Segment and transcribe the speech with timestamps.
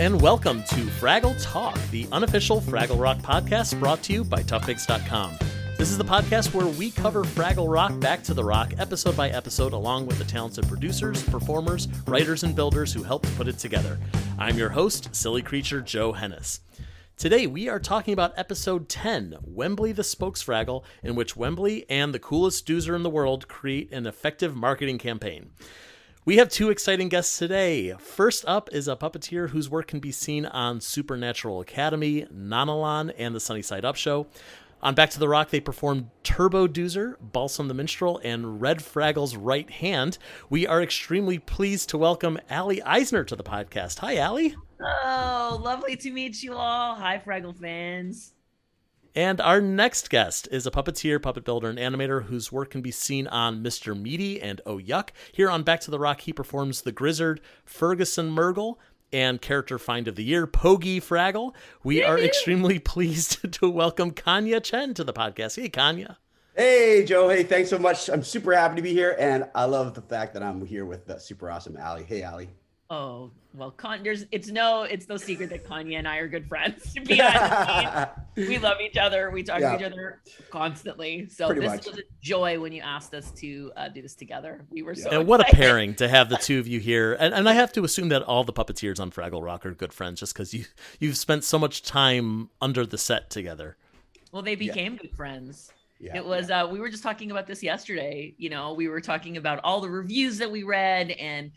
[0.00, 5.36] And welcome to Fraggle Talk, the unofficial Fraggle Rock podcast brought to you by ToughPigs.com.
[5.76, 9.28] This is the podcast where we cover Fraggle Rock back to the rock, episode by
[9.28, 13.98] episode, along with the talented producers, performers, writers, and builders who helped put it together.
[14.38, 16.60] I'm your host, silly creature Joe Hennes.
[17.18, 22.18] Today we are talking about episode 10, Wembley the Spokesfraggle, in which Wembley and the
[22.18, 25.50] coolest doozer in the world create an effective marketing campaign.
[26.30, 27.92] We have two exciting guests today.
[27.98, 33.34] First up is a puppeteer whose work can be seen on Supernatural Academy, Nanalan', and
[33.34, 34.28] the Sunny Side Up Show.
[34.80, 39.34] On Back to the Rock, they performed Turbo Doozer, Balsam the Minstrel, and Red Fraggle's
[39.34, 40.18] Right Hand.
[40.48, 43.98] We are extremely pleased to welcome Allie Eisner to the podcast.
[43.98, 44.54] Hi, Allie.
[44.80, 46.94] Oh, lovely to meet you all.
[46.94, 48.34] Hi, Fraggle fans.
[49.14, 52.92] And our next guest is a puppeteer, puppet builder, and animator whose work can be
[52.92, 54.00] seen on Mr.
[54.00, 55.08] Meaty and Oh Yuck.
[55.32, 58.76] Here on Back to the Rock, he performs the Grizzard, Ferguson Murgle,
[59.12, 61.52] and character find of the year, Pogi Fraggle.
[61.82, 65.60] We are extremely pleased to welcome Kanya Chen to the podcast.
[65.60, 66.18] Hey, Kanya.
[66.54, 67.28] Hey, Joe.
[67.28, 68.08] Hey, thanks so much.
[68.08, 69.16] I'm super happy to be here.
[69.18, 72.04] And I love the fact that I'm here with the super awesome Allie.
[72.04, 72.50] Hey, Allie.
[72.90, 76.48] Oh well, Con- there's it's no it's no secret that Kanye and I are good
[76.48, 76.92] friends.
[77.06, 79.30] Behind we love each other.
[79.30, 79.76] We talk yeah.
[79.76, 80.20] to each other
[80.50, 81.28] constantly.
[81.28, 81.86] So Pretty this much.
[81.86, 84.66] was a joy when you asked us to uh, do this together.
[84.70, 85.04] We were yeah.
[85.04, 87.14] so and what a pairing to have the two of you here.
[87.14, 89.92] And, and I have to assume that all the puppeteers on Fraggle Rock are good
[89.92, 90.64] friends, just because you
[90.98, 93.76] you've spent so much time under the set together.
[94.32, 95.02] Well, they became yeah.
[95.02, 95.72] good friends.
[96.00, 99.02] Yeah, it was uh, we were just talking about this yesterday you know we were
[99.02, 101.52] talking about all the reviews that we read and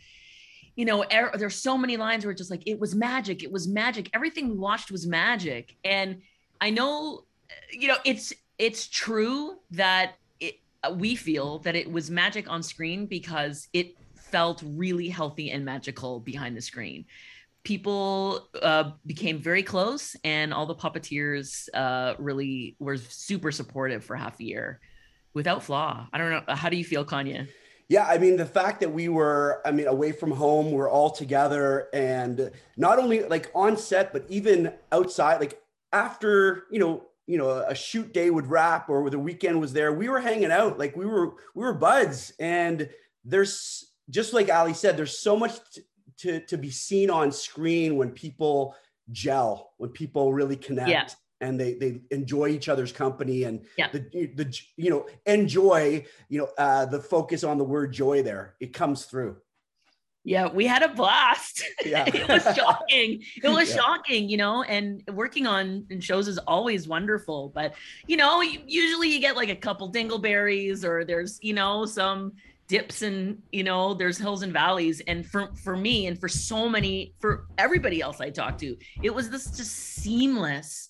[0.76, 3.42] you know, er, there's so many lines where it's just like, it was magic.
[3.42, 4.10] It was magic.
[4.12, 5.76] Everything we watched was magic.
[5.84, 6.20] And
[6.60, 7.24] I know,
[7.70, 10.56] you know, it's, it's true that it,
[10.94, 16.18] we feel that it was magic on screen because it felt really healthy and magical
[16.20, 17.04] behind the screen.
[17.62, 24.16] People uh, became very close, and all the puppeteers uh, really were super supportive for
[24.16, 24.80] half a year
[25.32, 26.06] without flaw.
[26.12, 26.54] I don't know.
[26.54, 27.48] How do you feel, Kanye?
[27.94, 31.10] Yeah, I mean the fact that we were, I mean, away from home, we're all
[31.10, 35.62] together, and not only like on set, but even outside, like
[35.92, 39.92] after you know, you know, a shoot day would wrap or the weekend was there,
[39.92, 42.90] we were hanging out, like we were, we were buds, and
[43.24, 45.82] there's just like Ali said, there's so much t-
[46.16, 48.74] to to be seen on screen when people
[49.12, 50.90] gel, when people really connect.
[50.90, 51.06] Yeah
[51.40, 53.88] and they they enjoy each other's company and yeah.
[53.92, 54.00] the
[54.34, 58.72] the you know enjoy you know uh, the focus on the word joy there it
[58.72, 59.36] comes through
[60.24, 62.04] yeah we had a blast yeah.
[62.08, 63.76] it was shocking it was yeah.
[63.76, 67.74] shocking you know and working on in shows is always wonderful but
[68.06, 72.32] you know usually you get like a couple dingleberries or there's you know some
[72.66, 76.68] dips and you know there's hills and valleys and for for me and for so
[76.68, 80.88] many for everybody else i talked to it was this just seamless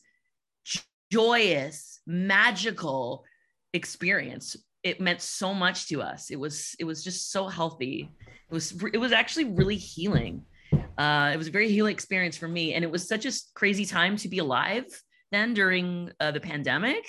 [1.15, 3.25] joyous, magical
[3.73, 4.57] experience.
[4.83, 6.31] It meant so much to us.
[6.31, 8.11] It was it was just so healthy.
[8.51, 10.45] It was it was actually really healing.
[10.99, 13.87] Uh, it was a very healing experience for me, and it was such a crazy
[13.87, 14.87] time to be alive
[15.31, 17.05] then during uh, the pandemic.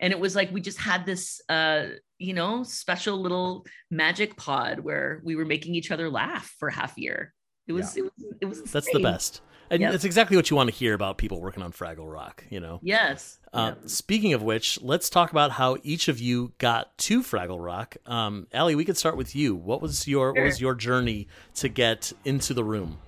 [0.00, 1.86] And it was like we just had this, uh,
[2.18, 6.96] you know, special little magic pod where we were making each other laugh for half
[6.96, 7.34] a year.
[7.66, 8.02] It was, yeah.
[8.02, 8.72] it was, it was.
[8.72, 9.94] That's the best and yep.
[9.94, 12.44] it's exactly what you want to hear about people working on Fraggle Rock.
[12.50, 12.80] You know.
[12.82, 13.38] Yes.
[13.52, 13.74] Uh.
[13.86, 17.96] Speaking of which, let's talk about how each of you got to Fraggle Rock.
[18.06, 19.54] Um, Allie, we could start with you.
[19.54, 20.32] What was your sure.
[20.34, 22.98] what was your journey to get into the room?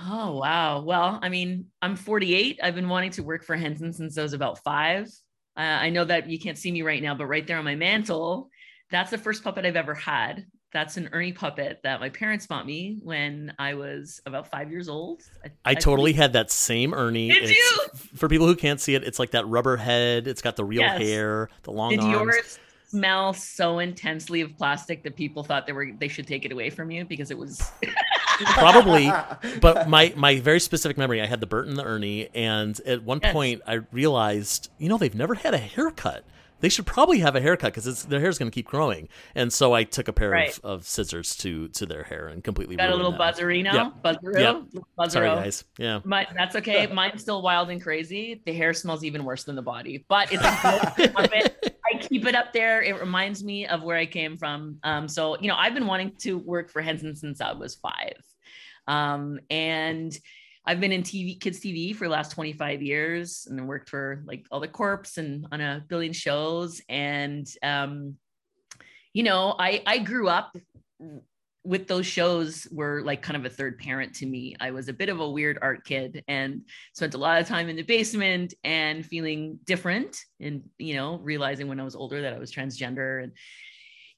[0.00, 0.82] Oh wow!
[0.82, 2.60] Well, I mean, I'm 48.
[2.62, 5.06] I've been wanting to work for Henson since I was about five.
[5.56, 7.74] Uh, I know that you can't see me right now, but right there on my
[7.74, 8.48] mantle,
[8.90, 12.66] that's the first puppet I've ever had that's an Ernie puppet that my parents bought
[12.66, 15.22] me when I was about five years old.
[15.44, 17.28] I, I, I totally had that same Ernie.
[17.30, 17.86] Did it's, you?
[18.16, 20.26] For people who can't see it, it's like that rubber head.
[20.26, 21.00] It's got the real yes.
[21.00, 22.12] hair, the long Did arms.
[22.12, 22.58] yours
[22.92, 26.68] smell so intensely of plastic that people thought they were they should take it away
[26.68, 27.72] from you because it was
[28.44, 29.10] probably
[29.62, 33.02] but my my very specific memory i had the bert and the ernie and at
[33.02, 33.32] one yes.
[33.32, 36.22] point i realized you know they've never had a haircut
[36.62, 39.08] they should probably have a haircut because their hair is going to keep growing.
[39.34, 40.56] And so I took a pair right.
[40.58, 43.36] of, of scissors to to their hair and completely got a little that.
[43.36, 44.02] buzzerino, yep.
[44.02, 44.84] buzzero, yep.
[44.98, 45.10] buzzero.
[45.10, 45.64] Sorry, guys.
[45.76, 46.86] Yeah, My, that's okay.
[46.92, 48.40] Mine's still wild and crazy.
[48.46, 52.80] The hair smells even worse than the body, but it's I keep it up there.
[52.80, 54.78] It reminds me of where I came from.
[54.84, 58.22] Um, so you know, I've been wanting to work for Henson since I was five,
[58.86, 60.16] um, and
[60.64, 64.46] I've been in TV, kids TV for the last 25 years and worked for like
[64.50, 66.80] all the corps and on a billion shows.
[66.88, 68.16] And, um,
[69.12, 70.56] you know, I, I grew up
[71.64, 74.56] with those shows were like kind of a third parent to me.
[74.60, 76.62] I was a bit of a weird art kid and
[76.92, 81.68] spent a lot of time in the basement and feeling different and you know realizing
[81.68, 83.32] when I was older that I was transgender and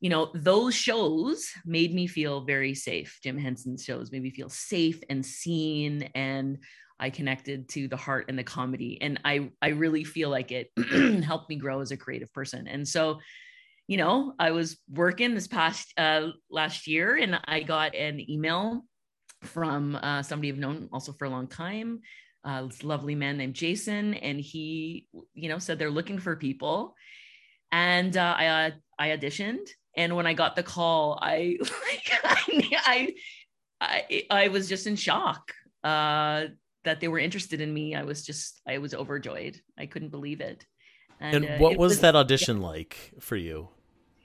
[0.04, 3.18] you know those shows made me feel very safe.
[3.22, 6.58] Jim Henson's shows made me feel safe and seen and
[7.00, 10.70] I connected to the heart and the comedy and I I really feel like it
[11.24, 12.68] helped me grow as a creative person.
[12.68, 13.20] And so
[13.88, 18.84] you know, I was working this past uh, last year and I got an email
[19.40, 22.00] from uh, somebody I've known also for a long time,
[22.44, 26.94] uh, this lovely man named Jason, and he, you know, said they're looking for people,
[27.72, 32.12] and uh, I uh, I auditioned, and when I got the call, I like
[32.74, 33.14] I
[33.80, 35.52] I I, was just in shock
[35.82, 36.44] uh,
[36.84, 37.94] that they were interested in me.
[37.94, 39.60] I was just I was overjoyed.
[39.78, 40.64] I couldn't believe it.
[41.20, 42.66] And, and uh, what was, was, that audition yeah.
[42.66, 43.68] like for you?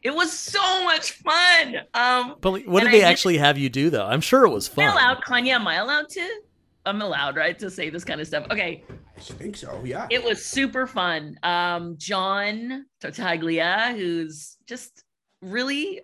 [0.01, 1.75] It was so much fun.
[1.93, 4.05] Um, but what did they I actually did, have you do though?
[4.05, 4.85] I'm sure it was fun.
[4.85, 5.49] Am I allowed, Kanye?
[5.49, 6.41] Am I allowed to?
[6.85, 8.47] I'm allowed, right, to say this kind of stuff.
[8.49, 8.83] Okay.
[9.17, 9.81] I think so.
[9.83, 10.07] Yeah.
[10.09, 11.37] It was super fun.
[11.43, 15.03] Um, John Tartaglia, who's just
[15.41, 16.01] really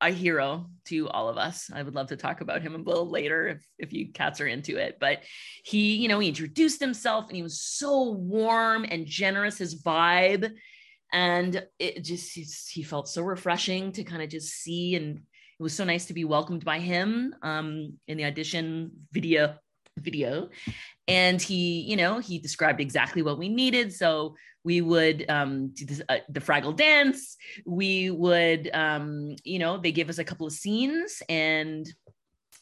[0.00, 1.70] a hero to all of us.
[1.72, 4.46] I would love to talk about him a little later if, if you cats are
[4.46, 4.96] into it.
[4.98, 5.24] But
[5.62, 9.58] he, you know, he introduced himself and he was so warm and generous.
[9.58, 10.52] His vibe
[11.12, 15.74] and it just he felt so refreshing to kind of just see and it was
[15.74, 19.56] so nice to be welcomed by him um, in the audition video
[19.98, 20.48] video.
[21.08, 23.92] And he you know he described exactly what we needed.
[23.92, 27.36] So we would um, do this, uh, the fraggle dance.
[27.64, 31.86] We would um, you know they gave us a couple of scenes and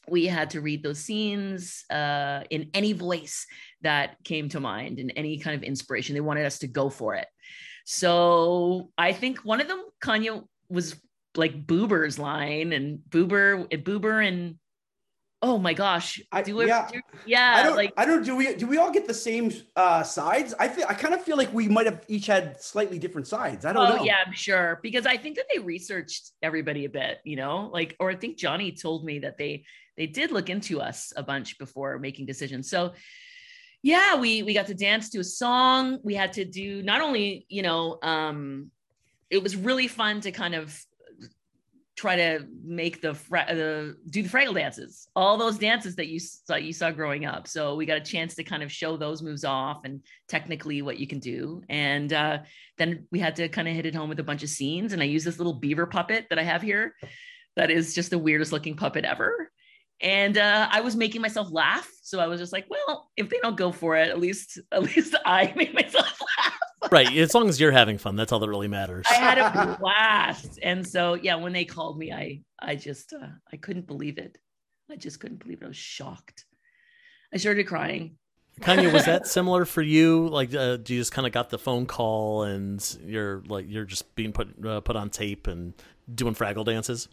[0.09, 3.47] we had to read those scenes uh, in any voice
[3.83, 6.15] that came to mind and any kind of inspiration.
[6.15, 7.27] They wanted us to go for it.
[7.85, 10.97] So I think one of them, Kanye, was
[11.37, 14.57] like Boober's line and Boober, Boober and
[15.43, 18.25] oh my gosh, I, do yeah, do, yeah, I don't, like I don't.
[18.25, 20.55] Do we do we all get the same uh, sides?
[20.59, 23.65] I feel I kind of feel like we might have each had slightly different sides.
[23.65, 24.05] I don't oh, know.
[24.05, 27.19] Yeah, I'm sure because I think that they researched everybody a bit.
[27.25, 29.65] You know, like or I think Johnny told me that they
[29.97, 32.71] they did look into us a bunch before making decisions.
[32.71, 32.93] So
[33.83, 35.99] yeah, we we got to dance to a song.
[36.03, 38.71] We had to do not only, you know, um,
[39.31, 40.77] it was really fun to kind of
[41.99, 46.55] try to make the the do the Fraggle dances, all those dances that you saw
[46.55, 47.49] you saw growing up.
[47.49, 50.99] So we got a chance to kind of show those moves off and technically what
[50.99, 51.63] you can do.
[51.69, 52.39] And uh,
[52.77, 54.93] then we had to kind of hit it home with a bunch of scenes.
[54.93, 56.95] And I use this little beaver puppet that I have here,
[57.57, 59.51] that is just the weirdest looking puppet ever
[60.01, 61.91] and uh, I was making myself laugh.
[62.03, 64.83] So I was just like, well, if they don't go for it, at least at
[64.83, 66.59] least I made myself laugh.
[66.91, 67.17] Right.
[67.17, 69.07] As long as you're having fun, that's all that really matters.
[69.11, 73.29] I had a blast, and so yeah, when they called me, I I just uh,
[73.53, 74.39] I couldn't believe it.
[74.91, 75.65] I just couldn't believe it.
[75.65, 76.47] I was shocked.
[77.33, 78.17] I started crying.
[78.61, 80.29] Kanye, was that similar for you?
[80.29, 83.85] Like, uh, do you just kind of got the phone call and you're like you're
[83.85, 85.75] just being put uh, put on tape and
[86.13, 87.09] doing Fraggle dances?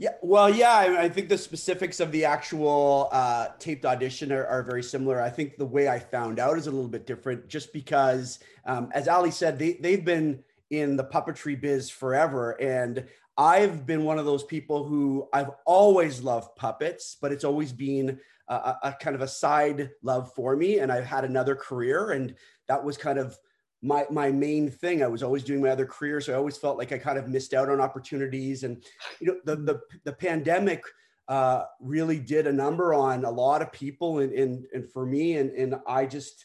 [0.00, 4.46] Yeah, well, yeah, I, I, think the specifics of the actual uh, taped audition are,
[4.46, 5.20] are, very similar.
[5.20, 8.90] I think the way I found out is a little bit different, just because, um,
[8.94, 14.20] as Ali said, they they've been in the puppetry biz forever, and I've been one
[14.20, 19.16] of those people who I've always loved puppets, but it's always been a, a kind
[19.16, 22.36] of a side love for me, and I've had another career, and
[22.68, 23.36] that was kind of
[23.82, 25.02] my my main thing.
[25.02, 27.28] I was always doing my other career, so I always felt like I kind of
[27.28, 28.64] missed out on opportunities.
[28.64, 28.84] And
[29.20, 30.82] you know, the the the pandemic
[31.28, 35.36] uh, really did a number on a lot of people, and and and for me,
[35.36, 36.44] and and I just,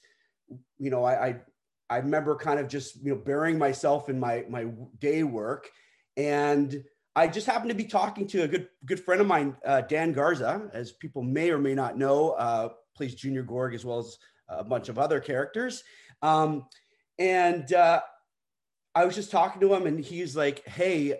[0.77, 1.35] you know, I I,
[1.89, 4.67] I remember kind of just you know burying myself in my my
[4.99, 5.69] day work,
[6.17, 6.83] and
[7.15, 10.13] I just happened to be talking to a good good friend of mine, uh, Dan
[10.13, 14.17] Garza, as people may or may not know, uh, plays Junior Gorg as well as
[14.49, 15.83] a bunch of other characters.
[16.21, 16.65] Um,
[17.19, 18.01] and uh,
[18.95, 21.15] I was just talking to him, and he's like, "Hey,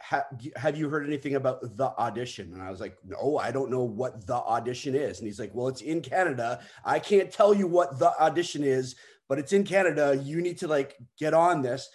[0.00, 0.26] ha-
[0.56, 3.84] have you heard anything about the audition?" And I was like, "No, I don't know
[3.84, 6.60] what the audition is." And he's like, "Well, it's in Canada.
[6.84, 8.96] I can't tell you what the audition is,
[9.28, 10.20] but it's in Canada.
[10.22, 11.88] You need to like get on this."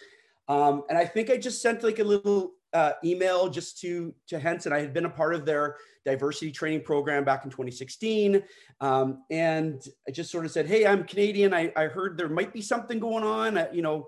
[0.47, 4.39] Um, and I think I just sent like a little uh, email just to to
[4.39, 4.73] Henson.
[4.73, 8.43] I had been a part of their diversity training program back in 2016,
[8.81, 11.53] um, and I just sort of said, "Hey, I'm Canadian.
[11.53, 13.57] I, I heard there might be something going on.
[13.57, 14.07] Uh, you know,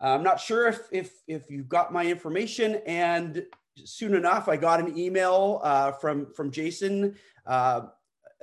[0.00, 3.44] I'm not sure if if if you got my information." And
[3.84, 7.16] soon enough, I got an email uh, from from Jason,
[7.46, 7.82] uh,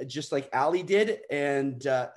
[0.07, 2.09] just like Ali did, and uh,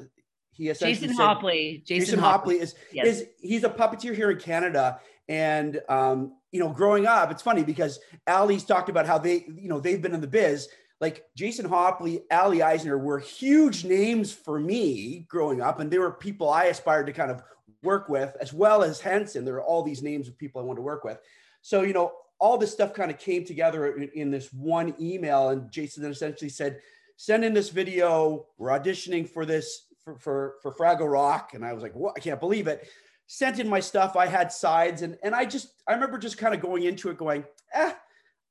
[0.53, 1.85] he essentially Jason said, Hopley.
[1.85, 3.07] Jason, Jason Hopley is yes.
[3.07, 7.63] is he's a puppeteer here in Canada and um, you know, growing up, it's funny
[7.63, 10.69] because Ali's talked about how they, you know, they've been in the biz.
[11.01, 16.11] Like Jason Hopley, Ali Eisner were huge names for me growing up, and they were
[16.11, 17.43] people I aspired to kind of
[17.83, 19.45] work with, as well as Henson.
[19.45, 21.19] There are all these names of people I want to work with.
[21.63, 25.51] So, you know, all this stuff kind of came together in, in this one email,
[25.51, 26.81] and Jason then essentially said,
[27.17, 28.47] "Send in this video.
[28.57, 32.15] We're auditioning for this for for, for Fraggle Rock," and I was like, "What?
[32.17, 32.89] I can't believe it."
[33.29, 34.17] Sent in my stuff.
[34.17, 37.19] I had sides, and and I just I remember just kind of going into it,
[37.19, 37.93] going, eh,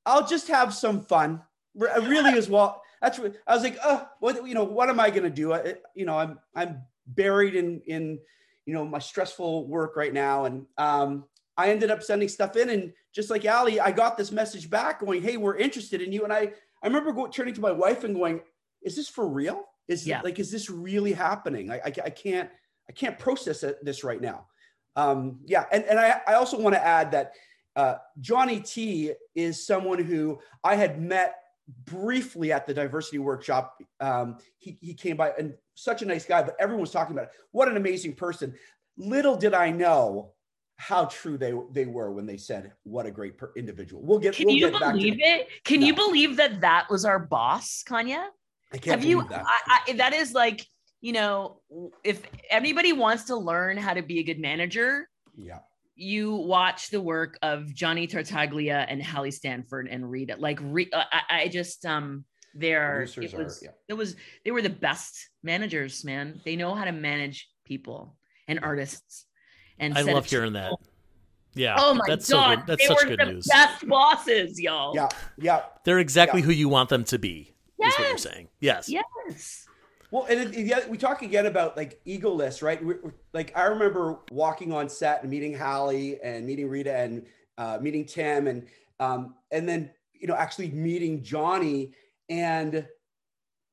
[0.06, 1.42] I'll just have some fun.
[1.74, 2.82] Really, as well.
[3.02, 3.78] That's what I was like.
[3.84, 4.64] Oh, what you know?
[4.64, 5.52] What am I going to do?
[5.52, 8.18] I, you know, I'm I'm buried in in
[8.66, 11.24] you know my stressful work right now, and um,
[11.56, 15.00] I ended up sending stuff in, and just like Ali, I got this message back
[15.00, 18.02] going, "Hey, we're interested in you." And I I remember going, turning to my wife
[18.02, 18.40] and going,
[18.82, 19.64] "Is this for real?
[19.86, 20.20] Is yeah.
[20.22, 21.70] like is this really happening?
[21.70, 22.50] I, I, I can't
[22.88, 24.46] I can't process it, this right now."
[24.98, 27.32] Um, yeah, and, and I, I also want to add that
[27.76, 31.36] uh, Johnny T is someone who I had met
[31.84, 33.80] briefly at the diversity workshop.
[34.00, 37.26] Um, he, he came by and such a nice guy, but everyone was talking about
[37.26, 37.30] it.
[37.52, 38.54] What an amazing person.
[38.96, 40.32] Little did I know
[40.78, 44.02] how true they they were when they said what a great per- individual.
[44.02, 44.34] We'll get.
[44.34, 45.46] Can we'll you get believe it?
[45.64, 45.86] Can no.
[45.86, 48.24] you believe that that was our boss, Kanye?
[48.72, 49.24] I can't Have you?
[49.28, 49.44] That.
[49.46, 50.66] I, I, that is like
[51.00, 51.60] you know,
[52.04, 55.60] if anybody wants to learn how to be a good manager, yeah,
[55.94, 60.40] you watch the work of Johnny Tartaglia and Halle Stanford and read it.
[60.40, 62.24] Like, re- I, I just um,
[62.54, 63.70] they're it was, are, yeah.
[63.88, 66.40] it was they were the best managers, man.
[66.44, 69.26] They know how to manage people and artists.
[69.78, 70.72] And I love hearing that.
[71.54, 71.76] Yeah.
[71.78, 72.66] Oh my that's god, so good.
[72.66, 73.46] that's they such were good the news.
[73.46, 74.94] Best bosses, y'all.
[74.94, 75.62] Yeah, yeah.
[75.84, 76.46] They're exactly yeah.
[76.46, 77.54] who you want them to be.
[77.78, 77.92] Yes.
[77.92, 78.48] Is what you're saying.
[78.60, 78.88] Yes.
[78.88, 79.67] Yes.
[80.10, 82.82] Well, and it, yeah, we talk again about like egoless, right?
[82.82, 87.26] We're, we're, like I remember walking on set and meeting Halle and meeting Rita and
[87.58, 88.66] uh, meeting Tim and
[89.00, 91.92] um, and then you know actually meeting Johnny
[92.28, 92.86] and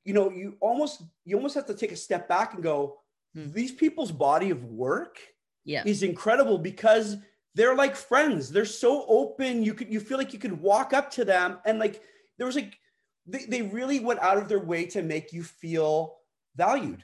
[0.03, 2.97] you know you almost you almost have to take a step back and go
[3.33, 3.51] hmm.
[3.51, 5.19] these people's body of work
[5.63, 5.83] yeah.
[5.85, 7.17] is incredible because
[7.55, 8.51] they're like friends.
[8.51, 9.63] They're so open.
[9.63, 12.01] You could you feel like you could walk up to them and like
[12.37, 12.77] there was like
[13.25, 16.17] they, they really went out of their way to make you feel
[16.55, 17.03] valued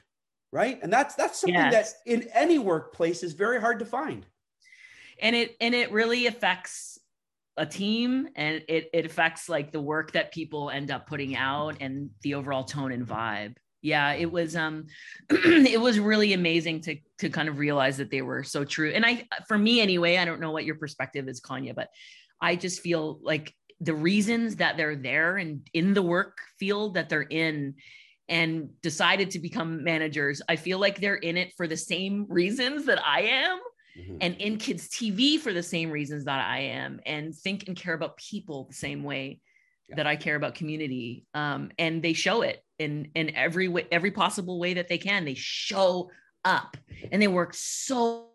[0.52, 0.78] right?
[0.82, 1.94] And that's that's something yes.
[1.94, 4.26] that in any workplace is very hard to find.
[5.20, 6.98] And it and it really affects
[7.56, 11.76] a team and it, it affects like the work that people end up putting out
[11.80, 13.56] and the overall tone and vibe.
[13.80, 14.86] Yeah it was um
[15.30, 18.90] it was really amazing to to kind of realize that they were so true.
[18.90, 21.88] And i for me anyway i don't know what your perspective is kanya but
[22.40, 27.08] i just feel like the reasons that they're there and in the work field that
[27.08, 27.74] they're in
[28.28, 32.86] and decided to become managers, I feel like they're in it for the same reasons
[32.86, 33.58] that I am.
[33.98, 34.16] Mm-hmm.
[34.22, 37.92] And in kids TV for the same reasons that I am, and think and care
[37.92, 39.40] about people the same way
[39.88, 39.96] yeah.
[39.96, 41.26] that I care about community.
[41.34, 45.26] Um, and they show it in in every way, every possible way that they can.
[45.26, 46.10] They show
[46.42, 46.78] up,
[47.10, 48.30] and they work so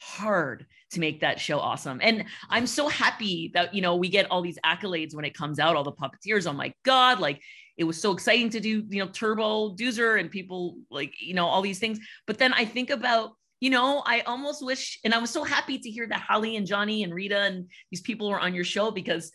[0.00, 1.98] hard to make that show awesome.
[2.02, 5.58] And I'm so happy that you know we get all these accolades when it comes
[5.58, 5.74] out.
[5.74, 7.40] All the puppeteers, oh my god, like
[7.76, 11.46] it was so exciting to do, you know, Turbo Doozer and people like, you know,
[11.46, 11.98] all these things.
[12.26, 15.78] But then I think about, you know, I almost wish, and I was so happy
[15.78, 18.90] to hear that Halle and Johnny and Rita and these people were on your show
[18.90, 19.32] because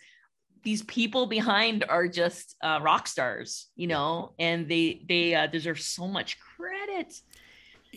[0.64, 5.80] these people behind are just uh, rock stars, you know, and they they uh, deserve
[5.80, 7.14] so much credit.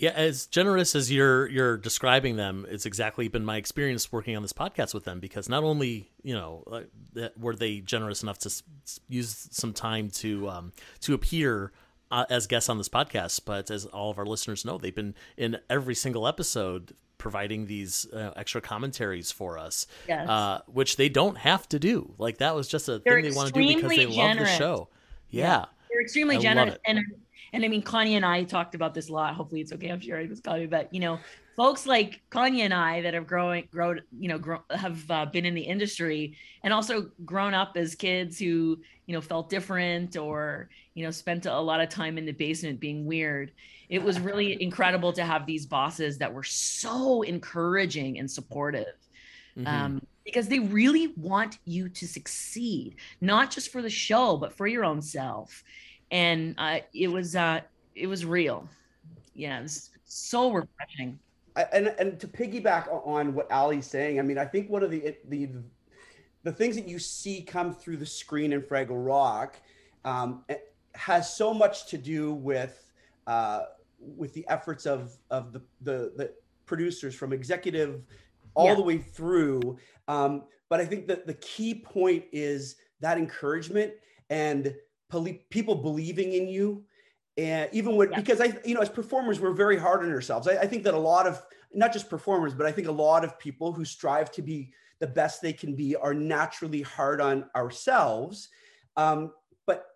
[0.00, 4.40] Yeah, as generous as you're you're describing them, it's exactly been my experience working on
[4.40, 8.48] this podcast with them because not only you know uh, were they generous enough to
[8.48, 8.62] s-
[9.10, 11.72] use some time to um, to appear
[12.10, 15.14] uh, as guests on this podcast, but as all of our listeners know, they've been
[15.36, 20.26] in every single episode providing these uh, extra commentaries for us, yes.
[20.26, 22.14] uh, which they don't have to do.
[22.16, 24.16] Like that was just a They're thing they want to do because they generous.
[24.16, 24.88] love the show.
[25.28, 25.44] Yeah.
[25.44, 25.64] yeah.
[25.90, 27.00] They're extremely I generous and
[27.52, 29.34] and I mean, Kanye and I talked about this a lot.
[29.34, 29.88] Hopefully, it's okay.
[29.88, 31.18] I'm sure it was Kanye, but you know,
[31.56, 35.44] folks like Kanye and I that have growing, grown, you know, grow, have uh, been
[35.44, 40.68] in the industry and also grown up as kids who, you know, felt different or
[40.94, 43.52] you know, spent a lot of time in the basement being weird.
[43.88, 48.94] It was really incredible to have these bosses that were so encouraging and supportive.
[49.56, 49.66] Mm-hmm.
[49.66, 54.66] Um, because they really want you to succeed, not just for the show, but for
[54.66, 55.64] your own self
[56.10, 57.60] and uh, it was uh,
[57.94, 58.68] it was real.
[59.34, 61.18] Yeah, it was so refreshing.
[61.72, 65.16] And and to piggyback on what Ali's saying, I mean, I think one of the
[65.28, 65.48] the
[66.42, 69.56] the things that you see come through the screen in Fraggle Rock
[70.04, 70.44] um,
[70.94, 72.92] has so much to do with
[73.26, 73.62] uh,
[73.98, 76.32] with the efforts of of the, the the
[76.66, 78.02] producers from executive
[78.54, 78.74] all yeah.
[78.74, 79.78] the way through.
[80.08, 83.92] Um, but I think that the key point is that encouragement
[84.30, 84.74] and
[85.50, 86.84] people believing in you.
[87.36, 88.20] And even when, yeah.
[88.20, 90.48] because I, you know, as performers, we're very hard on ourselves.
[90.48, 91.40] I, I think that a lot of,
[91.72, 95.06] not just performers, but I think a lot of people who strive to be the
[95.06, 98.48] best they can be are naturally hard on ourselves.
[98.96, 99.32] Um,
[99.66, 99.86] but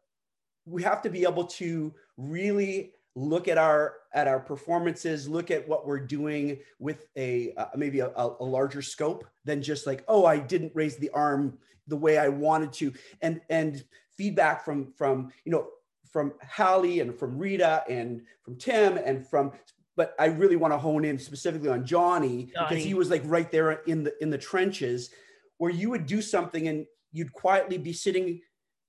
[0.65, 5.67] we have to be able to really look at our at our performances look at
[5.69, 10.27] what we're doing with a uh, maybe a, a, larger scope than just like oh
[10.27, 11.57] i didn't raise the arm
[11.87, 12.93] the way i wanted to
[13.23, 13.85] and and
[14.17, 15.69] feedback from from you know
[16.11, 19.53] from Halle and from Rita and from Tim and from
[19.97, 23.23] but I really want to hone in specifically on Johnny, Johnny, because he was like
[23.25, 25.11] right there in the in the trenches
[25.59, 28.41] where you would do something and you'd quietly be sitting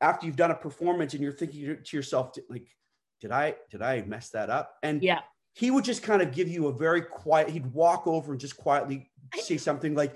[0.01, 2.67] after you've done a performance and you're thinking to yourself like
[3.22, 4.75] did I did I mess that up?
[4.84, 5.22] And yeah,
[5.53, 7.50] he would just kind of give you a very quiet.
[7.50, 10.15] He'd walk over and just quietly say something like,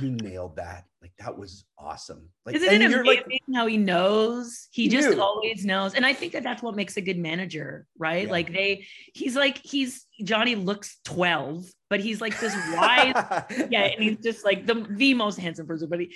[0.00, 2.28] "You nailed that." Like that was awesome.
[2.44, 4.68] Like, Isn't it amazing like, how he knows?
[4.70, 5.20] He, just knew.
[5.20, 8.26] always knows, and I think that that's what makes a good manager, right?
[8.26, 8.32] Yeah.
[8.32, 13.14] Like they, he's like he's Johnny looks twelve, but he's like this wise,
[13.70, 15.88] yeah, and he's just like the the most handsome person.
[15.88, 16.14] But he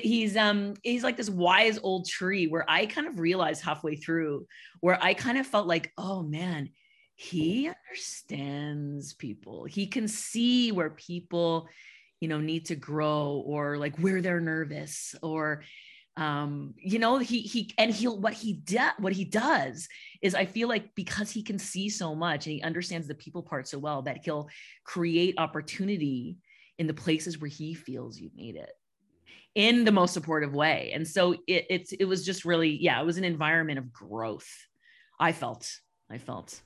[0.00, 4.46] he's um he's like this wise old tree where I kind of realized halfway through
[4.80, 6.70] where I kind of felt like, oh man,
[7.14, 9.64] he understands people.
[9.64, 11.68] He can see where people
[12.24, 15.62] you know need to grow or like where they're nervous or
[16.16, 19.86] um you know he he and he'll what he does what he does
[20.22, 23.42] is i feel like because he can see so much and he understands the people
[23.42, 24.48] part so well that he'll
[24.84, 26.38] create opportunity
[26.78, 28.72] in the places where he feels you need it
[29.54, 30.90] in the most supportive way.
[30.94, 34.48] And so it it's it was just really yeah it was an environment of growth
[35.20, 35.70] i felt
[36.10, 36.60] i felt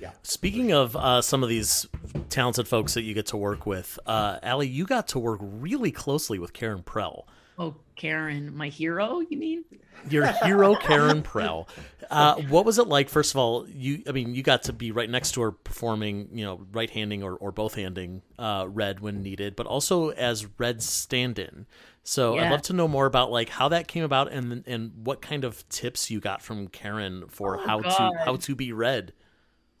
[0.00, 0.12] yeah.
[0.22, 1.86] Speaking of uh, some of these
[2.28, 5.90] talented folks that you get to work with, uh, Ali, you got to work really
[5.90, 7.26] closely with Karen Prell.
[7.58, 9.64] Oh, Karen, my hero, you mean?
[10.08, 11.68] Your hero, Karen Prell.
[12.08, 13.08] Uh, what was it like?
[13.08, 16.28] First of all, you, I mean, you got to be right next to her performing,
[16.32, 20.46] you know, right handing or, or both handing uh, Red when needed, but also as
[20.58, 21.66] Red's stand in.
[22.04, 22.46] So yeah.
[22.46, 25.44] I'd love to know more about like how that came about and and what kind
[25.44, 28.12] of tips you got from Karen for oh, how God.
[28.12, 29.12] to how to be Red.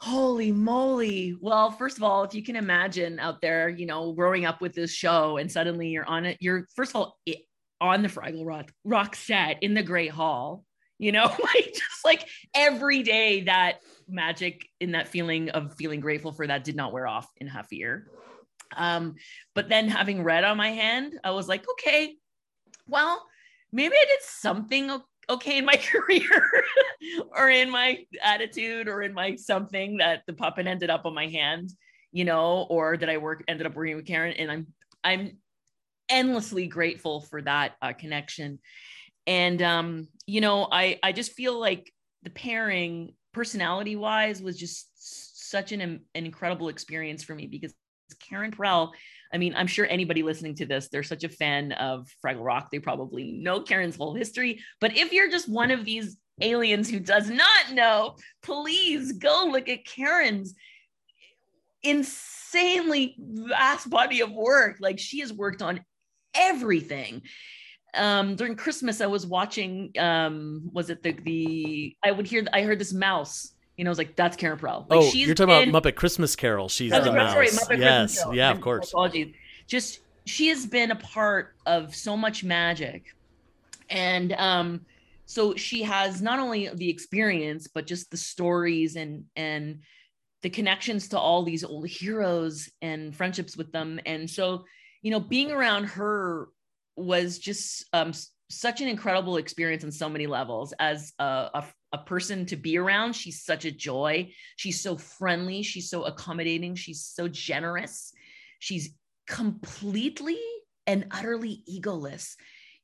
[0.00, 1.36] Holy moly.
[1.40, 4.72] Well, first of all, if you can imagine out there, you know, growing up with
[4.72, 7.38] this show and suddenly you're on it, you're first of all it,
[7.80, 10.64] on the Fraggle Rock, rock set in the Great Hall,
[10.98, 16.32] you know, like just like every day that magic in that feeling of feeling grateful
[16.32, 18.08] for that did not wear off in half a year.
[18.76, 19.16] Um,
[19.54, 22.16] but then having red on my hand, I was like, okay,
[22.86, 23.26] well,
[23.72, 24.90] maybe I did something
[25.28, 26.50] okay in my career
[27.36, 31.26] or in my attitude or in my something that the puppet ended up on my
[31.26, 31.70] hand,
[32.12, 34.34] you know, or that I work ended up working with Karen.
[34.34, 34.66] And I'm
[35.04, 35.38] I'm
[36.08, 38.58] endlessly grateful for that uh, connection.
[39.26, 44.88] And um, you know, I I just feel like the pairing personality wise was just
[45.50, 47.74] such an an incredible experience for me because
[48.20, 48.92] Karen Prell
[49.32, 52.70] I mean, I'm sure anybody listening to this, they're such a fan of Fraggle Rock.
[52.70, 54.60] They probably know Karen's whole history.
[54.80, 59.68] But if you're just one of these aliens who does not know, please go look
[59.68, 60.54] at Karen's
[61.82, 64.78] insanely vast body of work.
[64.80, 65.84] Like she has worked on
[66.34, 67.22] everything.
[67.94, 72.62] Um, during Christmas, I was watching, um, was it the, the, I would hear, I
[72.62, 74.86] heard this mouse you know, I was like, that's Karen Prell.
[74.90, 76.68] Like, oh, you're talking been, about Muppet Christmas Carol.
[76.68, 77.32] She's the mouse.
[77.32, 78.90] Sorry, Muppet yes, yeah, of course.
[78.90, 79.34] Apologies.
[79.68, 83.14] Just she has been a part of so much magic,
[83.88, 84.80] and um,
[85.26, 89.80] so she has not only the experience but just the stories and and
[90.42, 94.00] the connections to all these old heroes and friendships with them.
[94.06, 94.64] And so,
[95.02, 96.48] you know, being around her
[96.96, 98.12] was just um,
[98.48, 102.78] such an incredible experience on so many levels as a, a, a, person to be
[102.78, 103.14] around.
[103.14, 104.32] She's such a joy.
[104.56, 105.62] She's so friendly.
[105.62, 106.74] She's so accommodating.
[106.74, 108.12] She's so generous.
[108.58, 108.94] She's
[109.26, 110.38] completely
[110.86, 112.34] and utterly egoless,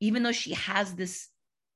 [0.01, 1.29] even though she has this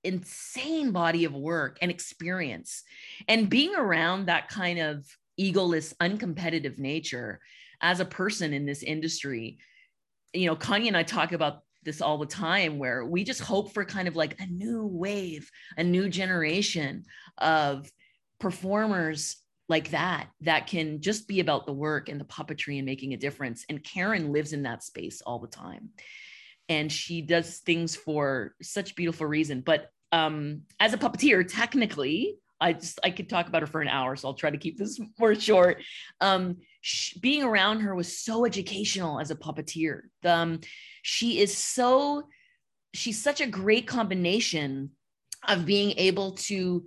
[0.05, 2.83] insane body of work and experience.
[3.27, 5.07] And being around that kind of
[5.41, 7.41] egoless, uncompetitive nature
[7.81, 9.59] as a person in this industry,
[10.33, 13.73] you know, Kanye and I talk about this all the time where we just hope
[13.73, 17.05] for kind of like a new wave, a new generation
[17.39, 17.91] of
[18.41, 19.37] performers
[19.69, 23.19] like that that can just be about the work and the puppetry and making a
[23.19, 23.65] difference.
[23.69, 25.91] And Karen lives in that space all the time.
[26.69, 29.61] And she does things for such beautiful reason.
[29.61, 33.89] But um, as a puppeteer, technically, I just I could talk about her for an
[33.89, 35.83] hour, so I'll try to keep this more short.
[36.21, 36.57] Um,
[37.21, 40.03] being around her was so educational as a puppeteer.
[40.25, 40.61] Um,
[41.03, 42.25] she is so
[42.95, 44.91] she's such a great combination
[45.47, 46.85] of being able to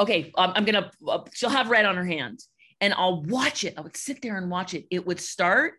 [0.00, 2.40] okay I'm, I'm gonna uh, she'll have red on her hand
[2.80, 5.74] and i'll watch it i would sit there and watch it it would start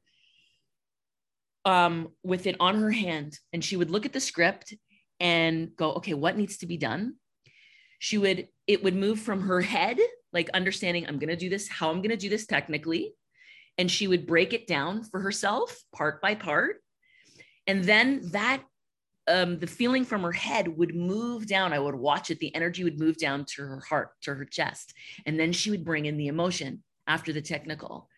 [1.65, 4.73] um, with it on her hand and she would look at the script
[5.21, 7.15] and go okay what needs to be done
[7.99, 9.97] she would it would move from her head
[10.31, 13.13] like understanding i'm going to do this how i'm going to do this technically
[13.77, 16.77] and she would break it down for herself part by part
[17.67, 18.63] and then that
[19.27, 21.73] um, the feeling from her head would move down.
[21.73, 22.39] I would watch it.
[22.39, 24.93] The energy would move down to her heart, to her chest.
[25.25, 28.09] And then she would bring in the emotion after the technical.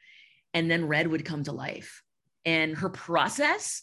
[0.54, 2.02] And then Red would come to life.
[2.44, 3.82] And her process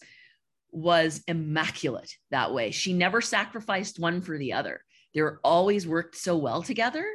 [0.71, 2.71] was immaculate that way.
[2.71, 4.83] She never sacrificed one for the other.
[5.15, 7.07] They were always worked so well together,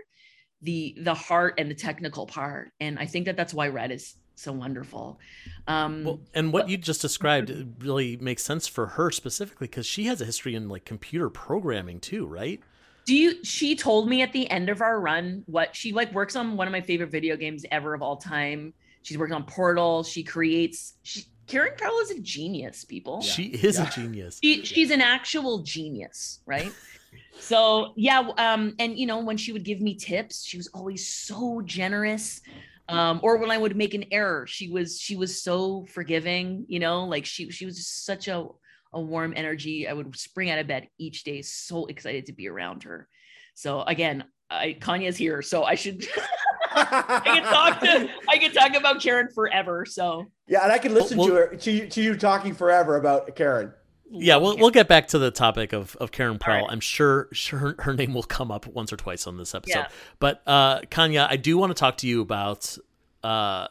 [0.62, 2.72] the the heart and the technical part.
[2.80, 5.20] And I think that that's why Red is so wonderful.
[5.68, 7.52] Um, well, and what but, you just described
[7.84, 12.00] really makes sense for her specifically because she has a history in like computer programming
[12.00, 12.62] too, right?
[13.06, 13.44] Do you?
[13.44, 16.68] She told me at the end of our run what she like works on one
[16.68, 18.74] of my favorite video games ever of all time.
[19.02, 20.04] She's working on Portal.
[20.04, 20.96] She creates.
[21.04, 23.22] She, Karen Prell is a genius, people.
[23.22, 23.88] She is yeah.
[23.88, 24.40] a genius.
[24.44, 26.74] She, she's an actual genius, right?
[27.39, 31.08] so yeah, um, and you know when she would give me tips, she was always
[31.08, 32.41] so generous
[32.89, 36.80] um, or when I would make an error, she was she was so forgiving, you
[36.80, 38.48] know, like she she was just such a
[38.93, 39.88] a warm energy.
[39.88, 43.08] I would spring out of bed each day, so excited to be around her.
[43.56, 46.08] So again, I Kanya's here, so I should
[46.72, 49.86] I can talk to I can talk about Karen forever.
[49.86, 52.96] So yeah, and I can listen well, to her to you, to you talking forever
[52.96, 53.74] about Karen
[54.10, 56.62] yeah, we'll we'll get back to the topic of, of Karen Prell.
[56.62, 56.67] Right.
[56.70, 59.80] I'm sure sure her name will come up once or twice on this episode.
[59.80, 59.88] Yeah.
[60.20, 62.78] But uh, Kanya, I do want to talk to you about
[63.24, 63.67] uh,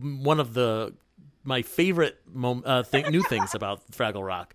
[0.00, 0.94] one of the
[1.42, 4.54] my favorite mom- uh, th- new things about Fraggle Rock.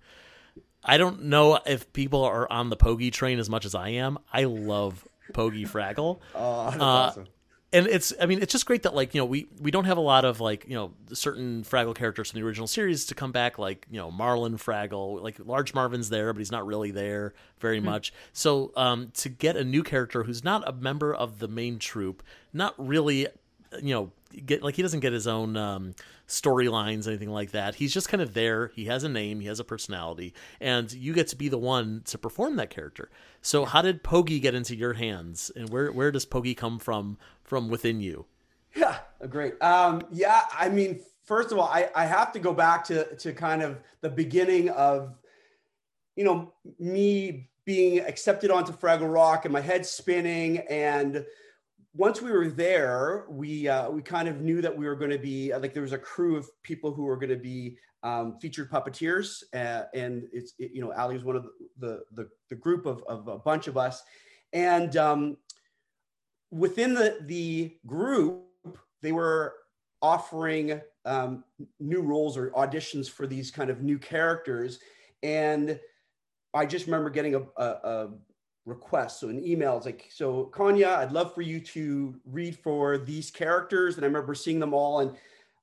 [0.83, 4.19] I don't know if people are on the Pogie train as much as I am.
[4.31, 6.19] I love Pogie Fraggle.
[6.35, 7.27] Oh, that's uh, awesome
[7.75, 9.97] and it's i mean it's just great that like you know we we don't have
[9.97, 13.31] a lot of like you know certain fraggle characters from the original series to come
[13.31, 17.33] back like you know marlin fraggle like large marvin's there but he's not really there
[17.59, 17.87] very mm-hmm.
[17.87, 21.77] much so um to get a new character who's not a member of the main
[21.77, 23.27] troop not really
[23.81, 25.93] you know get like he doesn't get his own um,
[26.27, 27.75] storylines anything like that.
[27.75, 28.71] He's just kind of there.
[28.75, 29.39] He has a name.
[29.39, 30.33] He has a personality.
[30.59, 33.09] And you get to be the one to perform that character.
[33.41, 35.51] So how did Pogie get into your hands?
[35.55, 38.25] And where where does Pogie come from from within you?
[38.75, 38.97] Yeah
[39.29, 39.61] great.
[39.61, 43.33] Um yeah i mean first of all i i have to go back to to
[43.33, 45.15] kind of the beginning of
[46.15, 51.25] you know me being accepted onto fraggle rock and my head spinning and
[51.95, 55.17] once we were there, we uh, we kind of knew that we were going to
[55.17, 58.69] be like there was a crew of people who were going to be um, featured
[58.69, 62.55] puppeteers, uh, and it's it, you know Ali was one of the the the, the
[62.55, 64.03] group of, of a bunch of us,
[64.51, 65.37] and um,
[66.51, 68.43] within the the group
[69.01, 69.53] they were
[70.01, 71.45] offering um,
[71.79, 74.79] new roles or auditions for these kind of new characters,
[75.23, 75.79] and
[76.53, 78.09] I just remember getting a, a, a
[78.65, 79.19] request.
[79.19, 83.31] So an email, it's like, so Kanya, I'd love for you to read for these
[83.31, 83.95] characters.
[83.95, 85.15] And I remember seeing them all and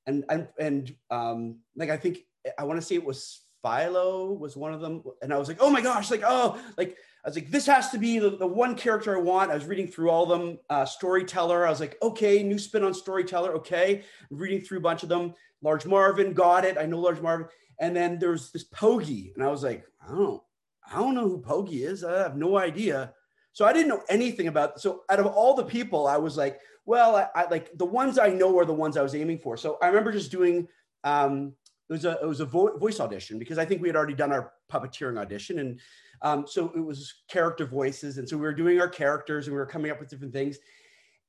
[0.06, 2.18] and and and um like I think
[2.58, 5.02] I want to say it was Philo was one of them.
[5.22, 7.90] And I was like, oh my gosh, like, oh, like I was like, this has
[7.90, 9.52] to be the, the one character I want.
[9.52, 10.58] I was reading through all of them.
[10.68, 11.66] Uh, storyteller.
[11.66, 13.54] I was like, okay, new spin on storyteller.
[13.54, 14.02] Okay.
[14.30, 15.34] reading through a bunch of them.
[15.62, 16.76] Large Marvin, got it.
[16.76, 17.46] I know Large Marvin.
[17.78, 19.32] And then there's this Pogie.
[19.34, 20.42] And I was like, I don't
[20.90, 22.04] I don't know who Pogie is.
[22.04, 23.12] I have no idea.
[23.52, 24.80] So I didn't know anything about.
[24.80, 28.18] So out of all the people, I was like, well, I, I like the ones
[28.18, 29.56] I know are the ones I was aiming for.
[29.56, 30.68] So I remember just doing.
[31.04, 31.54] Um,
[31.88, 34.14] it was a it was a vo- voice audition because I think we had already
[34.14, 35.80] done our puppeteering audition, and
[36.22, 39.58] um, so it was character voices, and so we were doing our characters and we
[39.58, 40.58] were coming up with different things.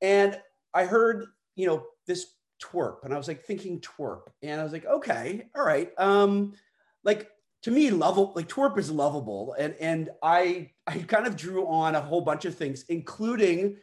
[0.00, 0.40] And
[0.72, 2.28] I heard, you know, this
[2.62, 6.54] twerp, and I was like thinking twerp, and I was like, okay, all right, um,
[7.02, 7.28] like
[7.64, 11.94] to me level like twerp is lovable and and i i kind of drew on
[11.94, 13.76] a whole bunch of things including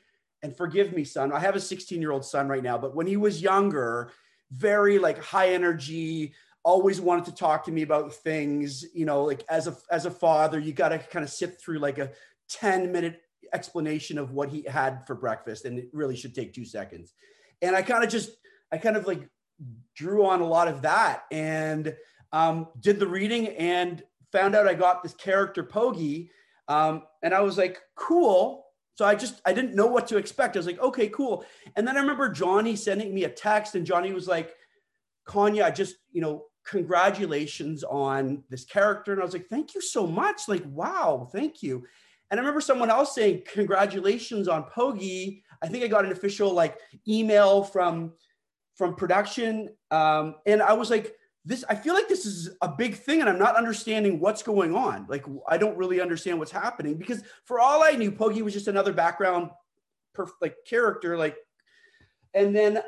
[0.43, 3.07] and forgive me son i have a 16 year old son right now but when
[3.07, 4.11] he was younger
[4.51, 9.43] very like high energy always wanted to talk to me about things you know like
[9.49, 12.11] as a as a father you got to kind of sit through like a
[12.49, 13.21] 10 minute
[13.53, 17.13] explanation of what he had for breakfast and it really should take two seconds.
[17.61, 18.31] And i kind of just
[18.71, 19.27] i kind of like
[19.95, 21.95] drew on a lot of that and
[22.31, 26.29] um, did the reading and found out I got this character Pogie.
[26.67, 28.65] Um, and I was like, cool.
[28.95, 30.55] so I just I didn't know what to expect.
[30.55, 31.43] I was like, okay, cool.
[31.75, 34.53] And then I remember Johnny sending me a text, and Johnny was like,
[35.25, 39.11] Kanya, I just, you know, congratulations on this character.
[39.11, 40.47] And I was like, thank you so much.
[40.47, 41.83] Like, wow, thank you.
[42.29, 45.41] And I remember someone else saying, congratulations on Pogi.
[45.61, 48.13] I think I got an official like email from
[48.75, 49.69] from production.
[49.91, 53.29] Um, and I was like, this, I feel like this is a big thing, and
[53.29, 55.07] I'm not understanding what's going on.
[55.09, 58.67] Like, I don't really understand what's happening because for all I knew, Pogi was just
[58.67, 59.49] another background
[60.15, 61.37] perf- like character, like,
[62.33, 62.81] and then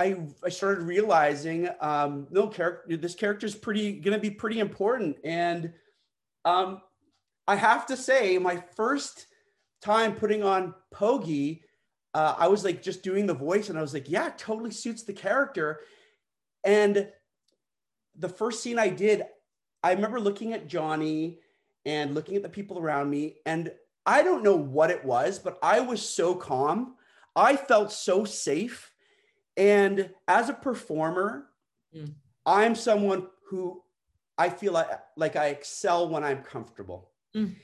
[0.00, 5.18] I, I started realizing um, no character this character is pretty to be pretty important
[5.24, 5.74] and
[6.46, 6.80] um,
[7.46, 9.26] I have to say my first
[9.82, 11.60] time putting on Pogi
[12.14, 15.02] uh, I was like just doing the voice and I was like yeah totally suits
[15.02, 15.80] the character
[16.64, 17.06] and
[18.20, 19.22] the first scene I did
[19.82, 21.38] I remember looking at Johnny
[21.86, 23.72] and looking at the people around me and
[24.06, 26.94] I don't know what it was but I was so calm
[27.34, 28.92] I felt so safe
[29.60, 31.48] and as a performer,
[31.94, 32.14] mm.
[32.46, 33.82] I'm someone who
[34.38, 37.10] I feel like, like I excel when I'm comfortable.
[37.36, 37.54] Mm.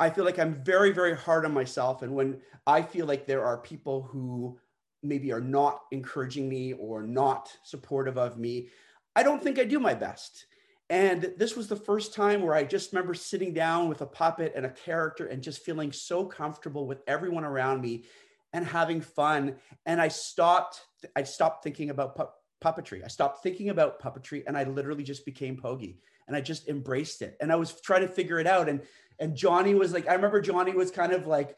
[0.00, 2.00] I feel like I'm very, very hard on myself.
[2.00, 4.58] And when I feel like there are people who
[5.02, 8.68] maybe are not encouraging me or not supportive of me,
[9.14, 10.46] I don't think I do my best.
[10.90, 14.52] And this was the first time where I just remember sitting down with a puppet
[14.54, 18.04] and a character and just feeling so comfortable with everyone around me
[18.52, 19.56] and having fun.
[19.86, 20.82] And I stopped,
[21.16, 22.26] I stopped thinking about pu-
[22.62, 23.02] puppetry.
[23.04, 25.96] I stopped thinking about puppetry and I literally just became Pogi
[26.28, 27.36] and I just embraced it.
[27.40, 28.68] And I was trying to figure it out.
[28.68, 28.82] And
[29.18, 31.56] and Johnny was like, I remember Johnny was kind of like,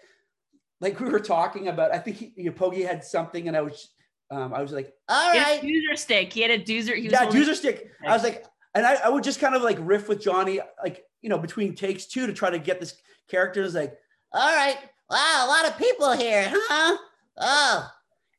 [0.80, 3.62] like we were talking about, I think he, you know, Pogi had something and I
[3.62, 3.88] was
[4.30, 5.60] um, I was like, all right.
[5.62, 6.32] Doozer stick.
[6.32, 6.96] He had a doozer.
[6.96, 7.90] He was yeah, doozer stick.
[8.06, 11.04] I was like, and I, I would just kind of like riff with Johnny, like,
[11.22, 12.96] you know, between takes two to try to get this
[13.28, 13.62] character.
[13.62, 13.96] Is like,
[14.32, 14.76] all right,
[15.10, 16.96] wow, a lot of people here, huh?
[17.38, 17.90] Oh.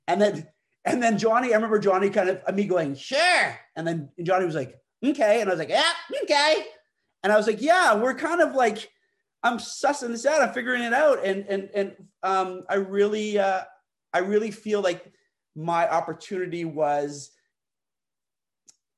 [0.07, 0.47] And then
[0.83, 3.57] and then Johnny, I remember Johnny kind of me going, sure.
[3.75, 5.41] And then Johnny was like, okay.
[5.41, 5.91] And I was like, yeah,
[6.23, 6.65] okay.
[7.23, 8.91] And I was like, yeah, we're kind of like,
[9.41, 10.41] I'm sussing this out.
[10.41, 11.25] I'm figuring it out.
[11.25, 13.61] And and and um, I really uh,
[14.13, 15.11] I really feel like
[15.55, 17.31] my opportunity was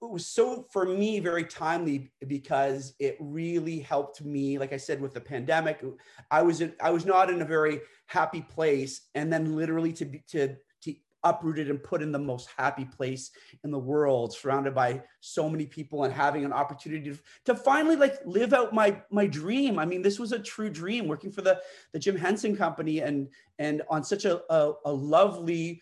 [0.01, 5.01] it was so for me very timely because it really helped me like i said
[5.01, 5.83] with the pandemic
[6.29, 10.05] i was in, i was not in a very happy place and then literally to
[10.05, 10.93] be to to
[11.23, 13.31] uprooted and put in the most happy place
[13.63, 17.95] in the world surrounded by so many people and having an opportunity to, to finally
[17.95, 21.41] like live out my my dream i mean this was a true dream working for
[21.41, 21.59] the
[21.91, 25.81] the jim henson company and and on such a a, a lovely.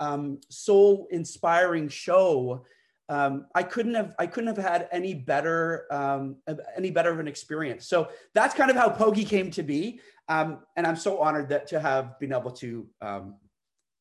[0.00, 2.64] Um, soul inspiring show
[3.08, 6.36] um, I couldn't have I couldn't have had any better um,
[6.76, 7.86] any better of an experience.
[7.86, 11.66] So that's kind of how Pogi came to be, um, and I'm so honored that
[11.68, 13.36] to have been able to um,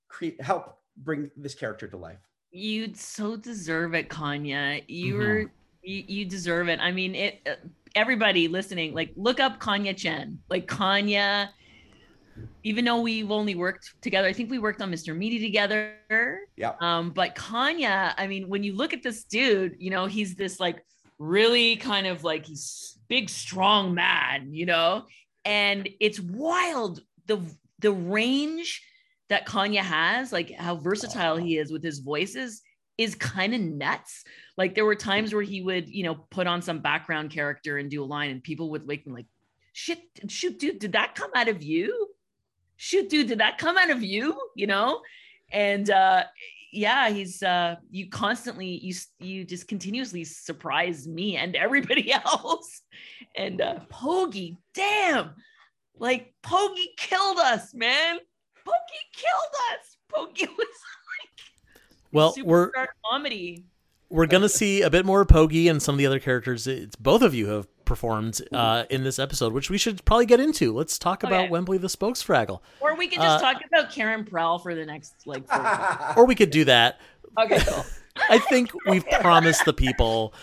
[0.10, 2.20] create help bring this character to life.
[2.52, 4.82] You so deserve it, Kanya.
[4.88, 5.50] You're mm-hmm.
[5.84, 6.80] you, you deserve it.
[6.82, 7.42] I mean, it.
[7.46, 7.56] Uh,
[7.96, 10.40] everybody listening, like look up Kanya Chen.
[10.50, 11.50] Like Kanya
[12.64, 15.16] even though we've only worked together, I think we worked on Mr.
[15.16, 16.42] Meaty together.
[16.56, 16.74] Yeah.
[16.82, 20.60] Um, but Kanya, I mean, when you look at this dude, you know, he's this
[20.60, 20.84] like
[21.20, 25.06] really kind of like he's big, strong man, you know,
[25.46, 27.40] and it's wild the
[27.80, 28.84] the range
[29.30, 32.62] that Kanya has, like how versatile he is with his voices,
[32.98, 34.24] is kind of nuts.
[34.58, 37.90] Like there were times where he would, you know, put on some background character and
[37.90, 39.28] do a line, and people would wake him like,
[39.74, 42.10] "Shit, shoot, dude, did that come out of you?"
[42.78, 44.40] Shoot, dude, did that come out of you?
[44.56, 45.02] You know?
[45.52, 46.24] And uh
[46.72, 52.82] yeah, he's uh you constantly you you just continuously surprise me and everybody else.
[53.36, 55.32] And uh Pogi, damn,
[55.98, 58.18] like Pogi killed us, man.
[58.66, 59.98] Pogi killed us.
[60.12, 61.48] Pogi was like
[62.12, 62.72] well, we're
[63.10, 63.66] comedy.
[64.10, 66.68] We're gonna see a bit more Pogi and some of the other characters.
[66.68, 70.40] It's both of you have performed uh, in this episode, which we should probably get
[70.40, 70.74] into.
[70.74, 71.34] Let's talk okay.
[71.34, 72.60] about Wembley the Spokesfraggle.
[72.80, 75.44] Or we could just uh, talk about Karen Prell for the next like.
[76.18, 77.00] or we could do that.
[77.40, 77.86] Okay, cool.
[78.30, 80.34] I think we've promised the people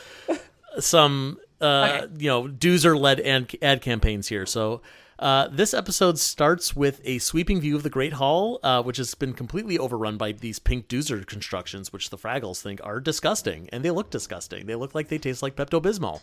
[0.78, 2.12] some, uh, okay.
[2.18, 4.46] you know, Doozer led ad, ad campaigns here.
[4.46, 4.80] So
[5.18, 9.14] uh, this episode starts with a sweeping view of the Great Hall, uh, which has
[9.14, 13.84] been completely overrun by these pink doozer constructions, which the Fraggles think are disgusting, and
[13.84, 14.66] they look disgusting.
[14.66, 16.20] They look like they taste like Pepto Bismol.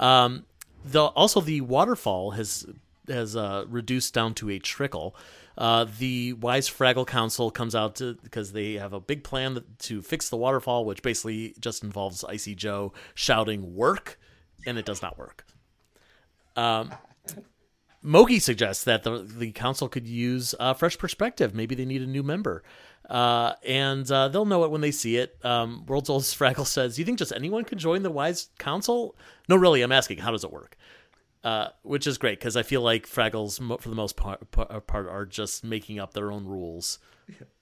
[0.00, 0.44] Um,
[0.84, 2.66] the also the waterfall has
[3.08, 5.16] has uh, reduced down to a trickle.
[5.58, 10.00] Uh, the Wise Fraggle Council comes out to, because they have a big plan to
[10.00, 14.18] fix the waterfall, which basically just involves Icy Joe shouting "work,"
[14.66, 15.44] and it does not work.
[16.56, 16.92] Um,
[18.04, 21.54] Mokey suggests that the the council could use a fresh perspective.
[21.54, 22.62] Maybe they need a new member,
[23.12, 25.36] uh, and uh, they'll know it when they see it.
[25.44, 29.14] Um, World's Oldest Fraggle says, "Do you think just anyone can join the Wise Council?"
[29.50, 29.82] No, really.
[29.82, 30.78] I'm asking, how does it work?
[31.44, 35.26] Uh, which is great because I feel like Fraggles, for the most part, part, are
[35.26, 36.98] just making up their own rules.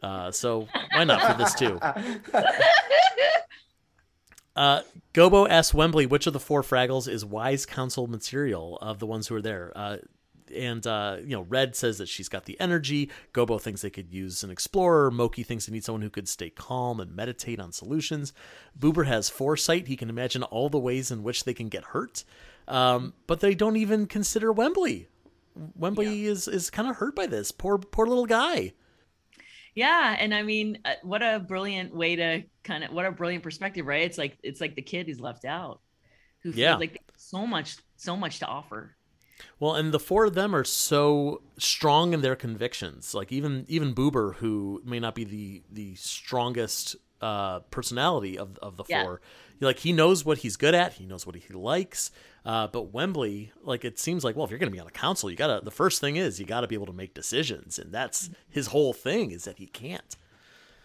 [0.03, 1.79] Uh, so why not for this too?
[4.57, 4.83] Uh,
[5.15, 9.29] Gobo asks Wembley which of the four Fraggles is wise council material of the ones
[9.29, 10.01] who are there.
[10.53, 13.11] And uh, you know, Red says that she's got the energy.
[13.33, 15.11] Gobo thinks they could use an explorer.
[15.11, 18.33] Mokey thinks they need someone who could stay calm and meditate on solutions.
[18.79, 19.89] Boober has foresight.
[19.89, 22.25] He can imagine all the ways in which they can get hurt.
[22.69, 25.09] Um, but they don't even consider Wembley.
[25.75, 26.31] Wembley yeah.
[26.31, 27.51] is is kind of hurt by this.
[27.53, 28.73] Poor poor little guy.
[29.75, 33.43] Yeah, and I mean, uh, what a brilliant way to kind of what a brilliant
[33.43, 34.03] perspective, right?
[34.03, 35.81] It's like it's like the kid who's left out,
[36.43, 36.77] who feels yeah.
[36.77, 38.97] like so much so much to offer.
[39.59, 43.15] Well, and the four of them are so strong in their convictions.
[43.15, 48.77] Like even even Boober, who may not be the the strongest uh, personality of of
[48.77, 49.03] the yeah.
[49.03, 49.21] four,
[49.61, 50.95] like he knows what he's good at.
[50.95, 52.11] He knows what he likes.
[52.45, 54.91] Uh, but Wembley, like it seems like, well, if you're going to be on a
[54.93, 55.61] council, you gotta.
[55.63, 58.69] The first thing is you got to be able to make decisions, and that's his
[58.69, 60.17] whole thing is that he can't.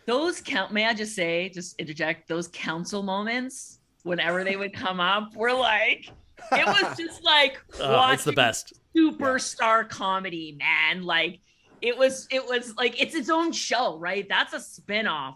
[0.06, 0.74] Those count.
[0.74, 2.28] May I just say, just interject?
[2.28, 6.12] Those council moments, whenever they would come up, were like,
[6.52, 9.88] it was just like uh, it's the best superstar yeah.
[9.88, 11.04] comedy, man.
[11.04, 11.40] Like
[11.82, 14.28] it was, it was like it's its own show, right?
[14.28, 15.36] That's a spinoff.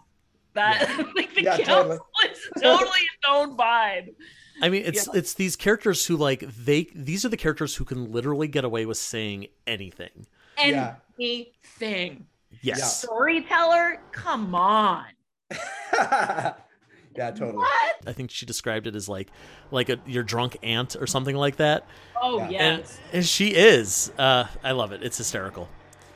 [0.54, 1.04] That yeah.
[1.14, 2.32] like the yeah, council totally.
[2.32, 4.14] is totally its own vibe.
[4.62, 5.18] I mean, it's yeah.
[5.18, 8.84] it's these characters who like they these are the characters who can literally get away
[8.84, 10.26] with saying anything.
[10.58, 12.26] Anything.
[12.62, 13.02] Yes.
[13.02, 15.04] Storyteller, come on.
[17.16, 17.58] yeah, totally.
[17.58, 17.96] What?
[18.06, 19.30] I think she described it as like
[19.70, 21.86] like a your drunk aunt or something like that.
[22.20, 22.50] Oh yeah.
[22.50, 22.98] yes.
[23.06, 24.12] And, and she is.
[24.18, 25.02] Uh, I love it.
[25.02, 25.68] It's hysterical.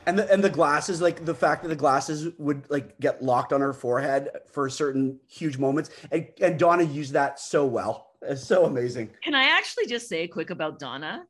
[0.07, 3.53] And the and the glasses, like the fact that the glasses would like get locked
[3.53, 8.11] on her forehead for certain huge moments, and and Donna used that so well.
[8.21, 9.11] It's so amazing.
[9.23, 11.25] Can I actually just say quick about Donna?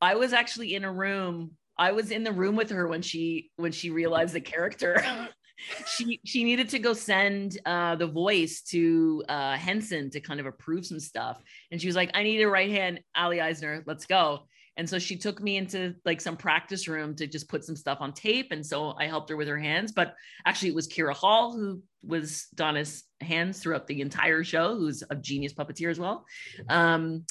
[0.00, 1.52] I was actually in a room.
[1.76, 5.02] I was in the room with her when she when she realized the character.
[5.86, 10.46] she she needed to go send uh, the voice to uh, Henson to kind of
[10.46, 13.82] approve some stuff, and she was like, "I need a right hand, Ali Eisner.
[13.86, 17.64] Let's go." And so she took me into like some practice room to just put
[17.64, 18.52] some stuff on tape.
[18.52, 19.90] And so I helped her with her hands.
[19.90, 20.14] But
[20.46, 25.16] actually, it was Kira Hall who was Donna's hands throughout the entire show, who's a
[25.16, 26.24] genius puppeteer as well.
[26.68, 27.24] Um,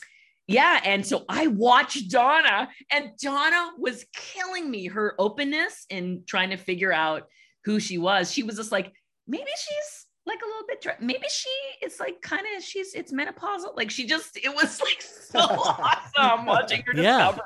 [0.45, 0.81] yeah.
[0.83, 4.87] And so I watched Donna, and Donna was killing me.
[4.87, 7.29] Her openness in trying to figure out
[7.67, 8.32] who she was.
[8.32, 8.93] She was just like,
[9.27, 13.75] maybe she's like a little bit maybe she is like kind of she's it's menopausal.
[13.75, 17.27] Like she just it was like so awesome watching her yeah.
[17.27, 17.41] discover.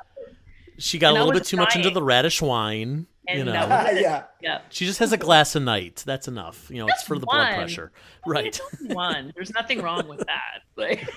[0.78, 1.66] she got and a little bit too dying.
[1.66, 3.52] much into the radish wine and you know?
[3.94, 4.24] yeah.
[4.40, 4.60] Yeah.
[4.68, 6.04] She just has a glass a night.
[6.06, 6.70] That's enough.
[6.70, 7.38] You know Just it's for the one.
[7.38, 7.92] blood pressure
[8.24, 8.60] right.
[8.86, 9.32] one?
[9.34, 10.62] There's nothing wrong with that.
[10.76, 11.08] Like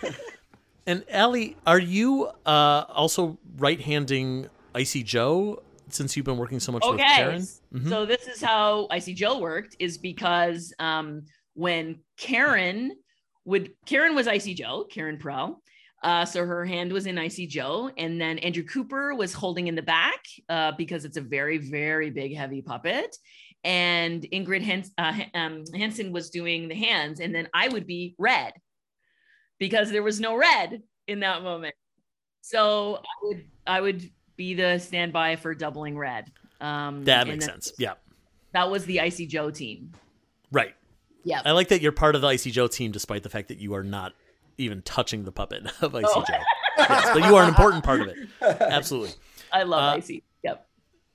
[0.88, 6.84] and Ali, are you uh also right-handing icy joe since you've been working so much
[6.84, 6.92] okay.
[6.92, 7.42] with Karen?
[7.42, 7.90] Mm-hmm.
[7.90, 12.96] So this is how I see Joe worked is because um, when Karen
[13.46, 15.62] would Karen was Icy Joe, Karen Prell.
[16.04, 19.74] Uh, so her hand was in Icy Joe, and then Andrew Cooper was holding in
[19.74, 20.20] the back
[20.50, 23.16] uh, because it's a very, very big, heavy puppet.
[23.64, 28.14] And Ingrid Hens- uh, um, Hansen was doing the hands, and then I would be
[28.20, 28.54] red
[29.58, 31.74] because there was no red in that moment.
[32.42, 36.32] So I would I would be the standby for doubling red.
[36.62, 37.74] Um, that makes sense.
[37.78, 37.94] Yeah,
[38.54, 39.92] that was the Icy Joe team.
[40.52, 40.76] Right.
[41.24, 41.42] Yeah.
[41.44, 43.74] I like that you're part of the Icy Joe team, despite the fact that you
[43.74, 44.14] are not
[44.58, 46.24] even touching the puppet of Icy oh.
[46.26, 46.38] Joe.
[46.78, 48.18] yes, but you are an important part of it.
[48.42, 49.14] Absolutely.
[49.52, 50.24] I love uh, Icy.
[50.44, 50.68] Yep.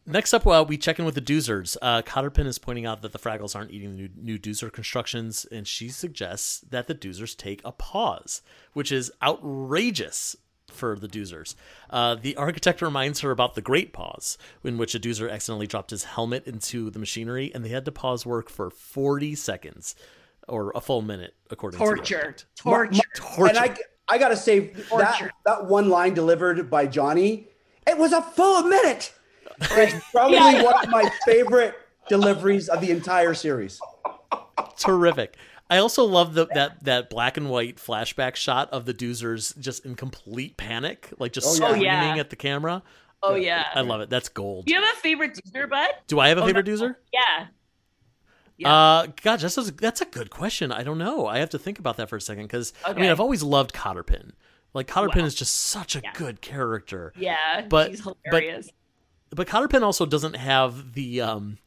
[0.06, 1.76] Next up, well, we check in with the Doozers.
[1.80, 5.68] Uh, Cotterpin is pointing out that the Fraggles aren't eating new, new Doozer constructions, and
[5.68, 10.36] she suggests that the Doozers take a pause, which is outrageous
[10.70, 11.54] for the Doozers.
[11.88, 15.90] Uh, the architect reminds her about the Great Pause, in which a Doozer accidentally dropped
[15.90, 19.94] his helmet into the machinery, and they had to pause work for 40 seconds
[20.48, 22.02] or a full minute, according torture.
[22.02, 23.02] to torture, torture.
[23.14, 23.48] torture.
[23.48, 23.76] And I,
[24.08, 27.48] I gotta say that that one line delivered by Johnny,
[27.86, 29.14] it was a full minute.
[29.60, 30.62] It's probably yeah.
[30.62, 31.74] one of my favorite
[32.08, 33.80] deliveries of the entire series.
[34.76, 35.36] Terrific.
[35.70, 39.86] I also love the, that that black and white flashback shot of the Doozers just
[39.86, 42.16] in complete panic, like just oh, screaming yeah.
[42.16, 42.82] at the camera.
[43.22, 44.10] Oh yeah, I love it.
[44.10, 44.66] That's gold.
[44.66, 45.90] Do you have a favorite Doozer, bud?
[46.08, 46.72] Do I have a oh, favorite no.
[46.72, 46.96] Doozer?
[47.12, 47.46] Yeah.
[48.56, 48.74] Yeah.
[48.74, 50.70] Uh, God, that's a, that's a good question.
[50.70, 51.26] I don't know.
[51.26, 52.92] I have to think about that for a second because okay.
[52.92, 54.32] I mean, I've always loved Cotterpin.
[54.74, 55.24] Like Cotterpin wow.
[55.24, 56.12] is just such a yeah.
[56.14, 57.12] good character.
[57.16, 57.96] Yeah, but
[58.30, 58.44] but
[59.30, 61.58] but Cotterpin also doesn't have the um,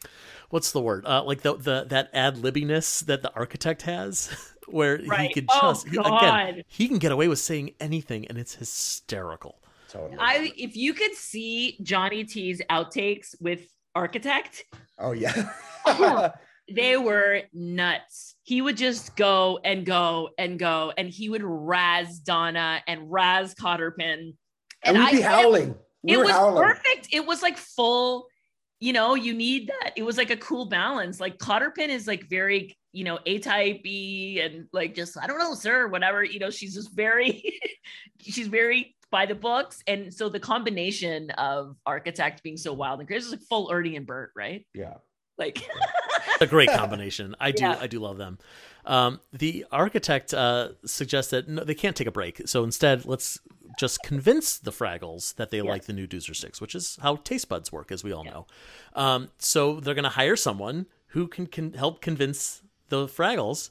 [0.53, 1.03] what's the word?
[1.07, 4.29] Uh, like the the that ad libbiness that the architect has,
[4.67, 5.27] where right.
[5.27, 9.59] he could just oh, again he can get away with saying anything, and it's hysterical.
[9.89, 10.17] Totally.
[10.19, 13.61] I if you could see Johnny T's outtakes with
[13.95, 14.63] Architect.
[14.99, 15.49] Oh yeah.
[16.71, 18.35] they were nuts.
[18.43, 23.55] He would just go and go and go, and he would razz Donna and razz
[23.55, 24.35] Cotterpin.
[24.85, 25.75] And, and we'd be howling.
[26.03, 26.63] We it was howling.
[26.63, 27.09] perfect.
[27.11, 28.27] It was like full,
[28.83, 29.93] you know, you need that.
[29.95, 31.21] It was like a cool balance.
[31.21, 35.39] Like Cotterpin is like very, you know, A type B and like just, I don't
[35.39, 36.21] know, sir, whatever.
[36.21, 37.61] You know, she's just very,
[38.21, 39.81] she's very by the books.
[39.87, 43.95] And so the combination of architect being so wild and crazy is like full Ernie
[43.95, 44.65] and Bert, right?
[44.73, 44.95] Yeah.
[45.37, 45.65] Like
[46.41, 47.37] a great combination.
[47.39, 47.77] I do yeah.
[47.79, 48.37] I do love them.
[48.85, 52.49] Um, the architect uh, suggests that no, they can't take a break.
[52.49, 53.39] So instead, let's
[53.77, 55.63] just convince the Fraggles that they yeah.
[55.63, 58.31] like the new Doozer Sticks, which is how taste buds work, as we all yeah.
[58.31, 58.47] know.
[58.95, 63.69] Um, so they're going to hire someone who can, can help convince the Fraggles,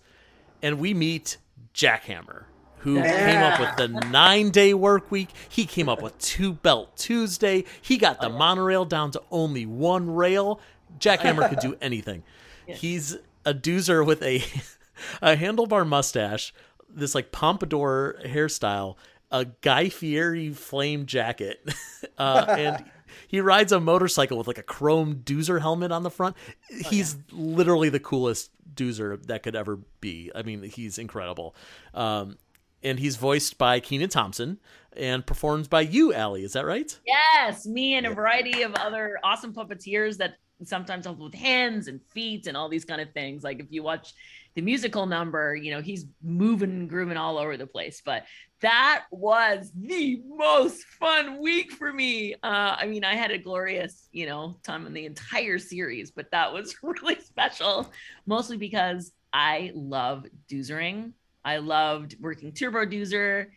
[0.63, 1.39] and we meet
[1.75, 2.45] Jackhammer,
[2.79, 3.27] who yeah.
[3.27, 5.31] came up with the nine day work week.
[5.49, 7.65] He came up with two belt Tuesday.
[7.81, 10.61] He got the monorail down to only one rail.
[10.99, 12.23] Jackhammer could do anything.
[12.67, 12.75] Yeah.
[12.75, 14.43] He's a doozer with a
[15.23, 16.53] a handlebar mustache,
[16.89, 18.97] this like pompadour hairstyle,
[19.33, 21.67] a Guy Fieri flame jacket,
[22.19, 22.85] uh, and
[23.27, 26.37] he rides a motorcycle with like a chrome doozer helmet on the front.
[26.71, 27.21] Oh, he's yeah.
[27.33, 30.31] literally the coolest doozer that could ever be.
[30.35, 31.57] I mean, he's incredible.
[31.95, 32.37] Um,
[32.83, 34.59] and he's voiced by Kenan Thompson
[34.97, 36.43] and performed by you, Ali.
[36.43, 36.99] Is that right?
[37.07, 42.01] Yes, me and a variety of other awesome puppeteers that sometimes help with hands and
[42.03, 43.45] feet and all these kind of things.
[43.45, 44.15] Like if you watch
[44.55, 48.03] the musical number, you know, he's moving and grooving all over the place.
[48.05, 48.25] But
[48.61, 52.35] that was the most fun week for me.
[52.35, 56.31] Uh, I mean, I had a glorious, you know, time in the entire series, but
[56.31, 57.91] that was really special,
[58.27, 61.13] mostly because I love doozering
[61.45, 63.49] I loved working Turbo Doozer,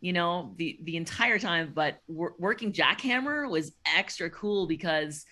[0.00, 1.72] you know, the the entire time.
[1.74, 5.24] But wor- working Jackhammer was extra cool because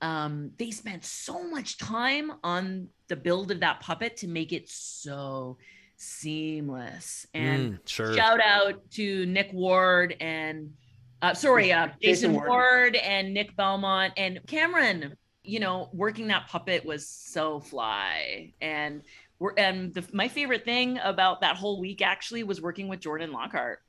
[0.00, 4.66] um, they spent so much time on the build of that puppet to make it
[4.70, 5.58] so
[5.98, 7.26] seamless.
[7.34, 8.14] And mm, sure.
[8.14, 10.72] shout out to Nick Ward and
[11.20, 12.48] uh, sorry, uh, Jason, Jason Ward.
[12.48, 15.14] Ward and Nick Belmont and Cameron.
[15.44, 19.02] You know, working that puppet was so fly and
[19.58, 23.80] and the, my favorite thing about that whole week actually was working with Jordan Lockhart.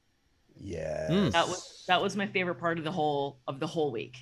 [0.60, 1.32] Yeah, mm.
[1.32, 4.18] that was that was my favorite part of the whole of the whole week.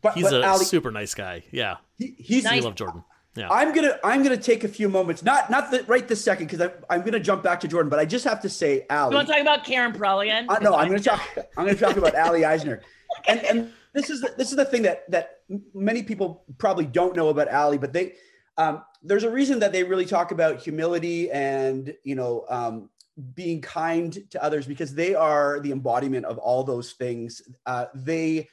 [0.00, 1.42] But, he's but a Ali, super nice guy.
[1.50, 2.64] Yeah, he, he's nice.
[2.64, 3.04] love Jordan.
[3.36, 3.48] Yeah.
[3.50, 6.60] I'm gonna I'm gonna take a few moments, not not the, right this second, because
[6.60, 9.10] I'm I'm gonna jump back to Jordan, but I just have to say, Ali.
[9.10, 10.46] You want to talk about Karen Prelian?
[10.48, 11.20] Uh, no, I'm gonna talk.
[11.56, 12.82] I'm gonna talk about Ali Eisner,
[13.28, 15.40] and and this is the, this is the thing that that
[15.74, 18.14] many people probably don't know about Ali, but they
[18.56, 22.88] um, there's a reason that they really talk about humility and you know um,
[23.34, 27.42] being kind to others because they are the embodiment of all those things.
[27.66, 28.48] Uh, they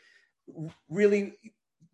[0.89, 1.33] really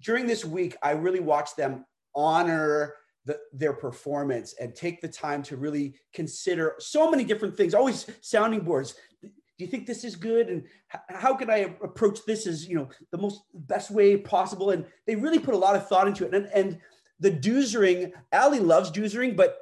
[0.02, 1.86] during this week, I really watched them
[2.16, 2.96] honor
[3.26, 7.74] the, their performance and take the time to really consider so many different things.
[7.74, 8.96] Always sounding boards.
[9.22, 10.48] Do you think this is good?
[10.48, 10.64] And
[11.10, 14.72] how can I approach this as you know the most best way possible?
[14.72, 16.34] And they really put a lot of thought into it.
[16.34, 16.80] And and
[17.20, 19.58] the doozering, Ali loves doozering, but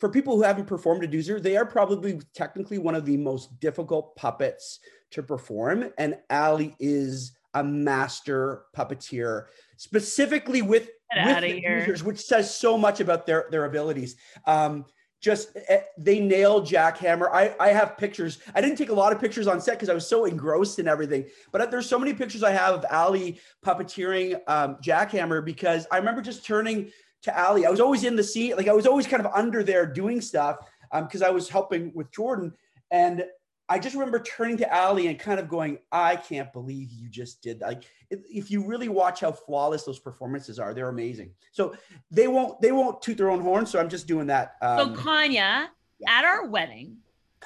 [0.00, 3.60] for people who haven't performed a doozer, they are probably technically one of the most
[3.60, 4.80] difficult puppets
[5.12, 5.90] to perform.
[5.98, 13.00] And Ali is a master puppeteer, specifically with, with the doozers, which says so much
[13.00, 14.16] about their, their abilities.
[14.46, 14.84] Um,
[15.20, 17.30] just eh, they nailed jackhammer.
[17.30, 18.38] I, I have pictures.
[18.54, 20.88] I didn't take a lot of pictures on set because i was so engrossed in
[20.88, 25.98] everything but there's so many pictures i have of ali puppeteering um, jackhammer because i
[25.98, 26.90] remember just turning
[27.22, 27.66] to ali.
[27.66, 30.20] I was always in the scene like i was always kind of under there doing
[30.20, 30.56] stuff
[30.92, 32.52] um because um, i was helping with jordan
[32.90, 33.24] and
[33.70, 37.40] I just remember turning to Ali and kind of going, I can't believe you just
[37.40, 37.68] did that.
[37.68, 41.30] Like, if you really watch how flawless those performances are, they're amazing.
[41.52, 41.76] So
[42.10, 43.66] they won't they won't toot their own horn.
[43.66, 44.56] So I'm just doing that.
[44.60, 46.10] Um, so Kanya, yeah.
[46.18, 46.96] at our wedding,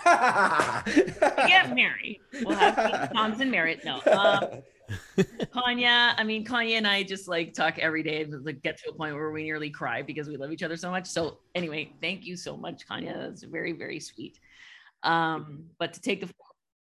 [0.02, 2.20] get married.
[2.42, 3.82] We'll have Thompson married.
[3.84, 4.00] No.
[4.10, 4.62] Um,
[5.52, 8.94] Kanya, I mean, Kanya and I just like talk every day, like get to a
[8.94, 11.06] point where we nearly cry because we love each other so much.
[11.06, 13.14] So anyway, thank you so much, Kanya.
[13.18, 14.38] That's very, very sweet.
[15.04, 16.30] Um, but to take the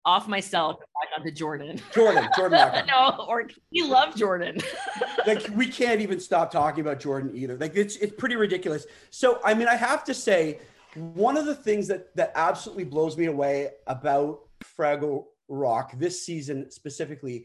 [0.07, 1.81] off myself back onto Jordan.
[1.93, 2.87] Jordan, Jordan.
[2.87, 4.59] no, or you love Jordan.
[5.27, 7.57] like we can't even stop talking about Jordan either.
[7.57, 8.87] Like it's it's pretty ridiculous.
[9.11, 10.61] So I mean, I have to say,
[10.95, 14.41] one of the things that that absolutely blows me away about
[14.79, 17.45] Fraggle Rock this season specifically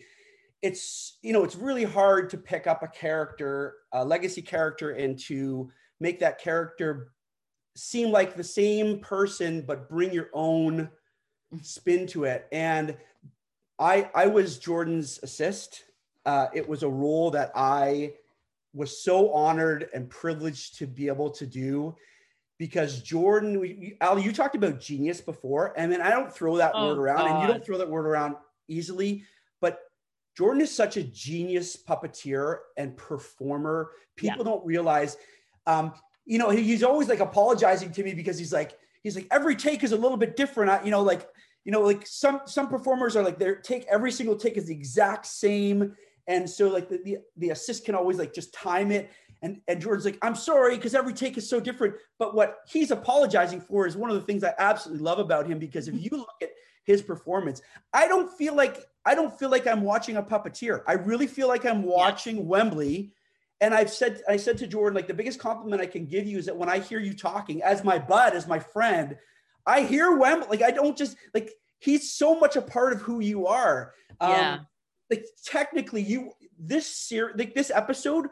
[0.62, 5.18] it's you know it's really hard to pick up a character a legacy character and
[5.18, 7.12] to make that character
[7.80, 10.90] seem like the same person but bring your own
[11.62, 12.96] spin to it and
[13.80, 15.86] i i was jordan's assist
[16.26, 18.12] uh, it was a role that i
[18.74, 21.96] was so honored and privileged to be able to do
[22.58, 26.72] because jordan we, al you talked about genius before and then i don't throw that
[26.76, 27.32] oh, word around God.
[27.32, 28.36] and you don't throw that word around
[28.68, 29.24] easily
[29.62, 29.80] but
[30.38, 34.52] jordan is such a genius puppeteer and performer people yeah.
[34.52, 35.18] don't realize
[35.66, 35.94] um,
[36.30, 39.84] you know, he's always like apologizing to me because he's like, he's like, every take
[39.84, 40.70] is a little bit different.
[40.70, 41.28] I, you know, like,
[41.66, 44.76] you know, like some some performers are like their take every single take is the
[44.76, 45.96] exact same.
[46.28, 49.10] And so like the, the, the assist can always like just time it.
[49.42, 51.96] And, and Jordan's like, I'm sorry, because every take is so different.
[52.20, 55.58] But what he's apologizing for is one of the things I absolutely love about him.
[55.58, 56.52] Because if you look at
[56.84, 60.84] his performance, I don't feel like I don't feel like I'm watching a puppeteer.
[60.88, 62.44] I really feel like I'm watching yeah.
[62.44, 63.14] Wembley
[63.62, 66.38] and I've said, I said to Jordan, like the biggest compliment I can give you
[66.38, 69.18] is that when I hear you talking as my bud, as my friend,
[69.66, 73.20] I hear Wem, like I don't just like he's so much a part of who
[73.20, 73.94] you are.
[74.22, 74.60] Um, yeah.
[75.10, 78.28] Like technically, you this series, like this episode,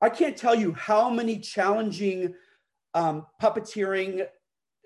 [0.00, 2.34] I can't tell you how many challenging
[2.94, 4.26] um, puppeteering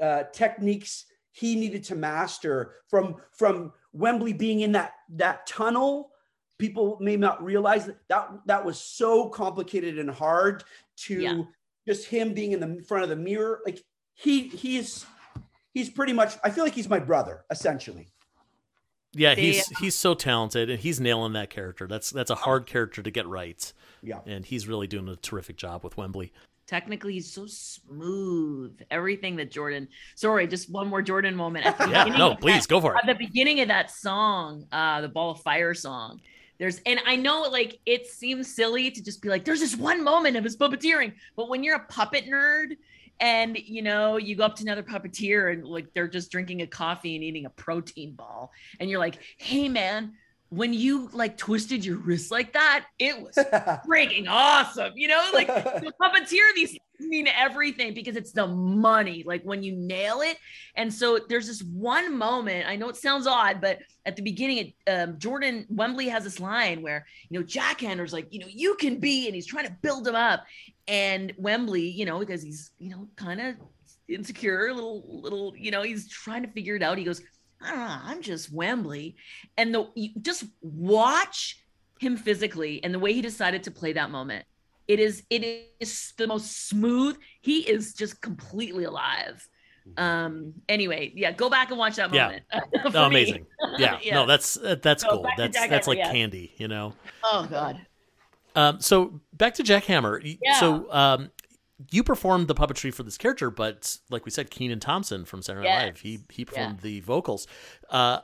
[0.01, 6.11] uh, techniques he needed to master from from Wembley being in that that tunnel
[6.59, 10.65] people may not realize that that, that was so complicated and hard
[10.97, 11.43] to yeah.
[11.87, 13.61] just him being in the front of the mirror.
[13.65, 13.83] Like
[14.15, 15.05] he he's
[15.73, 18.09] he's pretty much i feel like he's my brother essentially.
[19.13, 21.87] Yeah he's he's so talented and he's nailing that character.
[21.87, 23.73] That's that's a hard character to get right.
[24.03, 24.21] Yeah.
[24.27, 26.33] And he's really doing a terrific job with wembley.
[26.67, 28.81] Technically he's so smooth.
[28.91, 31.67] Everything that jordan sorry just one more jordan moment.
[31.89, 33.01] Yeah no please that, go for it.
[33.03, 36.21] at the beginning of that song uh the ball of fire song
[36.59, 40.05] there's and I know like it seems silly to just be like, there's this one
[40.05, 42.77] moment of his puppeteering, but when you're a puppet nerd
[43.21, 46.67] and you know you go up to another puppeteer and like they're just drinking a
[46.67, 50.13] coffee and eating a protein ball, and you're like, hey man,
[50.51, 53.35] when you like twisted your wrist like that, it was
[53.89, 54.93] freaking awesome.
[54.97, 59.23] You know, like the puppeteer these mean everything because it's the money.
[59.27, 60.39] Like when you nail it.
[60.75, 62.69] And so there's this one moment.
[62.69, 66.83] I know it sounds odd, but at the beginning, um, Jordan Wembley has this line
[66.83, 70.07] where you know Jackhammer's like, you know, you can be, and he's trying to build
[70.07, 70.45] him up.
[70.87, 73.57] And Wembley, you know, because he's you know kind of
[74.09, 76.99] insecure, little little, you know, he's trying to figure it out.
[76.99, 77.23] He goes
[77.65, 79.17] I don't know, I'm just Wembley.
[79.57, 81.59] And the you just watch
[81.99, 84.45] him physically and the way he decided to play that moment.
[84.87, 87.17] It is it is the most smooth.
[87.41, 89.47] He is just completely alive.
[89.97, 92.43] Um anyway, yeah, go back and watch that moment.
[92.53, 92.83] Yeah.
[92.95, 93.47] oh, amazing.
[93.79, 93.99] Yeah.
[94.03, 94.15] yeah.
[94.15, 95.27] No, that's uh, that's so cool.
[95.37, 96.13] That's that's like yeah.
[96.13, 96.95] candy, you know.
[97.23, 97.81] Oh god.
[98.55, 100.39] Um so back to Jackhammer.
[100.43, 100.61] Yeah.
[100.61, 101.31] So um
[101.91, 105.69] you performed the puppetry for this character, but like we said, Kenan Thompson from Saturday
[105.69, 105.87] Night yes.
[105.87, 106.83] Live, he he performed yeah.
[106.83, 107.47] the vocals.
[107.91, 108.21] Uh,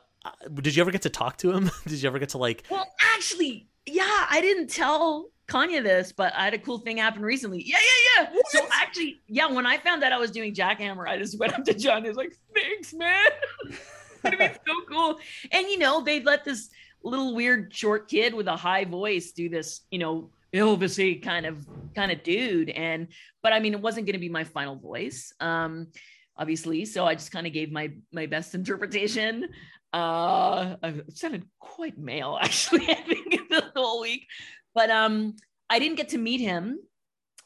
[0.55, 1.71] did you ever get to talk to him?
[1.87, 2.65] did you ever get to like?
[2.71, 7.23] Well, actually, yeah, I didn't tell Kanya this, but I had a cool thing happen
[7.23, 7.63] recently.
[7.63, 8.31] Yeah, yeah, yeah.
[8.33, 8.47] What?
[8.51, 11.65] So actually, yeah, when I found out I was doing Jackhammer, I just went up
[11.65, 12.03] to John.
[12.03, 13.31] He was like, "Thanks, man."
[14.25, 15.19] It'd be so cool.
[15.51, 16.71] And you know, they let this
[17.03, 21.67] little weird short kid with a high voice do this, you know, Elvisy kind of
[21.95, 22.71] kind of dude.
[22.71, 23.09] And
[23.43, 25.89] but I mean, it wasn't going to be my final voice, um,
[26.37, 26.85] obviously.
[26.85, 29.49] So I just kind of gave my my best interpretation.
[29.93, 32.89] Uh, I sounded quite male actually.
[32.89, 34.27] I think the whole week,
[34.75, 35.37] but um,
[35.69, 36.79] I didn't get to meet him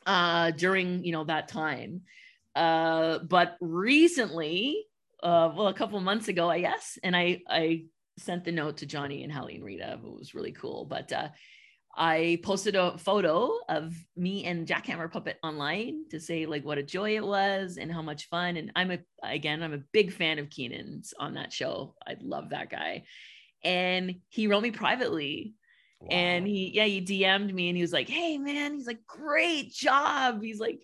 [0.07, 2.03] uh during you know that time.
[2.55, 4.85] Uh, but recently,
[5.22, 7.85] uh, well, a couple months ago, I guess, and I I
[8.18, 9.95] sent the note to Johnny and Halle and Rita.
[9.95, 11.29] It was really cool, but uh
[11.97, 16.83] I posted a photo of me and Jackhammer Puppet online to say like what a
[16.83, 18.57] joy it was and how much fun.
[18.57, 21.95] And I'm a again, I'm a big fan of Kenan's on that show.
[22.07, 23.05] I love that guy.
[23.62, 25.55] And he wrote me privately.
[26.05, 26.16] Wow.
[26.16, 29.72] And he, yeah, he DM'd me and he was like, Hey man, he's like, great
[29.72, 30.42] job.
[30.42, 30.80] He's like,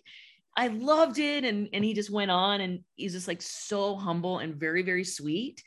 [0.55, 1.43] I loved it.
[1.45, 5.03] And and he just went on and he's just like so humble and very, very
[5.03, 5.63] sweet.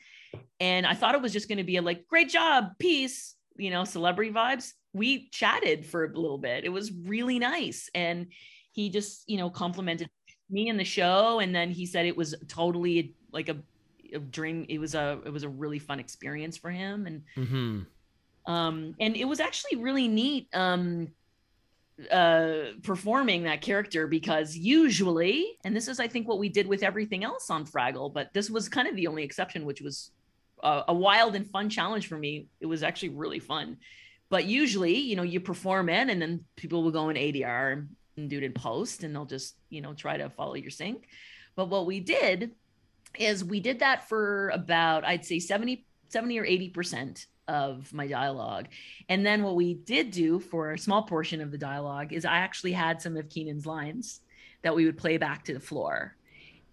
[0.59, 3.69] And I thought it was just going to be a like, great job, peace, you
[3.71, 6.63] know, celebrity vibes we chatted for a little bit.
[6.63, 7.89] It was really nice.
[7.93, 8.27] And
[8.71, 10.09] he just, you know, complimented
[10.49, 11.39] me in the show.
[11.39, 13.57] And then he said it was totally like a,
[14.13, 14.65] a dream.
[14.69, 17.07] It was a, it was a really fun experience for him.
[17.07, 17.81] And, mm-hmm.
[18.47, 21.09] Um, and it was actually really neat, um,
[22.11, 26.83] uh performing that character because usually and this is i think what we did with
[26.83, 30.11] everything else on fraggle but this was kind of the only exception which was
[30.61, 33.77] a, a wild and fun challenge for me it was actually really fun
[34.29, 37.87] but usually, you know, you perform in and then people will go in ADR
[38.17, 41.07] and do it in post and they'll just, you know, try to follow your sync.
[41.55, 42.51] But what we did
[43.19, 48.67] is we did that for about, I'd say 70, 70 or 80% of my dialogue.
[49.09, 52.37] And then what we did do for a small portion of the dialogue is I
[52.37, 54.21] actually had some of Kenan's lines
[54.63, 56.15] that we would play back to the floor.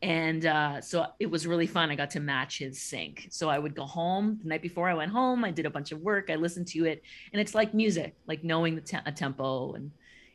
[0.03, 1.91] And uh, so it was really fun.
[1.91, 3.29] I got to match his sync.
[3.31, 5.45] So I would go home the night before I went home.
[5.45, 6.29] I did a bunch of work.
[6.29, 7.03] I listened to it,
[7.33, 9.93] and it's like music, like knowing the te- tempo and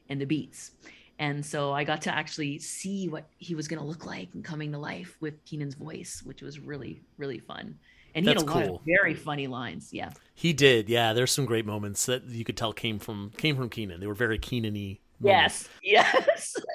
[0.10, 0.72] and the beats.
[1.20, 4.44] And so I got to actually see what he was going to look like and
[4.44, 7.78] coming to life with Kenan's voice, which was really really fun.
[8.18, 8.76] And he That's had a lot cool.
[8.78, 9.90] of very funny lines.
[9.94, 10.10] Yeah.
[10.34, 11.14] He did, yeah.
[11.14, 14.00] There's some great moments that you could tell came from came from Kenan.
[14.00, 14.98] They were very Kenan-y.
[15.20, 15.70] moments.
[15.84, 16.16] Yes.
[16.18, 16.56] Yes.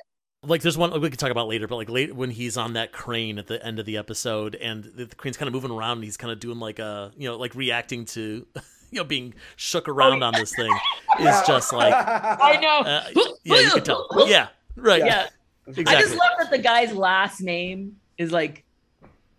[0.45, 2.91] Like there's one we could talk about later, but like late when he's on that
[2.91, 5.99] crane at the end of the episode, and the, the crane's kind of moving around,
[5.99, 8.45] and he's kind of doing like a you know like reacting to
[8.91, 10.73] you know being shook around on this thing
[11.21, 12.79] is just like I know.
[12.81, 13.05] uh,
[13.45, 15.29] yeah you could tell yeah right yeah.
[15.69, 18.65] exactly I just love that the guy's last name is like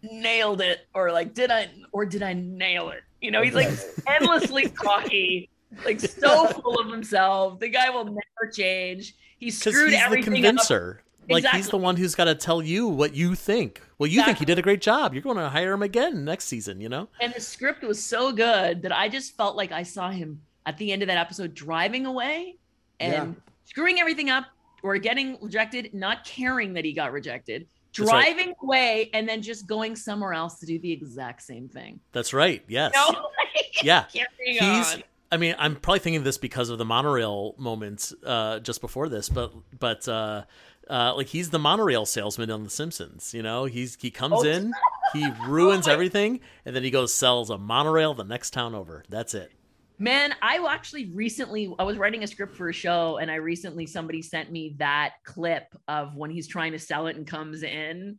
[0.04, 3.04] nailed it or like did I or did I nail it?
[3.22, 3.70] You know, he's like
[4.08, 5.49] endlessly cocky,
[5.86, 7.60] like so full of himself.
[7.60, 9.16] The guy will never change.
[9.38, 10.36] He screwed he's the everything up.
[10.36, 11.04] convincer.
[11.30, 13.82] Like he's the one who's got to tell you what you think.
[13.97, 15.14] Well, you think he did a great job.
[15.14, 16.82] You're going to hire him again next season.
[16.82, 17.08] You know.
[17.22, 20.78] And the script was so good that I just felt like I saw him at
[20.78, 22.58] the end of that episode driving away
[22.99, 23.36] and
[23.66, 24.45] screwing everything up
[24.82, 28.35] or getting rejected, not caring that he got rejected, That's right.
[28.35, 31.99] driving away and then just going somewhere else to do the exact same thing.
[32.11, 32.63] That's right.
[32.67, 32.93] Yes.
[32.93, 33.09] Know?
[33.55, 34.05] Like, Yeah.
[34.45, 34.61] He's.
[34.95, 35.03] on.
[35.31, 39.09] I mean, I'm probably thinking of this because of the monorail moment uh, just before
[39.09, 40.43] this, but but uh,
[40.89, 43.33] uh, like he's the monorail salesman on The Simpsons.
[43.33, 44.43] You know, he's he comes Oh.
[44.43, 44.71] in,
[45.13, 49.03] he ruins everything, and then he goes sells a monorail the next town over.
[49.09, 49.51] That's it.
[49.99, 53.85] Man, I actually recently I was writing a script for a show and I recently
[53.85, 58.17] somebody sent me that clip of when he's trying to sell it and comes in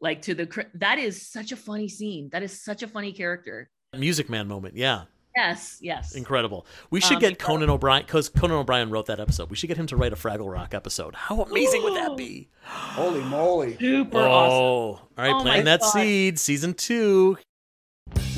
[0.00, 2.30] like to the cr- that is such a funny scene.
[2.32, 3.70] That is such a funny character.
[3.96, 4.76] Music Man moment.
[4.76, 5.02] Yeah,
[5.36, 6.14] Yes, yes.
[6.16, 6.66] incredible.
[6.90, 7.58] We should Um, get incredible.
[7.58, 9.50] Conan O'Brien because Conan O'Brien wrote that episode.
[9.50, 11.14] We should get him to write a Fraggle Rock episode.
[11.14, 12.48] How amazing would that be?
[12.64, 13.76] Holy moly.
[13.78, 15.06] Super oh, awesome.
[15.16, 15.90] all right, Oh plant that God.
[15.90, 16.38] seed.
[16.38, 17.36] Season two.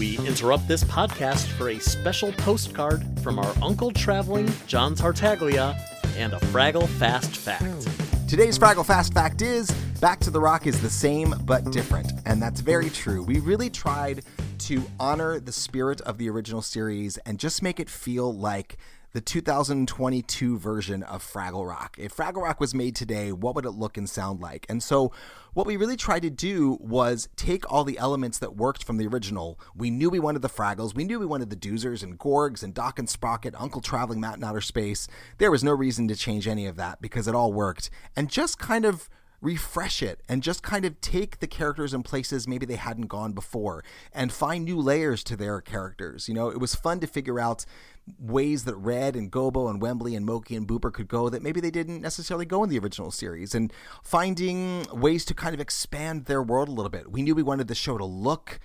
[0.03, 5.77] We interrupt this podcast for a special postcard from our uncle traveling John Tartaglia
[6.17, 7.87] and a Fraggle Fast Fact.
[8.29, 12.11] Today's Fraggle Fast Fact is Back to the Rock is the same but different.
[12.27, 13.23] And that's very true.
[13.23, 14.25] We really tried
[14.59, 18.79] to honor the spirit of the original series and just make it feel like
[19.13, 21.97] the 2022 version of Fraggle Rock.
[21.99, 24.65] If Fraggle Rock was made today, what would it look and sound like?
[24.69, 25.13] And so,
[25.53, 29.07] what we really tried to do was take all the elements that worked from the
[29.07, 29.61] original.
[29.77, 32.73] We knew we wanted the Fraggles, we knew we wanted the Doozers and Gorgs and
[32.73, 35.09] Doc and Sprocket, Uncle Traveling Matt in Outer Space.
[35.37, 37.91] There was no reason to change any of that because it all worked.
[38.17, 39.11] And just kind of
[39.43, 43.33] refresh it and just kind of take the characters in places maybe they hadn't gone
[43.33, 46.29] before and find new layers to their characters.
[46.29, 47.67] You know, it was fun to figure out
[48.19, 51.61] ways that Red and Gobo and Wembley and Mokey and Boober could go that maybe
[51.61, 53.73] they didn't necessarily go in the original series and
[54.03, 57.11] finding ways to kind of expand their world a little bit.
[57.11, 58.61] We knew we wanted the show to look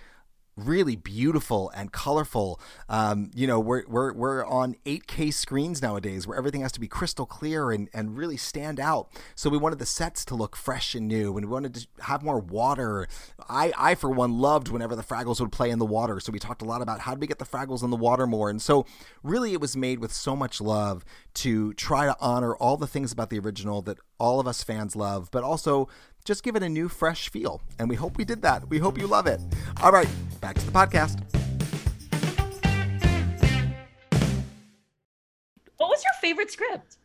[0.57, 2.59] really beautiful and colorful.
[2.89, 6.87] Um, you know, we're, we're, we're on 8K screens nowadays where everything has to be
[6.87, 9.09] crystal clear and, and really stand out.
[9.35, 12.23] So we wanted the sets to look fresh and new and we wanted to have
[12.23, 13.07] more water.
[13.47, 16.19] I, I for one, loved whenever the Fraggles would play in the water.
[16.19, 18.25] So we talked a lot about how do we get the Fraggles in the water
[18.25, 18.49] more.
[18.49, 18.85] And so
[19.23, 21.05] really it was made with so much love
[21.35, 24.95] to try to honor all the things about the original that all of us fans
[24.95, 25.87] love, but also
[26.27, 27.61] just give it a new, fresh feel.
[27.79, 28.67] And we hope we did that.
[28.69, 29.39] We hope you love it.
[29.81, 30.09] All right,
[30.41, 31.21] back to the podcast.
[35.77, 36.97] What was your favorite script?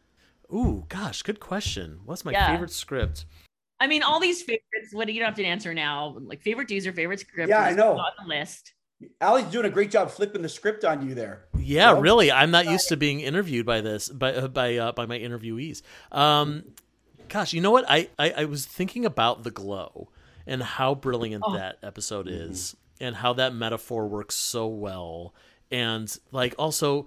[0.53, 2.01] Ooh, gosh, good question.
[2.05, 2.53] What's my Yeah.
[2.53, 3.25] favorite script?
[3.81, 4.93] I mean, all these favorites.
[4.93, 6.17] What do you don't have to answer now?
[6.21, 7.49] Like favorite Doozer, favorite script.
[7.49, 7.93] Yeah, I know.
[7.99, 8.73] On the list.
[9.21, 11.47] Ali's doing a great job flipping the script on you there.
[11.59, 12.31] Yeah, Well- really.
[12.31, 15.83] I'm not used to being interviewed by this by uh, by uh, by my interviewees.
[16.13, 16.65] Um,
[17.33, 17.85] gosh, you know what?
[17.89, 20.09] I, I I was thinking about the glow
[20.47, 21.55] and how brilliant Oh.
[21.55, 25.35] that episode is, and how that metaphor works so well,
[25.71, 27.07] and like also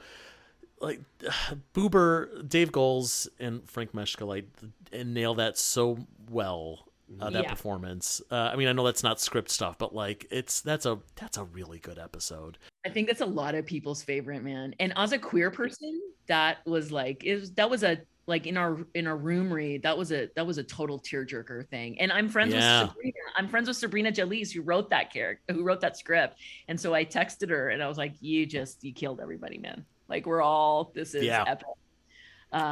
[0.82, 1.00] like
[1.74, 4.46] Boober, Dave Goelz, and Frank Meshka like
[4.92, 6.00] and nail that so
[6.30, 6.88] well.
[7.22, 7.50] Uh, that Yeah.
[7.52, 8.20] performance.
[8.32, 11.38] Uh, I mean, I know that's not script stuff, but like it's that's a that's
[11.38, 12.58] a really good episode.
[12.84, 14.74] I think that's a lot of people's favorite, man.
[14.80, 18.58] And as a queer person, that was like it was that was a like in
[18.58, 22.00] our in our room read that was a that was a total tearjerker thing.
[22.00, 22.82] And I'm friends Yeah.
[22.84, 23.18] with Sabrina.
[23.38, 26.40] I'm friends with Sabrina Jalees who wrote that character, who wrote that script.
[26.68, 29.86] And so I texted her and I was like, "You just you killed everybody, man."
[30.08, 31.44] Like we're all this is Yeah.
[31.48, 31.68] epic.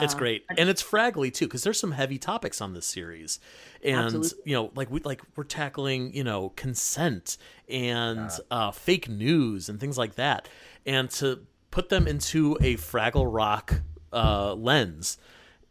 [0.01, 3.39] it's Uh, great and it's fraggly too because there's some heavy topics on this series
[3.83, 4.39] and Absolutely.
[4.45, 7.37] you know like we like we're tackling you know consent
[7.67, 10.47] and uh, fake news and things like that
[10.85, 13.81] and to put them into a fraggle rock
[14.13, 15.17] uh, lens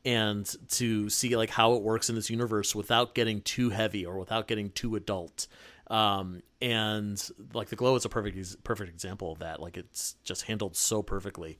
[0.04, 4.18] and to see like how it works in this universe without getting too heavy or
[4.18, 5.46] without getting too adult
[5.88, 10.42] um and like the glow is a perfect perfect example of that like it's just
[10.42, 11.58] handled so perfectly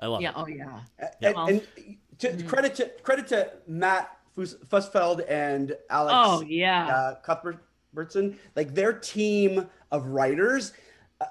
[0.00, 0.30] i love Yeah.
[0.30, 0.80] it Oh yeah.
[1.22, 1.62] And, Well- and
[2.18, 6.86] to, credit to credit to Matt Fus- Fusfeld and Alex Oh yeah.
[6.88, 10.72] uh, Cuthbertson, like their team of writers.
[11.20, 11.26] uh,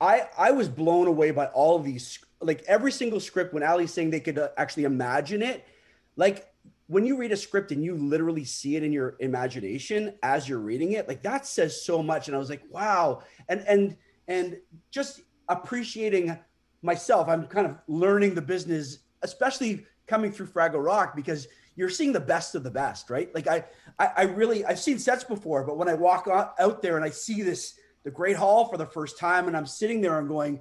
[0.00, 3.52] I I was blown away by all of these, like every single script.
[3.52, 5.66] When Ali's saying they could uh, actually imagine it,
[6.18, 6.52] like
[6.88, 10.58] when you read a script and you literally see it in your imagination as you're
[10.58, 12.28] reading it, like that says so much.
[12.28, 13.96] And I was like, wow, and and
[14.26, 14.58] and
[14.90, 16.38] just appreciating
[16.82, 17.28] myself.
[17.28, 22.20] I'm kind of learning the business, especially coming through Fraggle Rock, because you're seeing the
[22.20, 23.32] best of the best, right?
[23.34, 23.64] Like I,
[23.98, 27.10] I, I really, I've seen sets before, but when I walk out, there and I
[27.10, 30.28] see this, the Great Hall for the first time, and I'm sitting there and I'm
[30.28, 30.60] going,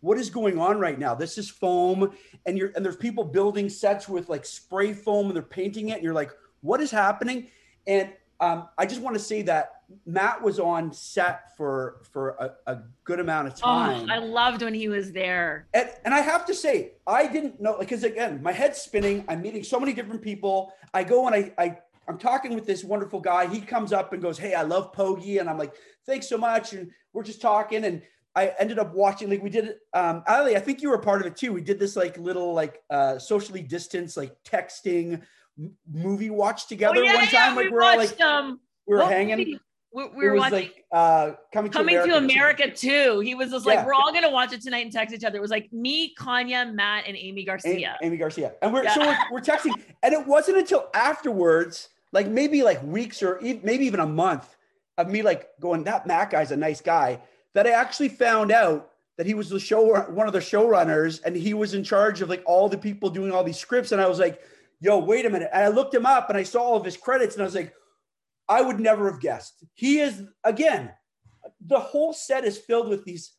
[0.00, 1.14] what is going on right now?
[1.14, 2.12] This is foam,
[2.44, 5.94] and you're and there's people building sets with like spray foam, and they're painting it,
[5.94, 6.30] and you're like,
[6.60, 7.48] what is happening?
[7.86, 12.30] And um, I just want to say that Matt was on set for for
[12.66, 13.90] a, a good amount of time.
[13.90, 14.10] Oh, time.
[14.10, 15.68] I loved when he was there.
[15.72, 19.24] And, and I have to say, I didn't know because again, my head's spinning.
[19.28, 20.72] I'm meeting so many different people.
[20.92, 21.78] I go and I, I
[22.08, 23.46] I'm talking with this wonderful guy.
[23.46, 25.74] He comes up and goes, "Hey, I love Pogi," and I'm like,
[26.04, 28.02] "Thanks so much." And we're just talking, and
[28.36, 29.30] I ended up watching.
[29.30, 29.78] Like we did, it.
[29.94, 31.52] um, Ali, I think you were part of it too.
[31.52, 35.22] We did this like little like uh, socially distanced like texting
[35.58, 37.56] m- movie watch together oh, yeah, one yeah, time.
[37.56, 39.38] like we we're all like um we were hanging.
[39.38, 39.60] movie?
[39.92, 42.12] We, we were watching like uh, coming to Coming America.
[42.12, 43.20] to America too.
[43.20, 43.86] He was just like, Yeah.
[43.86, 45.38] we're all gonna watch it tonight and text each other.
[45.38, 47.96] It was like me, Kanya, Matt, and Amy A- Garcia.
[48.02, 48.52] Amy Garcia.
[48.60, 48.94] And we're Yeah.
[48.94, 49.72] so we're, we're texting,
[50.02, 54.54] and it wasn't until afterwards, like maybe like weeks or e- maybe even a month
[54.98, 57.18] of me like going, that Matt guy's a nice guy,
[57.56, 61.34] that I actually found out that he was the show one of the showrunners, and
[61.34, 63.92] he was in charge of like all the people doing all these scripts.
[63.92, 64.42] And I was like,
[64.78, 65.48] yo, wait a minute.
[65.54, 67.54] And I looked him up and I saw all of his credits, and I was
[67.54, 67.72] like,
[68.46, 69.64] I would never have guessed.
[69.72, 70.92] He is again,
[71.66, 73.32] the whole set is filled with these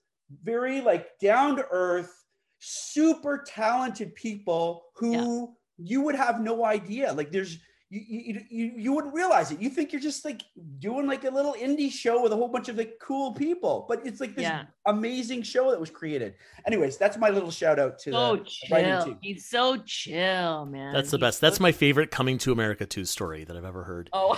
[0.44, 2.12] very like down to earth,
[2.58, 7.14] super talented people who you would have no idea.
[7.14, 7.60] Like there's
[7.90, 9.62] you, you you you wouldn't realize it.
[9.62, 10.42] You think you're just like
[10.80, 14.06] doing like a little indie show with a whole bunch of like cool people, but
[14.06, 14.64] it's like this Yeah.
[14.86, 16.36] amazing show that was created.
[16.66, 19.06] Anyways, that's my little shout out to So the chill.
[19.06, 19.18] team.
[19.22, 20.92] He's so chill, man.
[20.94, 21.42] That's the He's best.
[21.42, 24.10] That's my favorite Coming to America 2 story that I've ever heard.
[24.12, 24.34] Oh,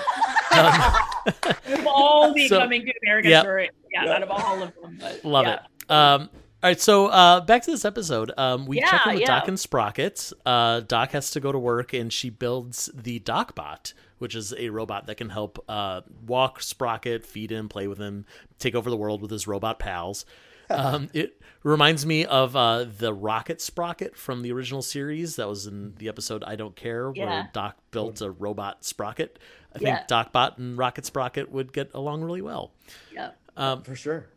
[0.51, 1.33] Um,
[1.79, 3.41] of all the So- coming to America yeah.
[3.41, 4.13] story, yeah, Yeah.
[4.13, 4.97] out of all of them.
[4.99, 5.59] But, Love yeah.
[5.89, 5.91] it.
[5.91, 6.29] Um,
[6.61, 8.31] all right, so uh, back to this episode.
[8.37, 9.27] Um, we check in with yeah.
[9.39, 10.31] Doc and Sprocket.
[10.45, 14.69] Uh, Doc has to go to work, and she builds the DocBot, which is a
[14.69, 18.25] robot that can help uh, walk Sprocket, feed him, play with him,
[18.57, 20.25] take over the world with his robot pals.
[20.71, 25.65] Um, it reminds me of uh, the Rocket Sprocket from the original series that was
[25.65, 27.25] in the episode "I Don't Care," Yeah.
[27.25, 29.39] where Doc built a robot Sprocket.
[29.73, 30.05] I think Yeah.
[30.07, 32.71] DocBot and Rocket Sprocket would get along really well.
[33.11, 33.31] Yeah.
[33.57, 34.27] Um, For sure.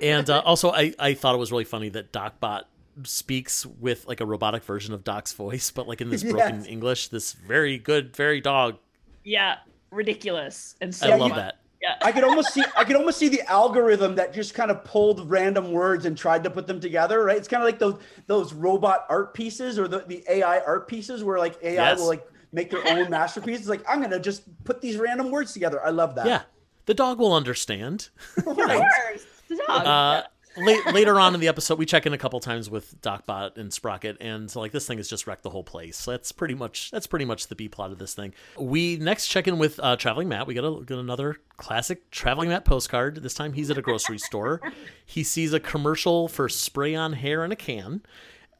[0.00, 2.62] And uh, also, I, I thought it was really funny that DocBot
[3.04, 6.66] speaks with like a robotic version of Doc's voice, but like in this broken Yes.
[6.66, 8.76] English, this very good, very dog.
[9.24, 9.56] Yeah.
[9.90, 10.74] Ridiculous.
[10.80, 11.38] And so I love fun.
[11.38, 11.58] that.
[11.82, 11.96] Yeah.
[12.00, 15.28] I could almost see I could almost see the algorithm that just kind of pulled
[15.28, 17.36] random words and tried to put them together, right?
[17.36, 21.24] It's kind of like those those robot art pieces or the, the AI art pieces
[21.24, 21.98] where like AI Yes.
[21.98, 23.58] will like make their own masterpiece.
[23.58, 25.84] It's like I'm gonna just put these random words together.
[25.84, 26.26] I love that.
[26.26, 26.42] Yeah,
[26.86, 28.10] the dog will understand.
[28.36, 29.26] Of course.
[29.68, 30.22] Uh,
[30.56, 33.72] late, later on in the episode, we check in a couple times with DocBot and
[33.72, 36.04] Sprocket, and so, like this thing has just wrecked the whole place.
[36.04, 38.34] That's pretty much that's pretty much the B plot of this thing.
[38.58, 40.46] We next check in with uh, Traveling Matt.
[40.46, 43.16] We got, a, got another classic Traveling Matt postcard.
[43.22, 44.60] This time he's at a grocery store.
[45.04, 48.02] He sees a commercial for spray on hair in a can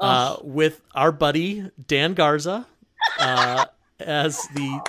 [0.00, 2.66] uh, with our buddy Dan Garza
[3.18, 3.66] uh,
[4.00, 4.80] as the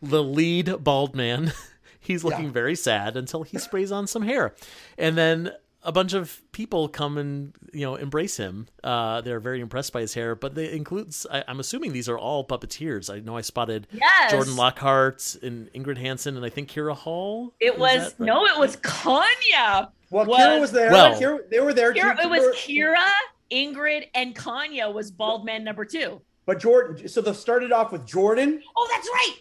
[0.00, 1.52] the lead bald man.
[2.08, 4.54] He's looking very sad until he sprays on some hair,
[4.96, 5.52] and then
[5.84, 8.66] a bunch of people come and you know embrace him.
[8.82, 11.26] Uh, they're very impressed by his hair, but they includes.
[11.30, 13.14] I, I'm assuming these are all puppeteers.
[13.14, 14.32] I know I spotted yes.
[14.32, 17.54] Jordan Lockhart and Ingrid Hansen, and I think Kira Hall.
[17.60, 18.26] It Is was that right?
[18.26, 19.92] no, it was Kanya.
[20.10, 20.90] Well, Was- Kira was there.
[20.90, 21.92] Well- Kira, they were there.
[21.94, 23.06] Kira, it was Kira,
[23.52, 26.20] Ingrid, and Kanya was bald man number two.
[26.46, 27.06] But Jordan.
[27.08, 28.62] So they started off with Jordan.
[28.76, 29.36] Oh, that's right.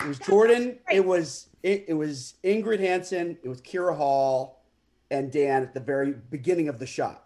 [0.00, 0.78] It was Jordan.
[0.88, 0.96] right.
[0.96, 3.36] It was it, it was Ingrid Hansen.
[3.42, 4.62] It was Kira Hall
[5.10, 7.24] and Dan at the very beginning of the shot.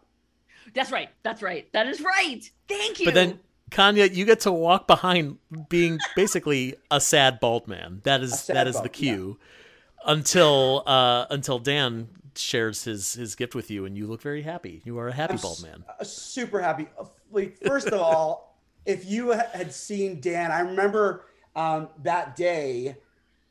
[0.75, 1.11] That's right.
[1.23, 1.71] That's right.
[1.75, 2.41] That is right.
[2.67, 3.05] Thank you.
[3.05, 5.37] But then Kanya, you get to walk behind
[5.69, 8.01] being basically a sad bald man.
[8.05, 9.39] That is that is bald, the cue.
[9.39, 10.13] Yeah.
[10.13, 14.81] Until uh until Dan shares his his gift with you and you look very happy.
[14.87, 15.85] You are a happy I'm bald man.
[16.03, 16.89] super happy.
[17.31, 22.97] Like first of all, if you had seen Dan, I remember um that day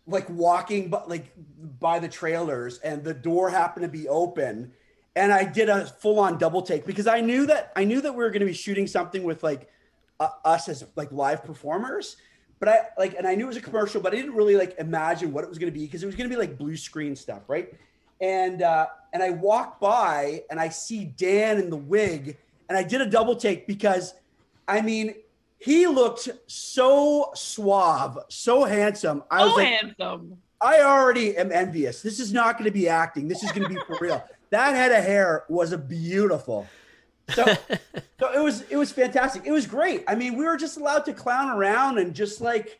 [0.09, 1.31] like walking but like
[1.79, 4.71] by the trailers and the door happened to be open
[5.15, 8.11] and I did a full on double take because I knew that I knew that
[8.11, 9.69] we were going to be shooting something with like
[10.19, 12.17] uh, us as like live performers
[12.59, 14.75] but I like and I knew it was a commercial but I didn't really like
[14.79, 16.75] imagine what it was going to be because it was going to be like blue
[16.75, 17.73] screen stuff right?
[18.21, 22.37] And uh and I walk by and I see Dan in the wig
[22.67, 24.13] and I did a double take because
[24.67, 25.15] I mean
[25.59, 29.23] he looked so suave, so handsome.
[29.29, 30.37] I was so like, handsome.
[30.61, 32.01] I already am envious.
[32.01, 33.27] This is not going to be acting.
[33.27, 34.23] This is going to be for real.
[34.51, 36.65] That head of hair was a beautiful.
[37.35, 37.45] So,
[38.19, 39.43] so it was it was fantastic.
[39.45, 40.03] It was great.
[40.07, 42.79] I mean, we were just allowed to clown around and just like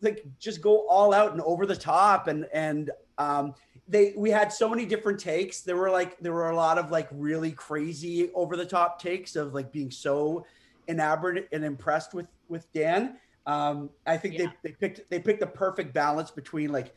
[0.00, 3.54] like just go all out and over the top and and um
[3.86, 5.60] they we had so many different takes.
[5.60, 9.36] There were like there were a lot of like really crazy over the top takes
[9.36, 10.44] of like being so
[10.88, 13.18] enamored and impressed with with Dan.
[13.46, 14.46] Um, I think yeah.
[14.62, 16.94] they, they picked they picked the perfect balance between like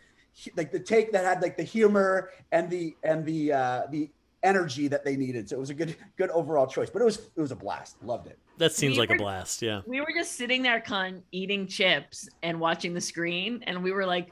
[0.55, 4.09] like the take that had like the humor and the and the uh, the
[4.43, 5.49] energy that they needed.
[5.49, 6.89] So it was a good good overall choice.
[6.89, 8.01] But it was it was a blast.
[8.03, 8.39] Loved it.
[8.57, 9.61] That seems we like were, a blast.
[9.61, 9.81] Yeah.
[9.85, 14.05] We were just sitting there, con eating chips and watching the screen, and we were
[14.05, 14.31] like,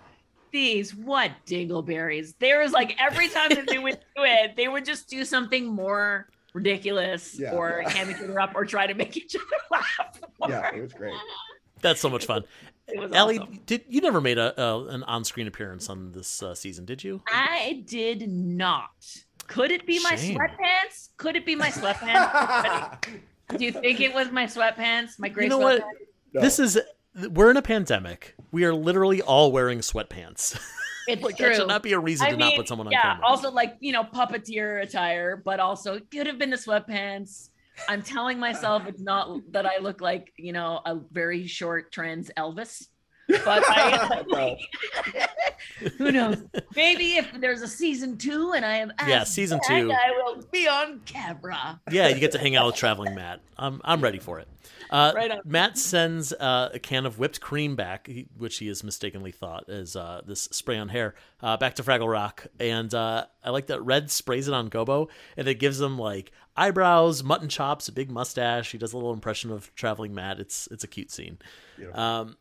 [0.51, 4.85] "These what dingleberries?" There was like every time that they would do it, they would
[4.85, 7.89] just do something more ridiculous yeah, or yeah.
[7.89, 10.19] ham each other up or try to make each other laugh.
[10.39, 10.49] More.
[10.49, 11.13] Yeah, it was great.
[11.81, 12.43] That's so much fun.
[13.13, 13.59] Ellie, awesome.
[13.65, 16.85] did you never made a, an on-screen appearance on this uh, season?
[16.85, 17.21] Did you?
[17.27, 18.89] I did not.
[19.47, 20.35] Could it be Shame.
[20.35, 21.09] my sweatpants?
[21.17, 22.97] Could it be my sweatpants?
[23.57, 25.19] Do you think it was my sweatpants?
[25.19, 25.79] My gray you know sweatpants?
[25.79, 25.83] What?
[26.33, 26.41] No.
[26.41, 26.79] This is
[27.31, 28.35] we're in a pandemic.
[28.51, 30.59] We are literally all wearing sweatpants.
[31.17, 31.47] It's like, true.
[31.47, 33.25] That should not be a reason I to mean, not put someone on yeah, camera.
[33.25, 37.49] Also, like you know, puppeteer attire, but also it could have been the sweatpants.
[37.87, 42.29] I'm telling myself it's not that I look like you know a very short trans
[42.37, 42.87] Elvis,
[43.27, 44.57] but I,
[45.97, 46.43] who knows?
[46.75, 50.67] Maybe if there's a season two and I am yeah season two, I will be
[50.67, 51.79] on camera.
[51.89, 53.39] Yeah, you get to hang out with traveling Matt.
[53.57, 54.47] I'm I'm ready for it.
[54.89, 59.31] Uh, right Matt sends uh, a can of whipped cream back, which he has mistakenly
[59.31, 62.47] thought is uh, this spray on hair, uh, back to Fraggle Rock.
[62.59, 66.31] And uh, I like that Red sprays it on Gobo, and it gives him like
[66.55, 68.71] eyebrows, mutton chops, a big mustache.
[68.71, 70.39] He does a little impression of traveling Matt.
[70.39, 71.37] It's it's a cute scene.
[71.77, 71.89] Yeah.
[71.91, 72.37] Um,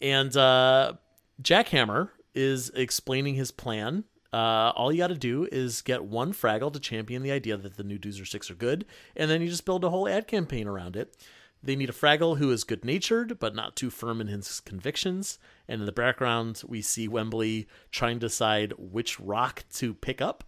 [0.00, 0.94] and uh,
[1.42, 6.72] Jackhammer is explaining his plan uh, all you got to do is get one Fraggle
[6.72, 9.66] to champion the idea that the new Doozer Sticks are good, and then you just
[9.66, 11.14] build a whole ad campaign around it.
[11.62, 15.38] They need a Fraggle who is good natured, but not too firm in his convictions.
[15.68, 20.44] And in the background, we see Wembley trying to decide which rock to pick up.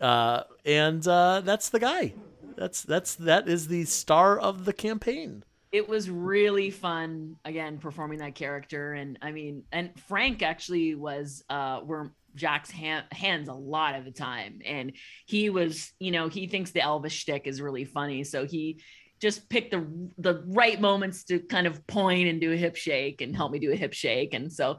[0.00, 2.14] Uh, and uh, that's the guy.
[2.56, 5.44] That's that's that is the star of the campaign.
[5.72, 11.42] It was really fun again performing that character, and I mean, and Frank actually was
[11.48, 14.92] uh, were Jack's hand, hands a lot of the time, and
[15.26, 18.80] he was, you know, he thinks the Elvis shtick is really funny, so he
[19.24, 19.86] just pick the
[20.18, 23.58] the right moments to kind of point and do a hip shake and help me
[23.58, 24.34] do a hip shake.
[24.34, 24.76] And so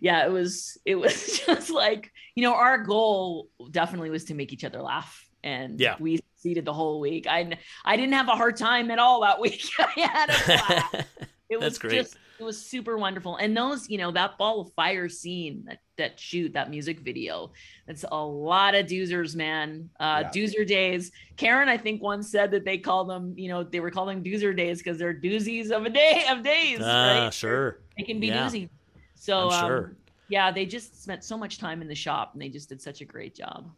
[0.00, 4.52] yeah it was it was just like you know our goal definitely was to make
[4.52, 5.28] each other laugh.
[5.42, 5.96] And yeah.
[5.98, 7.26] we succeeded the whole week.
[7.26, 9.68] I i didn't have a hard time at all that week.
[9.80, 11.06] I had a laugh.
[11.50, 13.36] it was just it was super wonderful.
[13.36, 17.50] And those you know that ball of fire scene that that shoot that music video
[17.88, 19.90] it's a lot of doozers man.
[19.98, 20.30] Uh yeah.
[20.30, 21.10] doozer days.
[21.36, 24.56] Karen i think once said that they call them you know they were calling doozer
[24.56, 27.34] days because they're doozies of a day of days uh, right?
[27.34, 27.80] sure.
[27.96, 28.46] They can be yeah.
[28.46, 28.68] doozy.
[29.14, 29.96] So um, sure.
[30.28, 33.00] yeah they just spent so much time in the shop and they just did such
[33.00, 33.70] a great job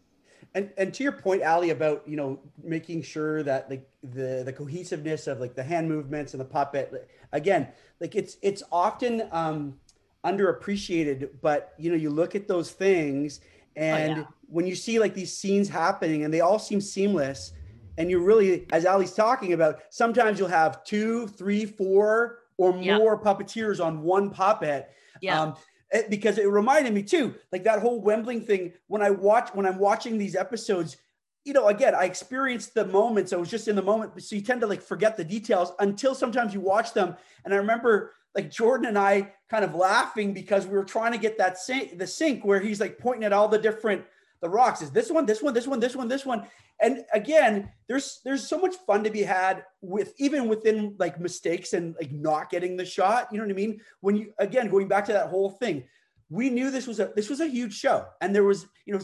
[0.54, 4.52] and and to your point ali about you know making sure that like the the
[4.52, 7.68] cohesiveness of like the hand movements and the puppet again
[8.00, 9.78] like it's it's often um
[10.24, 13.40] underappreciated but you know you look at those things
[13.76, 14.24] and oh, yeah.
[14.48, 17.52] when you see like these scenes happening and they all seem seamless
[17.96, 22.82] and you really as ali's talking about sometimes you'll have two three four or more
[22.82, 23.32] yeah.
[23.32, 24.90] puppeteers on one puppet
[25.20, 25.40] yeah.
[25.40, 25.54] Um,
[25.92, 29.66] Eh, because it reminded me too like that whole wembling thing when i watch when
[29.66, 30.96] i'm watching these episodes
[31.44, 33.32] you know, again, I experienced the moments.
[33.32, 34.22] I was just in the moment.
[34.22, 37.16] So you tend to like forget the details until sometimes you watch them.
[37.44, 41.18] And I remember like Jordan and I kind of laughing because we were trying to
[41.18, 44.04] get that sync, the sink where he's like pointing at all the different
[44.40, 46.46] the rocks is this one, this one, this one, this one, this one.
[46.80, 51.74] And again, there's there's so much fun to be had with even within like mistakes
[51.74, 53.28] and like not getting the shot.
[53.30, 53.80] You know what I mean?
[54.00, 55.84] When you again going back to that whole thing,
[56.30, 59.00] we knew this was a this was a huge show, and there was you know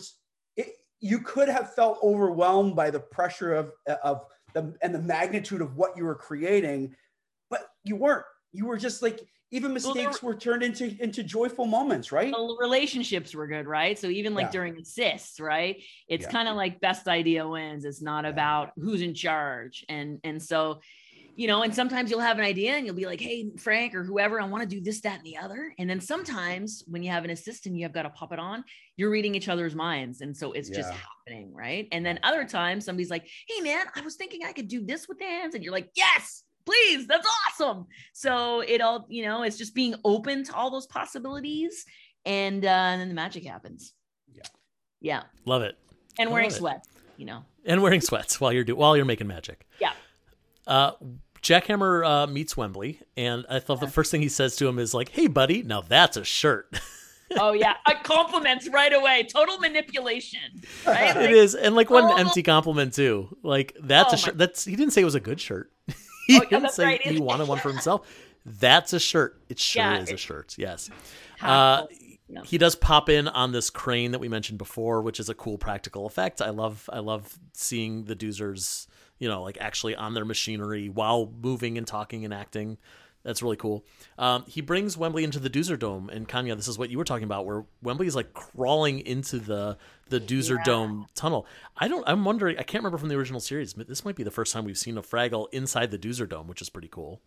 [0.57, 0.69] it,
[1.01, 3.73] you could have felt overwhelmed by the pressure of
[4.03, 4.25] of
[4.55, 6.97] the and the magnitude of what you were creating,
[7.51, 8.25] but you weren't.
[8.53, 9.21] You were just like
[9.53, 12.35] even mistakes well, were turned into into joyful moments right?
[12.59, 13.99] Relationships were good right?
[13.99, 14.53] So even like yeah.
[14.53, 15.81] during assists right?
[16.09, 16.31] It's yeah.
[16.31, 17.85] kind of like best idea wins.
[17.85, 18.31] It's not yeah.
[18.31, 19.85] about who's in charge.
[19.89, 20.81] And and so
[21.37, 24.03] you know and sometimes you'll have an idea and you'll be like hey frank or
[24.03, 25.73] whoever i want to do this that and the other.
[25.79, 28.65] And then sometimes when you have an assistant you've got to pop it on
[28.97, 30.23] you're reading each other's minds.
[30.23, 31.87] And so it's just happening right?
[31.93, 35.07] And then other times somebody's like hey man i was thinking i could do this
[35.09, 35.55] with the hands.
[35.55, 39.95] And you're like yes please that's awesome so it all you know it's just being
[40.05, 41.87] open to all those possibilities
[42.25, 43.95] and, uh, and then the magic happens
[44.33, 44.43] yeah
[45.01, 45.79] yeah love it
[46.19, 49.67] and wearing sweats you know and wearing sweats while you're do while you're making magic
[49.81, 49.93] yeah
[50.67, 50.93] uh
[51.43, 54.93] Jackhammer uh, meets Wembley, and I thought the first thing he says to him is
[54.93, 56.81] like, "Hey, buddy, now that's a shirt."
[57.39, 59.29] oh yeah, I compliments right away.
[59.33, 60.41] Total manipulation.
[60.87, 61.15] Right?
[61.15, 63.37] Like, it is, and like what an empty compliment too.
[63.43, 64.39] Like that's oh a shirt.
[64.39, 65.71] That's he didn't say it was a good shirt.
[66.33, 67.03] he oh, didn't say right.
[67.03, 68.09] he wanted one for himself.
[68.45, 69.41] That's a shirt.
[69.49, 70.55] It sure yeah, is a shirt.
[70.57, 70.89] Yes.
[71.41, 71.87] Uh,
[72.29, 72.43] no.
[72.43, 75.59] He does pop in on this crane that we mentioned before, which is a cool
[75.59, 76.43] practical effect.
[76.43, 78.87] I love I love seeing the Doozers,
[79.19, 82.79] you know, like actually on their machinery while moving and talking and acting.
[83.27, 83.85] That's really cool.
[84.19, 87.05] Um, he brings Wembley into the Doozer Dome, and Kanya, this is what you were
[87.05, 89.77] talking about, where Wembley is like crawling into the
[90.11, 90.65] the Doozer yeah.
[90.65, 91.45] Dome tunnel.
[91.77, 92.05] I don't.
[92.07, 92.57] I'm wondering.
[92.57, 94.79] I can't remember from the original series, but this might be the first time we've
[94.79, 97.21] seen a Fraggle inside the Doozer Dome, which is pretty cool.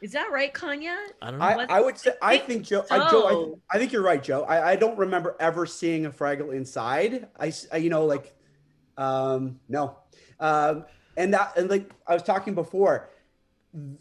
[0.00, 0.96] Is that right, Kanya?
[1.20, 1.44] I don't know.
[1.44, 2.12] I, I would say.
[2.22, 2.84] I think Joe.
[2.88, 2.94] So.
[2.94, 3.26] I, Joe.
[3.26, 4.44] I, th- I, think you're right, Joe.
[4.44, 7.26] I, I don't remember ever seeing a Fraggle inside.
[7.36, 8.32] I, I you know, like,
[8.96, 9.96] um, no,
[10.38, 10.84] um,
[11.16, 13.08] and that, and like I was talking before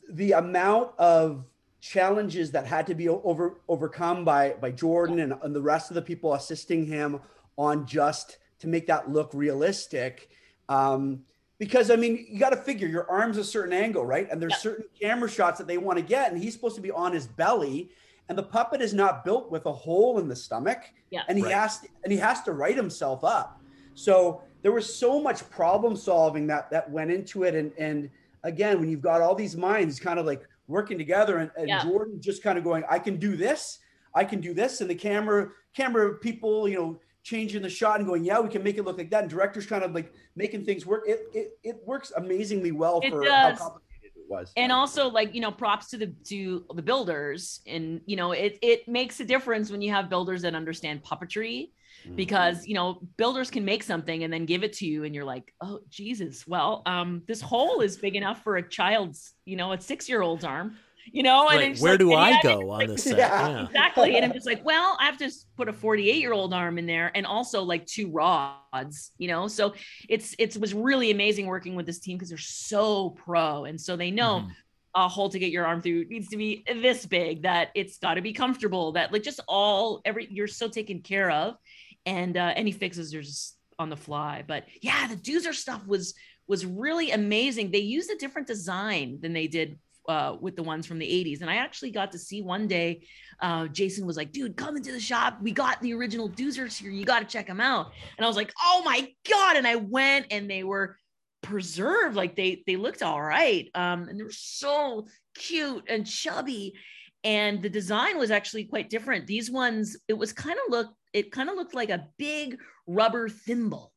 [0.09, 1.45] the amount of
[1.81, 5.95] challenges that had to be over overcome by by Jordan and, and the rest of
[5.95, 7.19] the people assisting him
[7.57, 10.29] on just to make that look realistic.
[10.67, 11.23] Um,
[11.57, 14.27] because I mean, you got to figure your arm's a certain angle, right?
[14.29, 14.57] And there's yeah.
[14.57, 17.27] certain camera shots that they want to get, and he's supposed to be on his
[17.27, 17.91] belly,
[18.27, 20.79] and the puppet is not built with a hole in the stomach,
[21.11, 21.53] yeah, and he right.
[21.53, 23.61] has to, and he has to write himself up.
[23.93, 28.09] So there was so much problem solving that that went into it, and and
[28.45, 31.83] again, when you've got all these minds kind of like working together and, and yeah.
[31.83, 33.79] Jordan just kind of going, I can do this,
[34.13, 34.79] I can do this.
[34.81, 38.63] And the camera, camera people, you know, changing the shot and going, yeah, we can
[38.63, 39.23] make it look like that.
[39.23, 41.03] And directors kind of like making things work.
[41.07, 43.59] It it, it works amazingly well it for does.
[43.59, 43.81] how
[44.29, 44.51] was.
[44.57, 47.61] And also like, you know, props to the to the builders.
[47.67, 51.69] And you know, it it makes a difference when you have builders that understand puppetry
[52.05, 52.15] Mm-hmm.
[52.17, 55.25] because you know builders can make something and then give it to you and you're
[55.25, 59.71] like oh jesus well um this hole is big enough for a child's you know
[59.71, 60.77] a six year old's arm
[61.11, 61.79] you know and right.
[61.79, 63.49] where like, do i go on this set yeah.
[63.49, 63.65] yeah.
[63.65, 66.77] exactly and i'm just like well i have to put a 48 year old arm
[66.77, 69.73] in there and also like two rods you know so
[70.09, 73.95] it's it was really amazing working with this team because they're so pro and so
[73.95, 74.49] they know mm-hmm
[74.97, 78.13] a hole to get your arm through needs to be this big that it's got
[78.13, 81.57] to be comfortable that like just all every you're so taken care of
[82.05, 84.43] and uh, any fixes are just on the fly.
[84.47, 86.13] But yeah, the Doozer stuff was
[86.47, 87.71] was really amazing.
[87.71, 91.41] They used a different design than they did uh, with the ones from the 80s.
[91.41, 93.05] And I actually got to see one day,
[93.41, 95.39] uh, Jason was like, dude, come into the shop.
[95.41, 96.91] We got the original Doozers here.
[96.91, 97.91] You got to check them out.
[98.17, 99.57] And I was like, oh my God.
[99.57, 100.97] And I went and they were
[101.41, 102.15] preserved.
[102.15, 103.69] Like they, they looked all right.
[103.75, 106.75] Um, and they were so cute and chubby.
[107.23, 109.25] And the design was actually quite different.
[109.25, 113.29] These ones, it was kind of look it kind of looked like a big rubber
[113.29, 113.93] thimble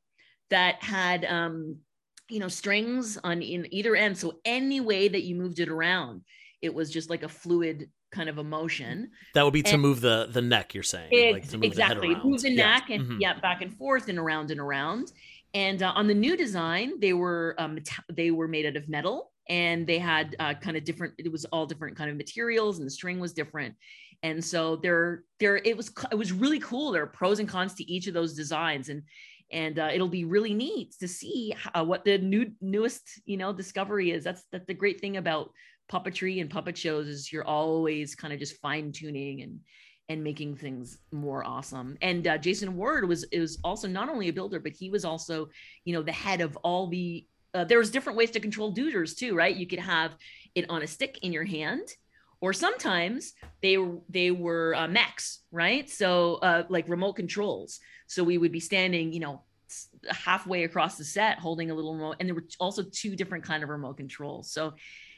[0.51, 1.79] that had um,
[2.29, 4.17] you know strings on in either end.
[4.17, 6.23] So any way that you moved it around
[6.63, 9.11] it was just like a fluid kind of emotion.
[9.35, 12.15] That would be to and move the the neck you're saying like to move exactly.
[12.15, 12.73] the move the yeah.
[12.73, 13.19] neck and mm-hmm.
[13.21, 15.13] yeah back and forth and around and around.
[15.55, 17.79] And uh, on the new design they were um,
[18.13, 21.45] they were made out of metal and they had uh, kind of different it was
[21.47, 23.75] all different kind of materials and the string was different.
[24.23, 26.93] And so there there it was it was really cool.
[26.93, 28.89] There are pros and cons to each of those designs.
[28.89, 29.03] And
[29.51, 33.53] and uh, it'll be really neat to see how, what the new newest you know
[33.53, 34.25] discovery is.
[34.25, 35.51] That's that's the great thing about
[35.91, 39.61] puppetry and puppet shows is you're always kind of just fine tuning and
[40.11, 41.97] and making things more awesome.
[42.03, 45.49] And uh, jason ward was was also not only a builder but he was also
[45.85, 49.17] you know the head of all the uh, there was different ways to control doozers
[49.17, 49.57] too right?
[49.57, 50.17] You could have
[50.55, 51.89] it on a stick in your hand
[52.41, 53.79] or sometimes they
[54.09, 55.89] they were uh, mechs, right?
[55.89, 57.81] So uh, like remote controls.
[58.07, 59.43] So we would be standing, you know,
[60.11, 63.63] halfway across the set holding a little remote, and there were also two different kind
[63.63, 64.51] of remote controls.
[64.51, 64.75] So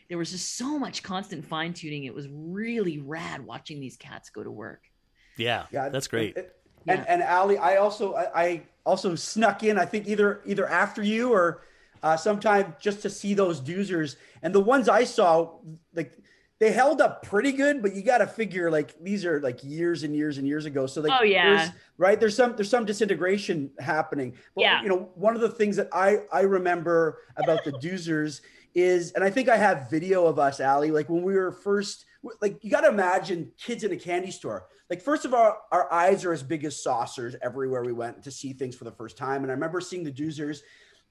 [0.08, 2.04] there was just so much constant fine tuning.
[2.04, 4.82] It was really rad watching these cats go to work.
[5.36, 6.36] Yeah, yeah, that's great.
[6.36, 6.46] And
[6.86, 9.78] and, and Ali, I also I, I, also snuck in.
[9.78, 11.62] I think either either after you or
[12.02, 14.16] uh, sometime just to see those doozers.
[14.42, 15.58] And the ones I saw,
[15.94, 16.16] like
[16.61, 20.02] they held up pretty good, but you got to figure like these are like years
[20.02, 20.86] and years and years ago.
[20.86, 22.20] So like, oh yeah, there's, right?
[22.20, 24.36] There's some there's some disintegration happening.
[24.54, 24.82] But, yeah.
[24.82, 28.42] You know, one of the things that I I remember about the Doozers
[28.74, 32.04] is, and I think I have video of us, Ali, like when we were first,
[32.42, 34.66] like you got to imagine kids in a candy store.
[34.90, 38.30] Like first of all, our eyes are as big as saucers everywhere we went to
[38.30, 39.44] see things for the first time.
[39.44, 40.58] And I remember seeing the Doozers,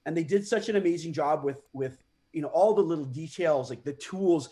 [0.06, 1.98] and they did such an amazing job with with
[2.32, 4.50] you know all the little details, like the tools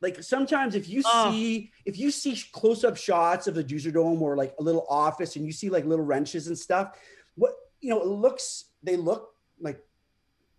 [0.00, 1.32] like sometimes if you oh.
[1.32, 5.36] see if you see close-up shots of the Doozer Dome or like a little office
[5.36, 6.96] and you see like little wrenches and stuff,
[7.34, 9.80] what you know, it looks they look like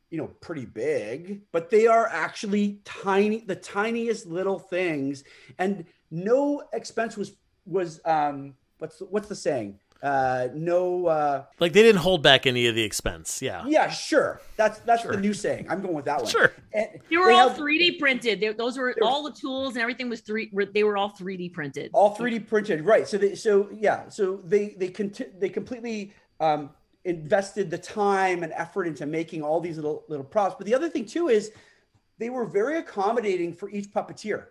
[0.10, 5.24] you know pretty big, but they are actually tiny, the tiniest little things,
[5.58, 7.34] and no expense was
[7.66, 9.80] was um what's the, what's the saying?
[10.02, 13.42] Uh no uh like they didn't hold back any of the expense.
[13.42, 13.66] Yeah.
[13.68, 14.40] Yeah sure.
[14.56, 15.12] That's that's sure.
[15.12, 15.68] the new saying.
[15.70, 16.32] I'm going with that one.
[16.32, 16.54] Sure.
[16.74, 18.40] And they were they all 3d printed.
[18.40, 21.92] They, those were all the tools and everything was three they were all 3d printed.
[21.94, 22.86] All 3d printed.
[22.86, 23.08] Right.
[23.08, 24.08] So they so yeah.
[24.08, 26.70] So they they conti- they completely um
[27.04, 30.56] invested the time and effort into making all these little little props.
[30.58, 31.52] But the other thing too is
[32.20, 34.46] they were very accommodating for each puppeteer.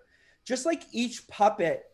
[0.44, 1.84] Just like each puppet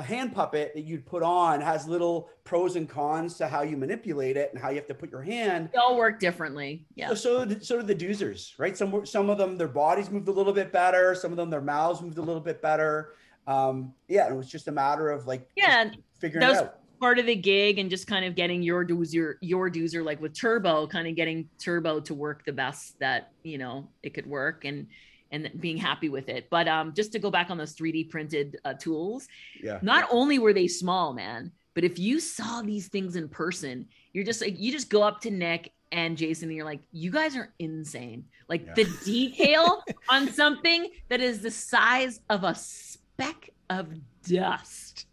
[0.00, 3.76] a hand puppet that you'd put on has little pros and cons to how you
[3.76, 5.68] manipulate it and how you have to put your hand.
[5.74, 6.86] They all work differently.
[6.94, 7.08] Yeah.
[7.08, 8.74] So so, so do the doozers, right?
[8.76, 11.14] Some some of them their bodies moved a little bit better.
[11.14, 13.12] Some of them their mouths moved a little bit better.
[13.46, 16.76] Um, yeah, it was just a matter of like yeah figuring it out.
[16.98, 20.34] Part of the gig and just kind of getting your doozer, your doozer, like with
[20.34, 24.64] Turbo, kind of getting Turbo to work the best that you know it could work,
[24.64, 24.86] and
[25.30, 26.48] and being happy with it.
[26.50, 29.28] But um, just to go back on those 3D printed uh, tools,
[29.62, 29.78] yeah.
[29.82, 34.24] Not only were they small, man, but if you saw these things in person, you're
[34.24, 37.36] just like you just go up to Nick and Jason and you're like, you guys
[37.36, 38.24] are insane.
[38.48, 38.74] Like yeah.
[38.74, 43.88] the detail on something that is the size of a speck of
[44.28, 45.06] dust.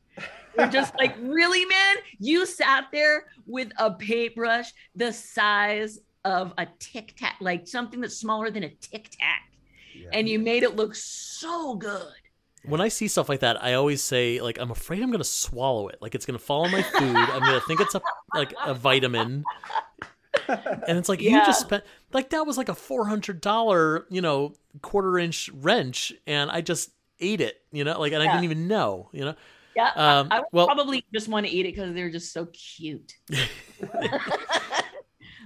[0.57, 1.95] You're just like, really, man?
[2.19, 8.17] You sat there with a paintbrush the size of a tic tac, like something that's
[8.17, 9.43] smaller than a tic tac
[10.13, 12.13] and you made it look so good.
[12.65, 15.87] When I see stuff like that, I always say like I'm afraid I'm gonna swallow
[15.87, 15.97] it.
[16.01, 17.15] Like it's gonna fall in my food.
[17.15, 18.01] I'm gonna think it's a
[18.33, 19.43] like a vitamin.
[20.47, 21.31] And it's like yeah.
[21.31, 21.83] you just spent
[22.13, 26.61] like that was like a four hundred dollar, you know, quarter inch wrench, and I
[26.61, 28.29] just ate it, you know, like and yeah.
[28.29, 29.35] I didn't even know, you know.
[29.75, 32.47] Yeah, um, I, I well, probably just want to eat it because they're just so
[32.47, 33.13] cute.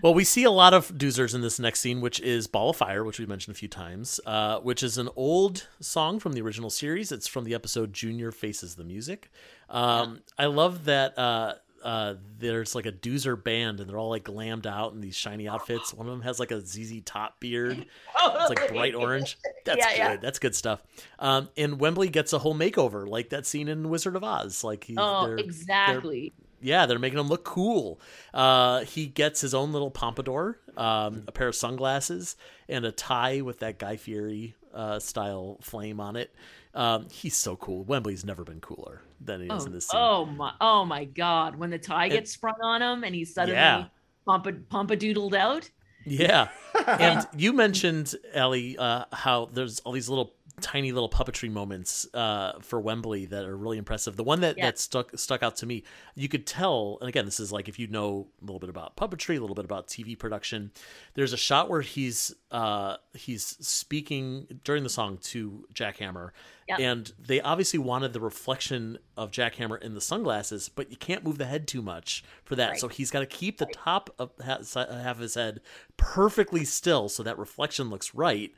[0.01, 2.77] Well, we see a lot of doozers in this next scene, which is Ball of
[2.77, 6.41] Fire, which we mentioned a few times, uh, which is an old song from the
[6.41, 7.11] original series.
[7.11, 9.29] It's from the episode Junior Faces the Music.
[9.69, 14.23] Um, I love that uh, uh, there's like a doozer band and they're all like
[14.23, 15.93] glammed out in these shiny outfits.
[15.93, 17.85] One of them has like a ZZ Top beard.
[18.19, 19.37] Oh, it's like bright orange.
[19.65, 19.97] That's yeah, good.
[19.97, 20.15] Yeah.
[20.17, 20.81] That's good stuff.
[21.19, 24.63] Um, and Wembley gets a whole makeover, like that scene in Wizard of Oz.
[24.63, 26.33] Like he, oh, they're, exactly.
[26.35, 27.99] They're, yeah, they're making him look cool.
[28.33, 32.35] Uh, he gets his own little pompadour, um, a pair of sunglasses,
[32.69, 36.33] and a tie with that Guy Fieri uh, style flame on it.
[36.73, 37.83] Um, he's so cool.
[37.83, 39.99] Wembley's never been cooler than he oh, is in this scene.
[39.99, 40.53] Oh my!
[40.61, 41.55] Oh my God!
[41.55, 43.87] When the tie gets sprung on him and he's suddenly yeah.
[44.27, 45.69] pompa doodled out.
[46.05, 46.47] Yeah,
[46.87, 52.53] and you mentioned Ellie uh, how there's all these little tiny little puppetry moments uh,
[52.61, 54.15] for Wembley that are really impressive.
[54.15, 54.65] The one that, yeah.
[54.65, 55.83] that stuck stuck out to me,
[56.15, 58.95] you could tell, and again, this is like if you know a little bit about
[58.95, 60.71] puppetry, a little bit about TV production.
[61.13, 66.31] There's a shot where he's uh, he's speaking during the song to Jackhammer,
[66.67, 66.79] yep.
[66.79, 71.37] and they obviously wanted the reflection of Jackhammer in the sunglasses, but you can't move
[71.37, 72.71] the head too much for that.
[72.71, 72.79] Right.
[72.79, 73.73] So he's got to keep the right.
[73.73, 75.61] top of half of his head
[75.97, 78.51] perfectly still, so that reflection looks right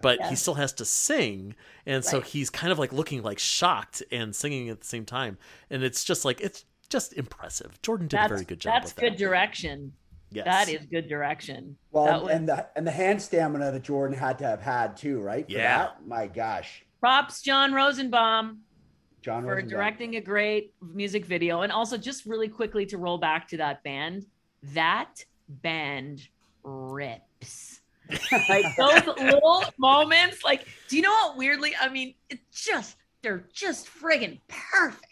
[0.00, 0.30] but yeah.
[0.30, 1.37] he still has to sing
[1.86, 2.04] and right.
[2.04, 5.38] so he's kind of like looking like shocked and singing at the same time
[5.70, 8.92] and it's just like it's just impressive jordan did that's, a very good job that's
[8.92, 9.18] good that.
[9.18, 9.92] direction
[10.30, 10.44] yes.
[10.44, 12.32] that is good direction well was...
[12.32, 15.52] and the and the hand stamina that jordan had to have had too right For
[15.52, 16.06] yeah that?
[16.06, 18.60] my gosh props john rosenbaum
[19.20, 19.68] John for Rosenbaum.
[19.68, 23.82] directing a great music video and also just really quickly to roll back to that
[23.82, 24.26] band
[24.62, 26.28] that band
[26.62, 27.77] rips
[28.48, 33.46] like those little moments like do you know what weirdly i mean it just they're
[33.52, 35.04] just friggin' perfect.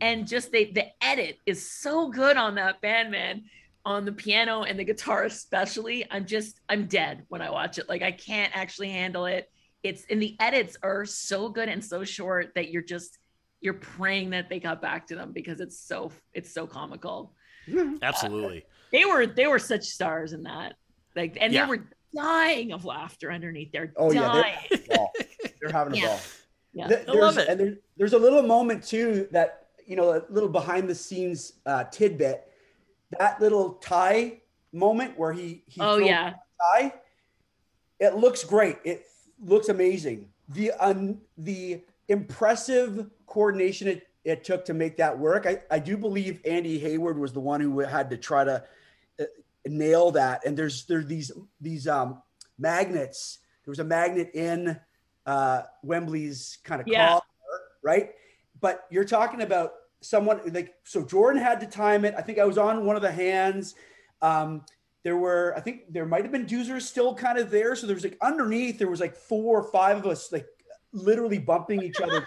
[0.00, 3.44] And just they the edit is so good on that band, man.
[3.84, 6.06] On the piano and the guitar, especially.
[6.10, 7.88] I'm just I'm dead when I watch it.
[7.88, 9.50] Like I can't actually handle it.
[9.82, 13.18] It's and the edits are so good and so short that you're just
[13.60, 17.34] you're praying that they got back to them because it's so it's so comical.
[18.02, 18.58] Absolutely.
[18.58, 20.74] Uh, they were they were such stars in that.
[21.16, 21.64] Like and yeah.
[21.64, 23.72] they were dying of laughter underneath.
[23.72, 24.56] They're oh dying.
[24.70, 26.06] yeah, they're, they're having a yeah.
[26.06, 26.20] ball.
[26.72, 27.48] Yeah, I love it.
[27.48, 31.54] And there's, there's a little moment too that you know a little behind the scenes
[31.66, 32.44] uh, tidbit.
[33.18, 34.40] That little tie
[34.72, 36.34] moment where he, he oh yeah
[36.74, 36.94] tie.
[37.98, 38.76] It looks great.
[38.84, 39.06] It
[39.42, 40.28] looks amazing.
[40.50, 45.46] The um, the impressive coordination it, it took to make that work.
[45.46, 48.64] I, I do believe Andy Hayward was the one who had to try to
[49.66, 50.44] nail that.
[50.46, 52.22] And there's there's these these um,
[52.58, 53.38] magnets.
[53.64, 54.78] There was a magnet in
[55.26, 57.08] uh, Wembley's kind of yeah.
[57.08, 57.22] collar,
[57.82, 58.10] right?
[58.60, 61.02] But you're talking about someone like so.
[61.04, 62.14] Jordan had to time it.
[62.16, 63.74] I think I was on one of the hands.
[64.22, 64.62] Um,
[65.04, 67.76] there were, I think there might have been doozers still kind of there.
[67.76, 70.46] So there was like underneath, there was like four or five of us like
[70.92, 72.26] literally bumping each other.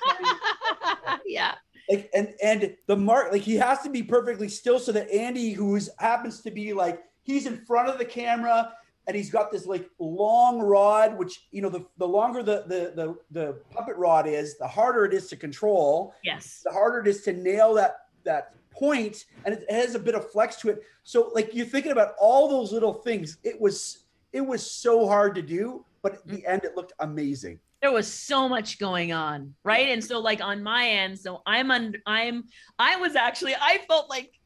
[1.26, 1.56] yeah.
[1.90, 5.52] Like and and the mark like he has to be perfectly still so that Andy,
[5.52, 8.74] who is happens to be like he's in front of the camera
[9.08, 12.94] and he's got this like long rod, which you know the, the longer the, the
[12.96, 16.14] the the puppet rod is, the harder it is to control.
[16.24, 16.62] Yes.
[16.64, 20.32] The harder it is to nail that that point, and it has a bit of
[20.32, 20.84] flex to it.
[21.04, 23.38] So like you're thinking about all those little things.
[23.44, 26.52] It was it was so hard to do, but at the mm-hmm.
[26.52, 30.62] end it looked amazing there was so much going on right and so like on
[30.62, 32.44] my end so i'm on i'm
[32.78, 34.40] i was actually i felt like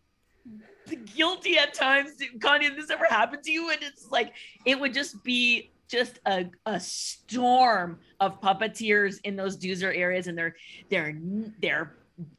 [1.15, 3.69] guilty at times connie this ever happened to you?
[3.69, 4.33] And it's like
[4.65, 10.37] it would just be just a, a storm of puppeteers in those doozer areas and
[10.37, 10.55] their
[10.89, 11.15] their
[11.61, 11.95] their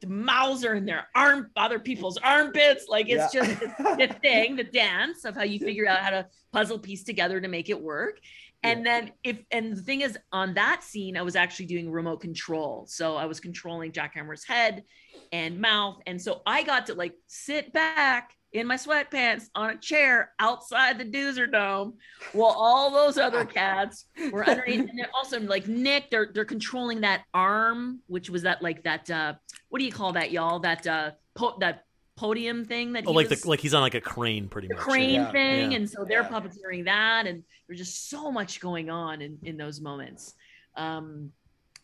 [0.07, 2.87] mouths are in their arm other people's armpits.
[2.87, 3.45] Like it's yeah.
[3.45, 7.39] just the thing the dance of how you figure out how to puzzle piece together
[7.39, 8.19] to make it work.
[8.63, 12.21] And then if and the thing is on that scene i was actually doing remote
[12.21, 12.85] control.
[12.87, 14.83] So i was controlling Jackhammer's head
[15.31, 15.99] and mouth.
[16.07, 20.97] And so i got to like sit back in my sweatpants on a chair outside
[20.97, 21.93] the doozer dome
[22.33, 27.23] while all those other cats were underneath and also like nick they're they're controlling that
[27.33, 29.33] arm which was that like that uh
[29.69, 31.83] what do you call that y'all that uh po- that
[32.15, 34.77] podium thing that oh, like was, the like he's on like a crane pretty much
[34.77, 35.31] crane yeah.
[35.31, 35.77] thing yeah.
[35.77, 36.29] and so they're yeah.
[36.29, 40.33] puppeteering that and there's just so much going on in in those moments
[40.77, 41.31] um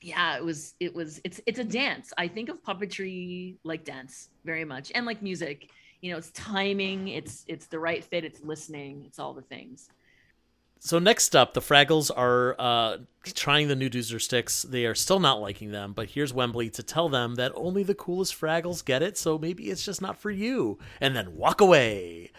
[0.01, 4.29] yeah it was it was it's it's a dance i think of puppetry like dance
[4.43, 5.69] very much and like music
[6.03, 9.89] you know it's timing it's it's the right fit it's listening it's all the things
[10.85, 14.63] so next up, the Fraggles are uh, trying the new Doozer sticks.
[14.63, 17.95] They are still not liking them, but here's Wembley to tell them that only the
[17.95, 22.31] coolest Fraggles get it, so maybe it's just not for you, and then walk away.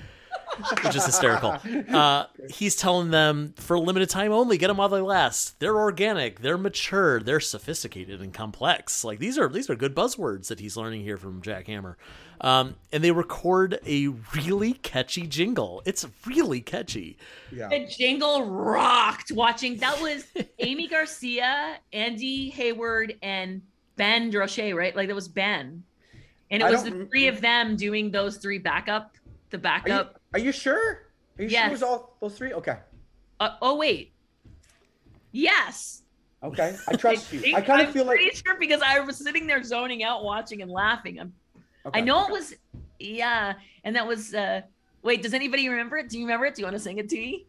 [0.83, 1.57] Which is hysterical.
[1.93, 5.59] Uh, he's telling them for a limited time only, get them while they last.
[5.61, 9.05] They're organic, they're mature, they're sophisticated and complex.
[9.05, 11.97] Like these are these are good buzzwords that he's learning here from Jackhammer.
[12.41, 15.83] Um, and they record a really catchy jingle.
[15.87, 17.17] It's really catchy.
[17.51, 17.69] Yeah.
[17.69, 19.79] The jingle rocked watching.
[19.79, 20.25] That was
[20.59, 23.63] Amy Garcia, Andy Hayward, and
[23.97, 24.95] Ben Durocher, right?
[24.95, 25.85] Like that was Ben.
[26.51, 29.17] And it was the three of them doing those three backup,
[29.51, 30.21] the backup.
[30.35, 31.07] Are you, sure?
[31.39, 31.63] Are you yes.
[31.63, 32.53] sure it was all those three?
[32.53, 32.77] Okay.
[33.41, 34.13] Uh, oh, wait.
[35.33, 36.03] Yes.
[36.43, 36.77] Okay.
[36.89, 37.57] I trust you.
[37.57, 38.19] I kind of feel like.
[38.19, 41.19] pretty sure because I was sitting there zoning out, watching and laughing.
[41.21, 41.33] I'm
[41.87, 41.99] Okay.
[41.99, 42.55] I know it was,
[42.99, 43.55] yeah,
[43.85, 44.35] and that was.
[44.35, 44.63] uh
[45.03, 46.09] Wait, does anybody remember it?
[46.09, 46.55] Do you remember it?
[46.55, 47.47] Do you want to sing it to me?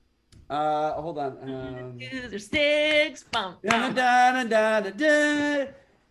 [0.49, 1.37] Uh, hold on.
[1.41, 3.23] Um, There's sticks.
[3.23, 3.95] Bum, bum.
[3.95, 5.67] Da, da, da, da,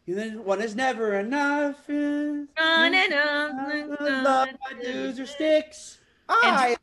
[0.06, 0.40] da.
[0.40, 1.86] One is never enough.
[1.86, 5.98] Running up, love my dudes or sticks.
[6.28, 6.76] I.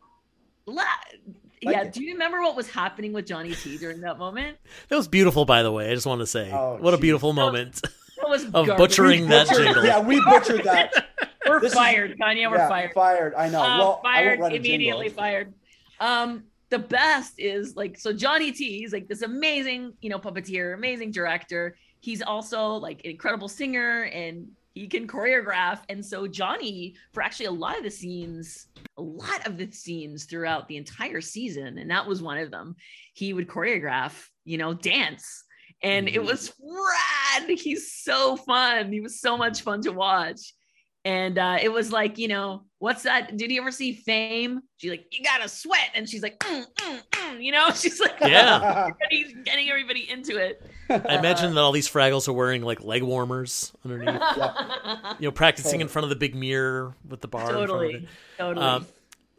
[0.65, 0.84] La-
[1.61, 1.84] yeah.
[1.85, 4.57] Do you remember what was happening with Johnny T during that moment?
[4.89, 5.91] That was beautiful, by the way.
[5.91, 6.99] I just want to say, oh, what geez.
[6.99, 7.81] a beautiful moment
[8.23, 8.77] of garbage.
[8.77, 9.85] butchering that jingle.
[9.85, 10.93] Yeah, we butchered that.
[11.47, 12.49] We're this fired, is, Kanya.
[12.49, 12.93] We're yeah, fired.
[12.93, 13.34] Fired.
[13.35, 13.61] I know.
[13.61, 15.09] Uh, well, fired immediately.
[15.09, 15.53] Fired.
[15.99, 18.80] Um, the best is like so Johnny T.
[18.80, 21.76] He's like this amazing, you know, puppeteer, amazing director.
[21.99, 25.80] He's also like an incredible singer and he can choreograph.
[25.89, 28.68] And so Johnny, for actually a lot of the scenes,
[28.98, 32.76] a lot of the scenes throughout the entire season, and that was one of them,
[33.14, 35.43] he would choreograph, you know, dance.
[35.84, 36.15] And mm-hmm.
[36.15, 37.49] it was rad.
[37.49, 38.91] He's so fun.
[38.91, 40.53] He was so much fun to watch
[41.06, 44.91] and uh, it was like you know what's that did you ever see fame she's
[44.91, 48.90] like you gotta sweat and she's like mm, mm, mm, you know she's like Yeah.
[49.10, 53.02] getting, getting everybody into it I imagine that all these Fraggles are wearing like leg
[53.03, 54.19] warmers underneath.
[55.19, 57.44] You know, practicing in front of the big mirror with the bar.
[57.44, 57.68] in front of it.
[57.72, 58.07] totally
[58.38, 58.86] totally Um,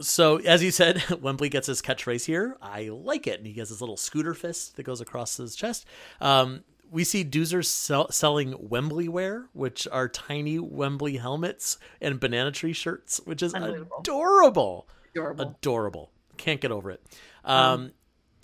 [0.01, 2.57] so as you said, Wembley gets his catchphrase here.
[2.63, 5.87] I like it, and he has his little scooter fist that goes across his chest.
[6.21, 12.52] Um, we see Doozer sell- selling Wembley wear, which are tiny Wembley helmets and banana
[12.52, 16.10] tree shirts, which is adorable, adorable adorable.
[16.36, 17.02] Can't get over it.
[17.44, 17.93] Um,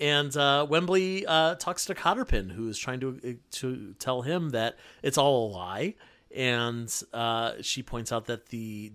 [0.00, 4.78] and uh, Wembley uh, talks to Cotterpin, who is trying to to tell him that
[5.02, 5.94] it's all a lie,
[6.34, 8.92] and uh, she points out that the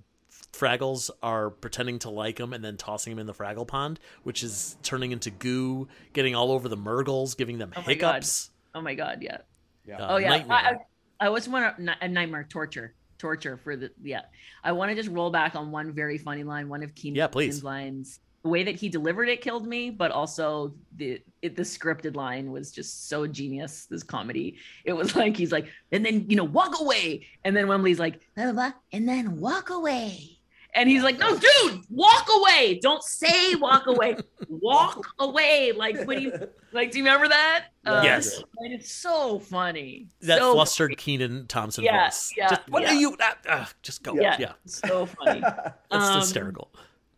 [0.52, 4.44] Fraggles are pretending to like him and then tossing him in the Fraggle pond, which
[4.44, 8.52] is turning into goo, getting all over the Murgles, giving them Oh hiccups.
[8.76, 9.38] Oh my god yeah.
[9.86, 9.98] Yeah.
[9.98, 10.30] uh, oh yeah.
[10.30, 10.58] Nightmare.
[10.58, 14.22] I, I, I was one a nightmare torture torture for the yeah.
[14.64, 17.28] I want to just roll back on one very funny line one of Kenan's Yeah,
[17.28, 17.64] please.
[17.64, 18.20] lines.
[18.44, 22.52] The way that he delivered it killed me but also the it, the scripted line
[22.52, 24.58] was just so genius this comedy.
[24.84, 27.28] It was like he's like and then you know walk away.
[27.46, 30.33] And then wembley's like blah, blah, blah, and then walk away
[30.76, 34.16] and he's like no dude walk away don't say walk away
[34.50, 36.32] walk away like when you
[36.72, 38.42] like do you remember that Uh, Yes.
[38.62, 42.32] it's so funny That so flustered Kenan Thompson Yeah, voice.
[42.36, 42.90] yeah, Just, what yeah.
[42.92, 43.18] are you?
[43.22, 44.16] Ah, ah, just go.
[44.16, 44.38] Yeah.
[44.40, 45.42] Yeah, so funny
[45.92, 46.72] it's Um, hysterical.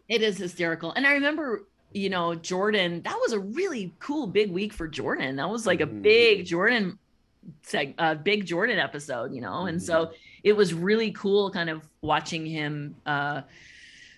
[0.09, 0.91] It is hysterical.
[0.91, 1.63] And I remember,
[1.93, 5.35] you know, Jordan, that was a really cool big week for Jordan.
[5.37, 6.01] That was like a Mhm.
[6.01, 6.99] big Jordan
[7.65, 9.65] seg- uh, big Jordan episode, you know.
[9.67, 10.11] And so
[10.45, 13.41] it was really cool kind of watching him uh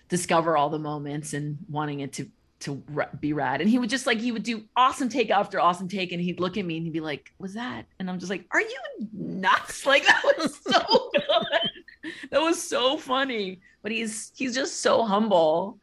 [0.08, 2.28] discover all the moments and wanting it to
[2.60, 2.82] to
[3.20, 3.60] be rad.
[3.60, 6.40] And he would just like he would do awesome take after awesome take and he'd
[6.40, 8.78] look at me and he'd be like, "Was that?" And I'm just like, "Are you
[9.12, 12.10] nuts?" Like that was so good.
[12.30, 13.60] that was so funny.
[13.82, 15.78] But he's he's just so humble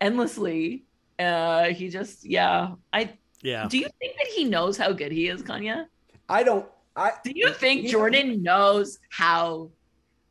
[0.00, 0.84] endlessly.
[1.18, 2.72] Uh he just yeah.
[2.92, 3.10] I
[3.42, 3.68] Yeah.
[3.68, 5.86] do you think that he knows how good he is, Kanya?
[6.28, 6.66] I don't.
[6.96, 9.70] I Do you think he- Jordan knows how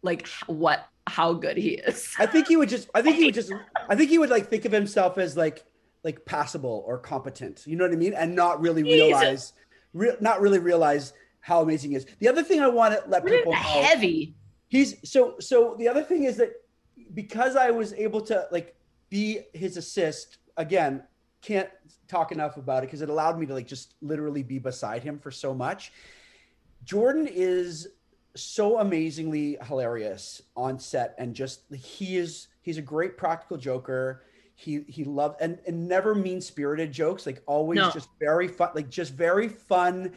[0.06, 2.14] like what how good he is?
[2.20, 2.90] I think he would just.
[2.94, 3.52] I think he would just.
[3.90, 5.66] I think he would like think of himself as like
[6.04, 7.64] like passable or competent.
[7.66, 8.14] You know what I mean?
[8.14, 9.54] And not really realize,
[9.94, 12.06] re- not really realize how amazing he is.
[12.20, 13.60] The other thing I want to let Jordan's people know.
[13.60, 14.36] heavy.
[14.68, 15.76] He's so so.
[15.78, 16.54] The other thing is that
[17.14, 18.76] because I was able to like
[19.10, 21.04] be his assist again.
[21.42, 21.70] Can't
[22.08, 25.20] talk enough about it because it allowed me to like just literally be beside him
[25.20, 25.92] for so much.
[26.84, 27.88] Jordan is
[28.36, 34.24] so amazingly hilarious on set and just he is he's a great practical joker.
[34.56, 37.92] He he loved and, and never mean spirited jokes like always No.
[37.92, 40.14] just very fun like just very fun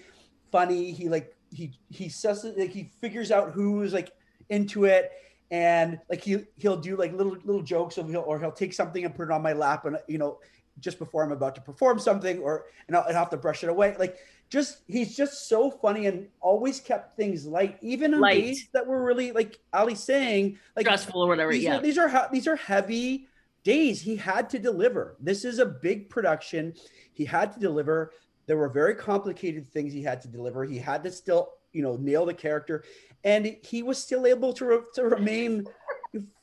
[0.51, 0.93] funny.
[0.93, 4.13] He like he he says like he figures out who's like
[4.49, 5.13] into it.
[5.51, 9.05] And like he he'll do like little little jokes of he'll, or he'll take something
[9.05, 10.39] and put it on my lap and you know
[10.81, 13.65] just before I'm about to perform something or and I'll, and I'll have to brush
[13.65, 13.97] it away.
[13.99, 14.19] Like
[14.51, 18.41] just he's just so funny and always kept things light even on Light.
[18.43, 21.53] days that were really like Ali's saying like stressful or whatever.
[21.53, 21.77] these Yeah.
[21.79, 23.29] are these are these are heavy
[23.65, 26.73] days he had to deliver this is a big production
[27.13, 28.13] he had to deliver
[28.47, 31.97] there were very complicated things he had to deliver he had to still you know
[31.97, 32.85] nail the character
[33.25, 35.67] and he was still able to, re- to remain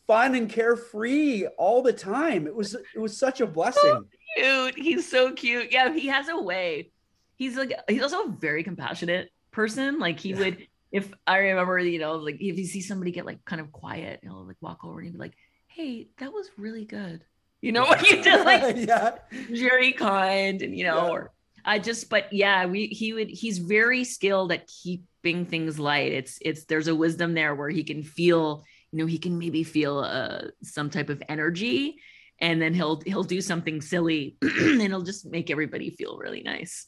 [0.05, 4.05] fun and carefree all the time it was it was such a blessing
[4.37, 4.75] cute.
[4.77, 5.71] He's so cute.
[5.71, 6.91] Yeah, he has a way.
[7.37, 9.99] He's like he's also a very compassionate person.
[9.99, 10.37] Like he Yeah.
[10.39, 13.71] would if I remember, you know, like if you see somebody get like kind of
[13.71, 15.33] quiet, he'll like walk over and he'd be like,
[15.67, 17.23] Hey, that was really good.
[17.61, 21.09] You know what you did like yeah very kind and you know Yeah.
[21.09, 21.31] or
[21.65, 26.37] i just but yeah we he would he's very skilled at keeping things light it's
[26.41, 29.97] it's there's a wisdom there where he can feel you know he can maybe feel
[29.99, 31.95] uh some type of energy
[32.39, 36.85] and then he'll he'll do something silly and he'll just make everybody feel really nice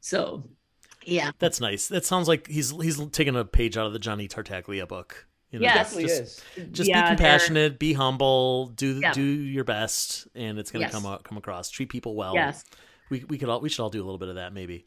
[0.00, 0.44] so
[1.04, 1.88] yeah That's nice.
[1.88, 5.26] That sounds like he's he's taking a page out of the Johnny Tartaglia book.
[5.50, 5.74] You know, Yes.
[5.76, 9.12] definitely just, is just Yeah, be they're- compassionate, be humble, do Yeah.
[9.12, 10.92] do your best, and it's gonna Yes.
[10.92, 11.70] come out come across.
[11.70, 12.34] Treat people well.
[12.34, 12.64] yes
[13.10, 14.86] we we could all we should all do a little bit of that maybe.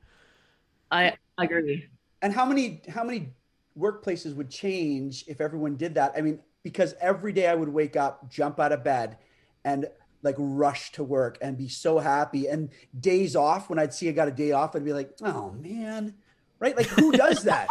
[0.91, 1.89] i agree
[2.21, 3.29] and how many how many
[3.77, 7.95] workplaces would change if everyone did that i mean because every day i would wake
[7.97, 9.17] up jump out of bed
[9.65, 9.87] and
[10.23, 12.69] like rush to work and be so happy and
[12.99, 16.13] days off when i'd see i got a day off i'd be like oh man
[16.59, 17.67] right like who does that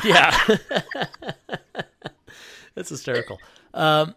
[0.04, 0.56] yeah.
[2.74, 3.38] That's hysterical.
[3.72, 4.14] Um,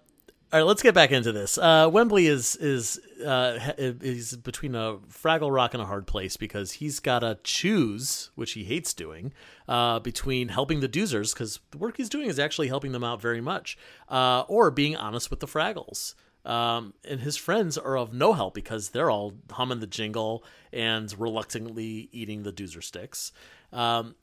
[0.51, 1.57] All right, let's get back into this.
[1.57, 6.73] Uh, Wembley is is uh, is between a Fraggle Rock and a hard place because
[6.73, 9.33] he's got to choose, which he hates doing,
[9.67, 13.21] uh, between helping the Doozers because the work he's doing is actually helping them out
[13.21, 13.77] very much,
[14.09, 16.15] uh, or being honest with the Fraggles.
[16.47, 21.13] Um, and his friends are of no help because they're all humming the jingle and
[21.19, 23.33] reluctantly eating the doozer sticks.
[23.73, 24.15] Um,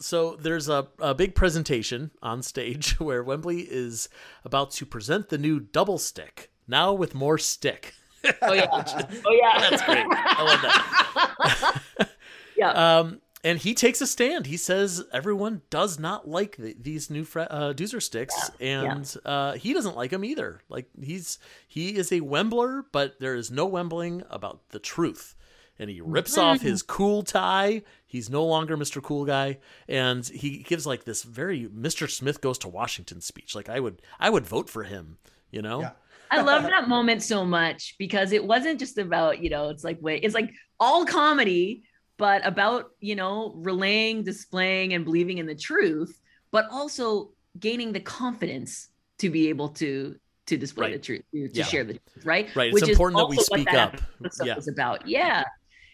[0.00, 4.08] so there's a, a big presentation on stage where Wembley is
[4.44, 7.94] about to present the new double stick, now with more stick.
[8.42, 10.04] Oh yeah, oh yeah, that's great.
[10.08, 12.08] I love that.
[12.56, 12.98] yeah.
[12.98, 14.46] Um, and he takes a stand.
[14.46, 18.82] He says everyone does not like the, these new fra- uh, Doozer sticks, yeah.
[18.82, 19.30] and yeah.
[19.30, 20.60] Uh, he doesn't like them either.
[20.68, 25.34] Like he's he is a Wembler, but there is no Wembling about the truth
[25.78, 27.82] and he rips off his cool tie.
[28.06, 29.02] He's no longer Mr.
[29.02, 29.58] Cool Guy,
[29.88, 32.08] and he gives like this very Mr.
[32.08, 33.54] Smith goes to Washington speech.
[33.54, 35.18] Like I would, I would vote for him.
[35.50, 35.80] You know.
[35.80, 35.90] Yeah.
[36.30, 39.98] I love that moment so much because it wasn't just about you know it's like
[40.00, 40.50] wait it's like
[40.80, 41.82] all comedy
[42.18, 46.18] but about you know relaying displaying and believing in the truth
[46.50, 50.16] but also gaining the confidence to be able to
[50.46, 50.92] to display right.
[50.94, 51.64] the truth to, yeah.
[51.64, 54.00] share the truth right right it's Which important that we speak that up
[54.44, 55.44] yeah is about yeah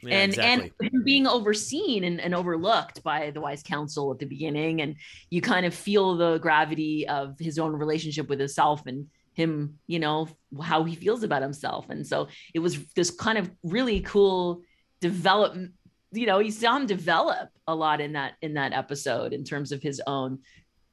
[0.02, 0.90] yeah, and exactly.
[0.92, 4.96] and being overseen and, and overlooked by the wise council at the beginning and
[5.28, 9.98] you kind of feel the gravity of his own relationship with himself and him you
[9.98, 10.28] know
[10.62, 14.62] how he feels about himself and so it was this kind of really cool
[15.00, 15.72] development
[16.12, 19.72] you know you saw him develop a lot in that in that episode in terms
[19.72, 20.38] of his own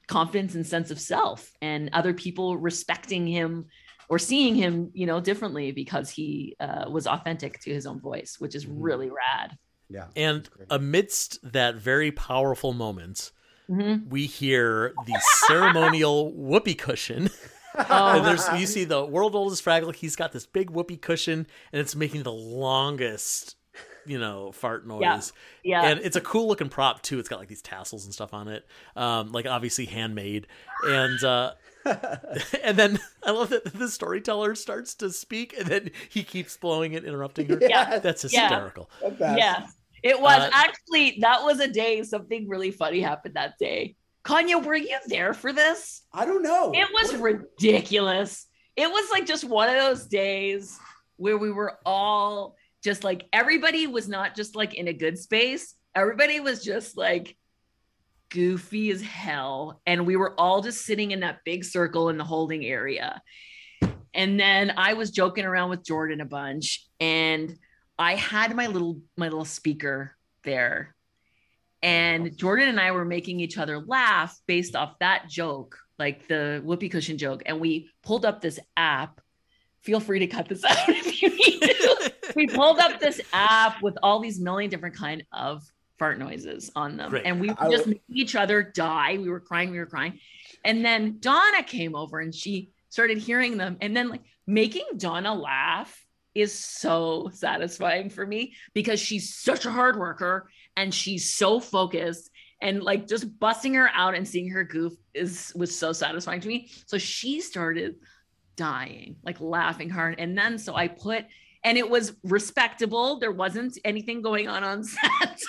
[0.07, 3.65] confidence and sense of self and other people respecting him
[4.09, 8.35] or seeing him, you know, differently because he uh, was authentic to his own voice,
[8.39, 8.81] which is mm-hmm.
[8.81, 9.57] really rad.
[9.89, 10.07] Yeah.
[10.15, 13.31] And amidst that very powerful moment,
[13.69, 14.09] mm-hmm.
[14.09, 17.29] we hear the ceremonial whoopee cushion.
[17.77, 18.21] Oh.
[18.23, 19.93] there's you see the world oldest Fraggle.
[19.93, 23.57] He's got this big whoopee cushion, and it's making the longest,
[24.05, 25.33] you know, fart noise.
[25.63, 25.81] Yeah.
[25.83, 25.89] yeah.
[25.89, 27.19] And it's a cool looking prop too.
[27.19, 30.47] It's got like these tassels and stuff on it, um, like obviously handmade.
[30.83, 31.53] And uh,
[32.63, 36.93] and then I love that the storyteller starts to speak and then he keeps blowing
[36.93, 37.59] it, interrupting her.
[37.61, 37.99] Yeah.
[37.99, 38.89] That's hysterical.
[39.19, 39.35] Yeah.
[39.35, 39.67] yeah.
[40.03, 43.95] It was uh, actually, that was a day, something really funny happened that day.
[44.21, 46.03] Kanya, were you there for this?
[46.13, 46.71] I don't know.
[46.73, 47.21] It was what?
[47.21, 48.45] ridiculous.
[48.75, 50.79] It was like just one of those days
[51.17, 52.55] where we were all
[52.85, 55.73] just like, everybody was not just like in a good space.
[55.95, 57.35] Everybody was just like,
[58.29, 59.81] goofy as hell.
[59.87, 63.21] And we were all just sitting in that big circle in the holding area.
[64.13, 67.57] And then I was joking around with Jordan a bunch and
[67.97, 70.95] I had my little my little speaker there.
[71.81, 76.61] And Jordan and I were making each other laugh based off that joke, like the
[76.63, 77.43] whoopee cushion joke.
[77.45, 79.21] And we pulled up this app.
[79.81, 80.89] Feel free to cut this out
[81.45, 82.13] if you need to.
[82.35, 85.63] we pulled up this app with all these million different kind of
[85.97, 87.09] fart noises on them.
[87.09, 87.25] Great.
[87.25, 89.17] And we would just make each other die.
[89.17, 90.19] We were crying, we were crying.
[90.63, 93.77] And then Donna came over and she started hearing them.
[93.81, 99.71] And then like making Donna laugh is so satisfying for me because she's such a
[99.71, 102.29] hard worker and she's so focused
[102.61, 106.47] and like just busting her out and seeing her goof is was so satisfying to
[106.47, 106.69] me.
[106.87, 107.95] So she started
[108.55, 110.15] dying, like laughing hard.
[110.19, 111.25] And then so I put
[111.65, 113.19] and it was respectable.
[113.19, 115.41] There wasn't anything going on on set,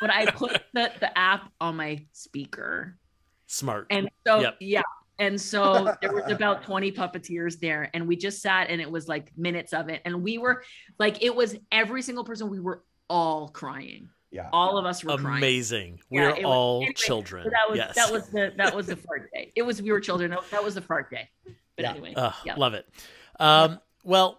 [0.00, 2.98] but I put the, the app on my speaker.
[3.46, 3.86] Smart.
[3.90, 4.56] And so, yep.
[4.60, 4.82] yeah.
[5.18, 9.08] And so there was about 20 puppeteers there, and we just sat and it was
[9.08, 10.02] like minutes of it.
[10.04, 10.62] And we were
[10.98, 14.10] like, it was every single person, we were all crying.
[14.32, 14.48] Yeah.
[14.52, 15.38] All of us were crying.
[15.38, 16.00] amazing.
[16.08, 16.32] Crying.
[16.32, 17.44] We're yeah, all anyway, children.
[17.44, 17.94] So that was yes.
[17.94, 19.52] that was the that was the fart day.
[19.54, 20.36] It was we were children.
[20.50, 21.30] That was the fart day.
[21.76, 21.90] But yeah.
[21.90, 22.56] anyway, uh, yeah.
[22.56, 22.88] love it.
[23.38, 24.38] Um, well,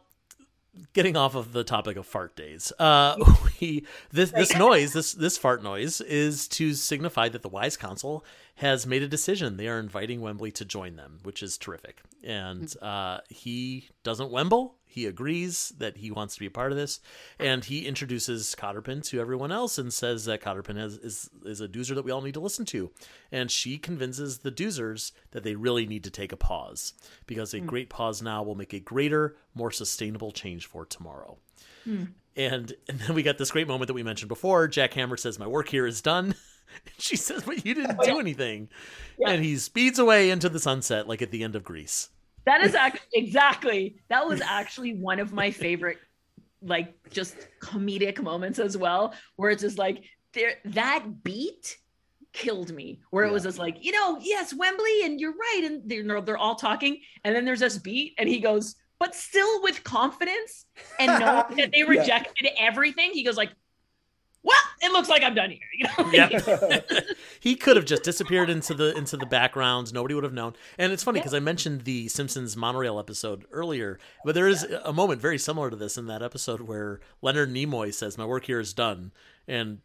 [0.94, 3.16] getting off of the topic of fart days, uh,
[3.62, 8.26] we this this noise, this this fart noise, is to signify that the Wise Council
[8.58, 9.58] has made a decision.
[9.58, 12.02] They are inviting Wembley to join them, which is terrific.
[12.24, 14.74] And uh, he doesn't Wemble.
[14.84, 17.00] He agrees that he wants to be a part of this,
[17.38, 21.68] and he introduces Cotterpin to everyone else and says that Cotterpin has, is is a
[21.68, 22.90] doozer that we all need to listen to.
[23.32, 26.94] And she convinces the doozers that they really need to take a pause
[27.28, 27.68] because a mm.
[27.68, 31.38] great pause now will make a greater, more sustainable change for tomorrow.
[31.88, 32.14] Mm.
[32.36, 34.68] And and then we got this great moment that we mentioned before.
[34.68, 36.34] Jackhammer says, "My work here is done."
[36.98, 38.70] she says, "But you didn't oh, do anything,"
[39.18, 39.32] yeah.
[39.32, 42.10] and he speeds away into the sunset like at the end of Grease.
[42.46, 45.98] That is actually exactly that was actually one of my favorite,
[46.62, 50.04] like just comedic moments as well, where it's just like
[50.34, 51.78] there that beat
[52.34, 55.82] killed me where it was just like you know yes wembley and you're right and
[55.90, 59.84] they're, they're all talking and then there's this beat and he goes but still with
[59.84, 60.66] confidence
[61.00, 62.52] and knowing that they rejected yeah.
[62.60, 63.52] everything he goes like
[64.48, 65.60] well, it looks like I'm done here.
[65.78, 66.12] You know?
[66.14, 66.80] yeah.
[67.42, 69.92] he could have just disappeared into the into the backgrounds.
[69.92, 70.54] Nobody would have known.
[70.78, 71.38] And it's funny because yeah.
[71.38, 74.80] I mentioned the Simpsons monorail episode earlier, but there is yeah.
[74.86, 78.46] a moment very similar to this in that episode where Leonard Nimoy says, "My work
[78.46, 79.12] here is done,"
[79.50, 79.80] and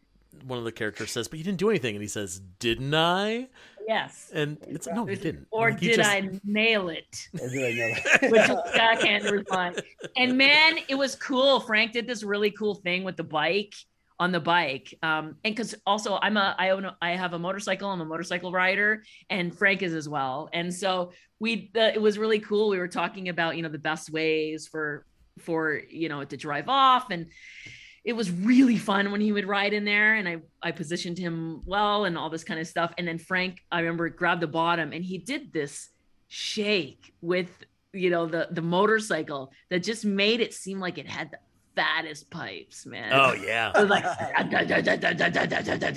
[0.45, 3.49] one of the characters says, "But you didn't do anything," and he says, "Didn't I?"
[3.85, 4.31] Yes.
[4.33, 5.47] And it's no, you didn't.
[5.51, 6.09] Or did just...
[6.09, 7.27] I nail it?
[7.37, 8.31] Or did I nail it?
[8.31, 9.83] Which I can't respond.
[10.15, 11.59] And man, it was cool.
[11.59, 13.75] Frank did this really cool thing with the bike
[14.23, 17.39] on the bike um and because also i'm a i own a, i have a
[17.39, 20.49] motorcycle i'm a motorcycle rider and frank is as well.
[20.53, 22.69] And so we the, it was really cool.
[22.69, 25.05] We were talking about you know the best ways for
[25.39, 27.09] for you know to drive off.
[27.09, 27.27] And
[28.03, 31.61] it was really fun when he would ride in there and I, I positioned him
[31.65, 32.93] well and all this kind of stuff.
[32.97, 35.89] And then Frank, I remember grabbed the bottom and he did this
[36.27, 37.49] shake with,
[37.93, 41.37] you know, the, the motorcycle that just made it seem like it had the
[41.75, 43.11] fattest pipes, man.
[43.13, 43.71] Oh yeah.
[43.75, 44.05] It was like,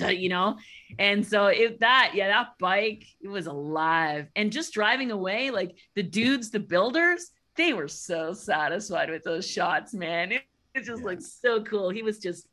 [0.19, 0.57] you know?
[0.99, 4.27] And so if that, yeah, that bike, it was alive.
[4.35, 9.47] And just driving away, like the dudes, the builders, they were so satisfied with those
[9.47, 10.31] shots, man.
[10.31, 10.43] It,
[10.75, 11.07] it just yeah.
[11.07, 11.89] looked so cool.
[11.89, 12.47] He was just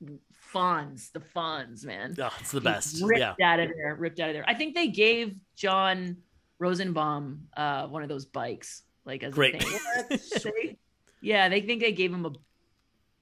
[0.54, 2.14] funds, the funds, man.
[2.18, 3.02] Oh, it's the best.
[3.02, 3.52] ripped yeah.
[3.52, 4.44] out of there, ripped out of there.
[4.46, 6.18] I think they gave John
[6.58, 9.56] Rosenbaum uh, one of those bikes, like as Great.
[9.56, 10.76] a thing.
[11.20, 12.32] yeah, they think they gave him a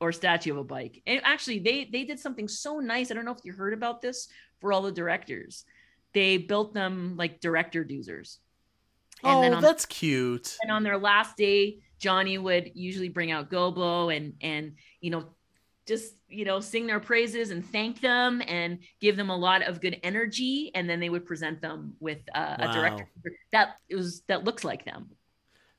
[0.02, 1.00] or statue of a bike.
[1.06, 3.10] And actually, they they did something so nice.
[3.10, 4.26] I don't know if you heard about this
[4.60, 5.64] for all the directors.
[6.12, 8.38] They built them like director doozers.
[9.22, 10.56] And oh, on, that's cute.
[10.60, 15.26] And on their last day, Johnny would usually bring out Gobo and and you know
[15.86, 19.80] just you know sing their praises and thank them and give them a lot of
[19.80, 22.70] good energy and then they would present them with uh, wow.
[22.70, 23.08] a director
[23.52, 25.10] that it was that looks like them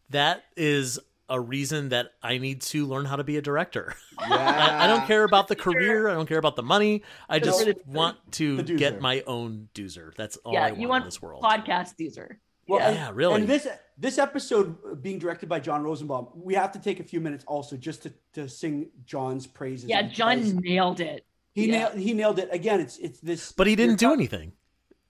[0.10, 3.96] that is a reason that I need to learn how to be a director.
[4.20, 4.28] Yeah.
[4.80, 6.10] I, I, don't care about the career.
[6.10, 7.04] I don't care about the money.
[7.30, 10.14] I just want to get my own doozer.
[10.16, 11.44] That's all yeah, I want, you want in this world.
[11.44, 12.38] Podcast doozer.
[12.68, 13.42] Well, yeah, and, really.
[13.42, 13.68] And this
[13.98, 17.78] this episode being directed by John Rosenbaum, we have to take a few minutes also
[17.78, 19.90] just to, to sing John's praises.
[19.90, 21.26] Yeah, John nailed it.
[21.54, 21.80] He yeah.
[21.80, 22.80] nailed he nailed it again.
[22.80, 24.54] It's it's this, but he didn't do anything.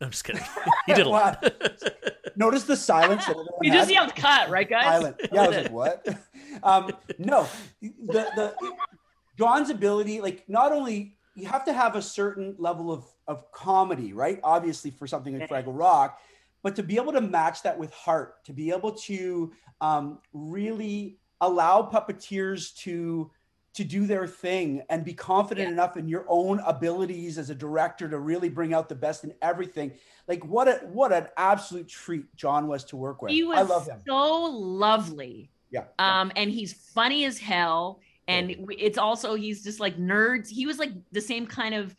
[0.03, 0.43] I'm just kidding.
[0.85, 1.43] He did a lot.
[2.35, 3.25] Notice the silence.
[3.61, 4.83] you just yelled cut, right, guys?
[4.83, 5.15] Silent.
[5.31, 6.07] Yeah, I was like, what?
[6.63, 7.47] um, no,
[7.81, 8.53] the the
[9.37, 14.13] John's ability, like, not only you have to have a certain level of of comedy,
[14.13, 14.39] right?
[14.43, 16.19] Obviously, for something like Fraggle Rock
[16.63, 19.51] but to be able to match that with heart, to be able to
[19.81, 23.29] um, really allow puppeteers to
[23.73, 25.73] to do their thing and be confident yeah.
[25.73, 29.33] enough in your own abilities as a director to really bring out the best in
[29.41, 29.91] everything.
[30.27, 33.31] Like what a what an absolute treat John was to work with.
[33.31, 33.99] He was I love him.
[34.05, 35.49] so lovely.
[35.71, 35.85] Yeah.
[35.97, 37.99] Um, and he's funny as hell.
[38.27, 40.49] And it's also he's just like nerds.
[40.49, 41.95] He was like the same kind of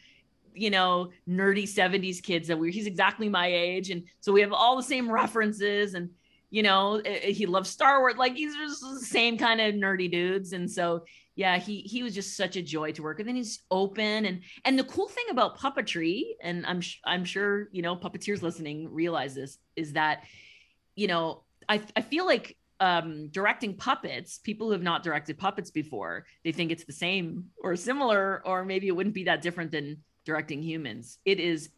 [0.56, 2.70] you know, nerdy 70s kids that we're.
[2.70, 3.90] he's exactly my age.
[3.90, 6.10] And so we have all the same references and
[6.50, 8.14] you know, eh, eh, he loves Star Wars.
[8.16, 10.52] Like he's just the same kind of nerdy dudes.
[10.52, 11.04] And so
[11.36, 13.26] yeah, he he was just such a joy to work with.
[13.26, 17.82] And he's open and and the cool thing about puppetry, and I'm I'm sure you
[17.82, 20.24] know puppeteers listening realize this, is that
[20.94, 25.70] you know I I feel like um, directing puppets, people who have not directed puppets
[25.70, 29.70] before, they think it's the same or similar, or maybe it wouldn't be that different
[29.72, 31.18] than directing humans.
[31.24, 31.70] It is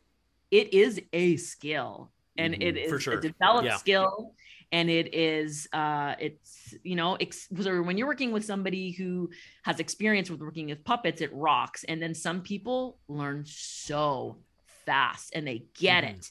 [0.50, 3.14] it is a skill and mm-hmm, it is sure.
[3.14, 3.76] a developed yeah.
[3.76, 4.34] skill
[4.72, 9.30] and it is uh it's you know ex- when you're working with somebody who
[9.62, 11.84] has experience with working with puppets it rocks.
[11.84, 14.38] And then some people learn so
[14.84, 16.16] fast and they get mm-hmm.
[16.16, 16.30] it.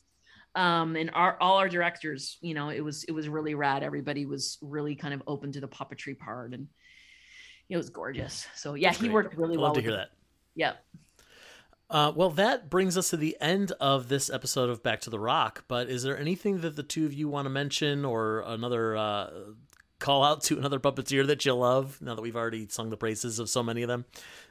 [0.55, 3.83] Um and our all our directors you know it was it was really rad.
[3.83, 6.67] Everybody was really kind of open to the puppetry part and
[7.69, 8.47] it was gorgeous.
[8.55, 9.13] So yeah That's he great.
[9.13, 10.09] worked really I well love to hear that.
[10.55, 10.73] Yeah
[11.89, 15.19] uh, well, that brings us to the end of this episode of Back to the
[15.19, 15.65] Rock.
[15.67, 19.29] But is there anything that the two of you want to mention, or another uh,
[19.99, 22.01] call out to another puppeteer that you love?
[22.01, 24.05] Now that we've already sung the praises of so many of them,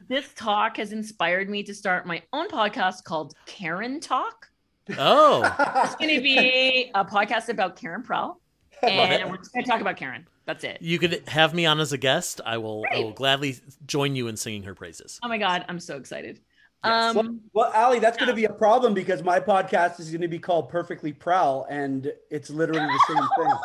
[0.09, 4.51] this talk has inspired me to start my own podcast called Karen Talk.
[4.99, 5.43] Oh,
[5.85, 8.41] it's going to be a podcast about Karen Prell,
[8.83, 10.27] and we're just going to talk about Karen.
[10.47, 10.79] That's it.
[10.83, 12.43] You could have me on as a guest.
[12.45, 12.85] I will.
[12.93, 13.57] I will gladly
[13.87, 15.19] join you in singing her praises.
[15.23, 16.41] Oh my god, I'm so excited.
[16.85, 17.17] Yes.
[17.17, 20.21] Um, well, well, Ali, that's going to be a problem because my podcast is going
[20.21, 23.57] to be called Perfectly Prell, and it's literally the same thing.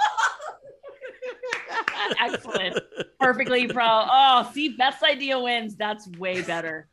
[2.33, 2.79] Excellent.
[3.19, 4.07] Perfectly Prell.
[4.11, 5.75] Oh, see, best idea wins.
[5.75, 6.87] That's way better.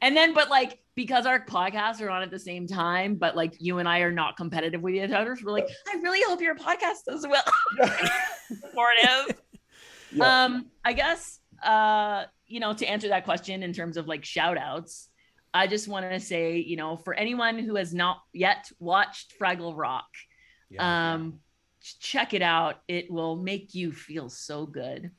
[0.00, 3.54] and then, but like because our podcasts are on at the same time, but like
[3.58, 6.40] you and I are not competitive with each other, so we're like, I really hope
[6.40, 7.42] your podcast does well.
[8.48, 9.36] Supportive.
[10.12, 10.44] Yeah.
[10.44, 14.58] Um, I guess uh, you know, to answer that question in terms of like shout
[14.58, 15.08] outs,
[15.54, 19.76] I just want to say, you know, for anyone who has not yet watched Fraggle
[19.76, 20.08] Rock,
[20.70, 21.14] yeah.
[21.14, 21.40] um,
[22.00, 22.76] check it out.
[22.88, 25.10] It will make you feel so good.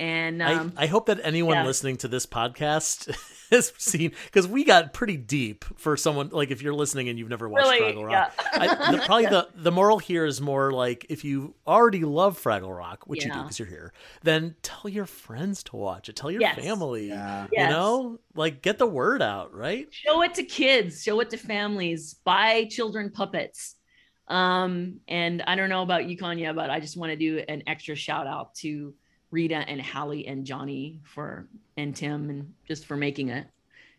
[0.00, 1.66] And um, I, I, hope that anyone yeah.
[1.66, 3.14] listening to this podcast
[3.50, 7.28] has seen because we got pretty deep for someone like if you're listening and you've
[7.28, 7.92] never watched really?
[7.94, 8.32] Fraggle Rock.
[8.38, 8.62] Yeah.
[8.62, 12.74] I, the, probably the the moral here is more like if you already love Fraggle
[12.74, 13.26] Rock, which yeah.
[13.26, 16.16] you do because you're here, then tell your friends to watch it.
[16.16, 16.58] Tell your yes.
[16.58, 17.08] family.
[17.08, 17.42] Yeah.
[17.42, 17.70] You yes.
[17.70, 19.86] know, like get the word out, right?
[19.90, 21.02] Show it to kids.
[21.02, 22.14] Show it to families.
[22.24, 23.76] Buy children puppets.
[24.28, 27.64] Um, and I don't know about you, Kanya, but I just want to do an
[27.66, 28.94] extra shout out to
[29.30, 31.46] Rita and Halle and Johnny for
[31.76, 33.46] and Tim and just for making a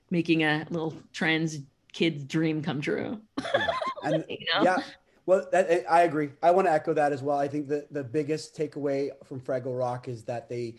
[0.10, 1.60] making a little trans
[1.94, 3.20] kid's dream come true.
[3.54, 3.68] Yeah.
[4.04, 4.64] And, you know?
[4.64, 4.78] yeah.
[5.28, 6.32] Well, that, I agree.
[6.42, 7.38] I want to echo that as well.
[7.38, 10.78] I think the, the biggest takeaway from Fraggle Rock is that they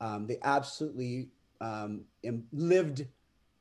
[0.00, 1.28] um, they absolutely
[1.60, 2.04] um,
[2.50, 3.06] lived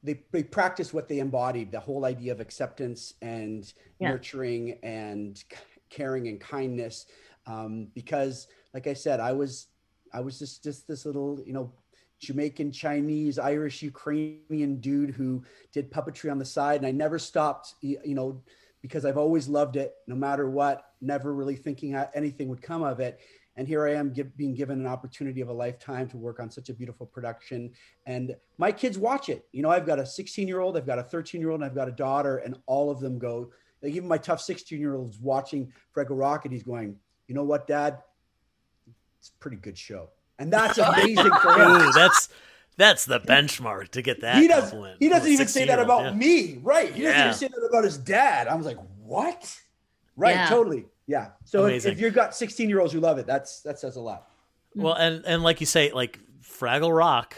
[0.04, 4.10] they, they practiced what they embodied the whole idea of acceptance and yeah.
[4.10, 5.44] nurturing and
[5.90, 7.06] caring and kindness
[7.46, 9.68] um, because like i said i was
[10.14, 11.72] I was just just this little, you know,
[12.20, 15.44] Jamaican, Chinese, Irish, Ukrainian dude who
[15.74, 18.42] did puppetry on the side, and I never stopped, you know,
[18.82, 20.86] because I've always loved it, no matter what.
[21.02, 23.20] Never really thinking anything would come of it.
[23.58, 26.50] And here I am give, being given an opportunity of a lifetime to work on
[26.50, 27.72] such a beautiful production.
[28.06, 29.46] And my kids watch it.
[29.52, 31.70] You know, I've got a 16 year old, I've got a 13 year old, and
[31.70, 33.52] I've got a daughter, and all of them go.
[33.82, 36.98] Like even my tough 16 year old is watching Fraggle Rock, and he's going,
[37.28, 38.02] "You know what, Dad?
[39.22, 40.10] It's a pretty good show.
[40.40, 41.72] And that's amazing for him.
[41.72, 42.30] Ooh, that's
[42.76, 44.38] that's the benchmark to get that.
[44.38, 44.96] He doesn't.
[45.00, 46.14] He doesn't even say that about yeah.
[46.14, 46.92] me, right?
[46.92, 47.26] He yeah.
[47.26, 48.48] doesn't even say that about his dad.
[48.48, 49.56] I was like, what?
[50.16, 50.50] Right, yeah.
[50.50, 50.86] totally.
[51.06, 51.30] Yeah.
[51.44, 54.02] So if, if, you've got 16 year olds who love it, that's that says a
[54.02, 54.30] lot.
[54.76, 57.36] Well, and and like you say, like Fraggle Rock,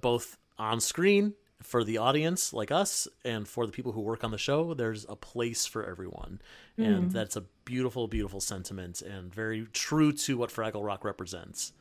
[0.00, 4.30] both on screen for the audience like us and for the people who work on
[4.30, 6.40] the show there's a place for everyone
[6.78, 6.86] mm.
[6.86, 11.74] and that's a beautiful beautiful sentiment and very true to what fraggle rock represents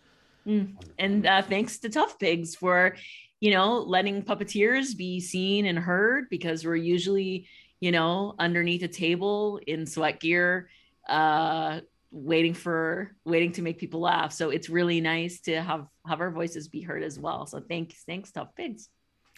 [0.46, 0.70] mm.
[1.00, 2.96] and uh, thanks to tough pigs for
[3.40, 7.48] you know letting puppeteers be seen and heard because we're usually
[7.80, 10.70] you know underneath a table in sweat gear
[11.08, 11.80] uh
[12.12, 16.32] waiting for waiting to make people laugh so it's really nice to have have our
[16.32, 18.90] voices be heard as well so thanks thanks tough pigs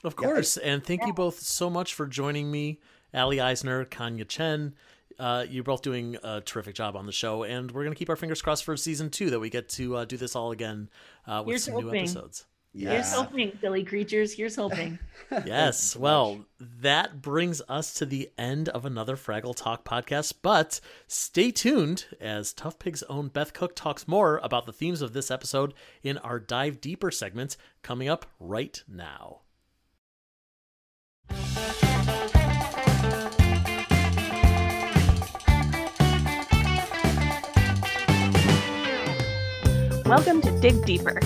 [0.03, 0.57] of course.
[0.61, 0.73] Yeah.
[0.73, 1.07] And thank yeah.
[1.07, 2.79] you both so much for joining me,
[3.13, 4.73] Ali Eisner, Kanya Chen.
[5.19, 8.09] Uh, you're both doing a terrific job on the show, and we're going to keep
[8.09, 10.89] our fingers crossed for season two that we get to uh, do this all again
[11.25, 11.91] uh, with Here's some hoping.
[11.91, 12.45] new episodes.
[12.73, 12.91] Yeah.
[12.91, 14.33] Here's hoping, silly creatures.
[14.33, 14.99] Here's hoping.
[15.31, 15.95] yes.
[15.95, 20.35] Well, that brings us to the end of another Fraggle Talk podcast.
[20.43, 25.13] But stay tuned as Tough Pig's own Beth Cook talks more about the themes of
[25.13, 25.73] this episode
[26.03, 29.39] in our Dive Deeper segment coming up right now.
[40.07, 41.19] Welcome to Dig Deeper.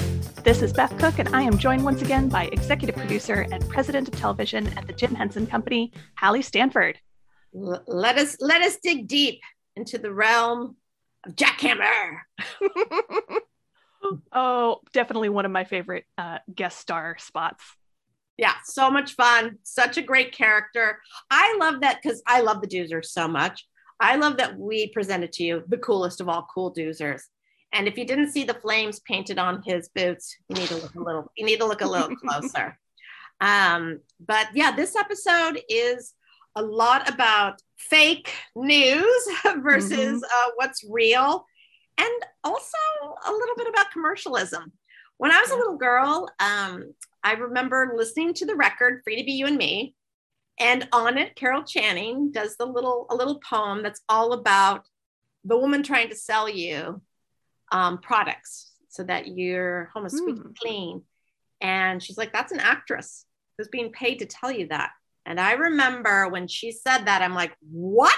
[0.43, 4.07] This is Beth Cook, and I am joined once again by executive producer and president
[4.07, 6.97] of television at the Jim Henson Company, Halle Stanford.
[7.53, 9.39] let us let us dig deep
[9.75, 10.75] into the realm
[11.27, 12.21] of jackhammer.
[14.33, 17.63] oh, definitely one of my favorite uh, guest star spots
[18.41, 19.59] yeah, so much fun.
[19.61, 20.99] Such a great character.
[21.29, 23.67] I love that because I love the Doozers so much.
[23.99, 27.21] I love that we presented to you the coolest of all cool Doozers.
[27.73, 30.95] And if you didn't see the flames painted on his boots, you need to look
[30.95, 31.31] a little.
[31.38, 32.77] You need to look a little closer.
[33.39, 36.14] Um, but yeah, this episode is
[36.56, 39.27] a lot about fake news
[39.57, 40.18] versus mm-hmm.
[40.18, 41.45] uh, what's real,
[41.98, 42.77] and also
[43.26, 44.72] a little bit about commercialism.
[45.18, 46.93] When I was a little girl, um,
[47.23, 49.95] I remember listening to the record "Free to Be You and Me,"
[50.60, 54.85] and on it, Carol Channing does the little a little poem that's all about
[55.45, 57.02] the woman trying to sell you
[57.72, 60.45] um, products so that your home is sweet mm.
[60.45, 61.03] and clean.
[61.61, 63.26] And she's like, "That's an actress
[63.57, 64.91] who's being paid to tell you that."
[65.26, 68.11] And I remember when she said that, I'm like, "What?"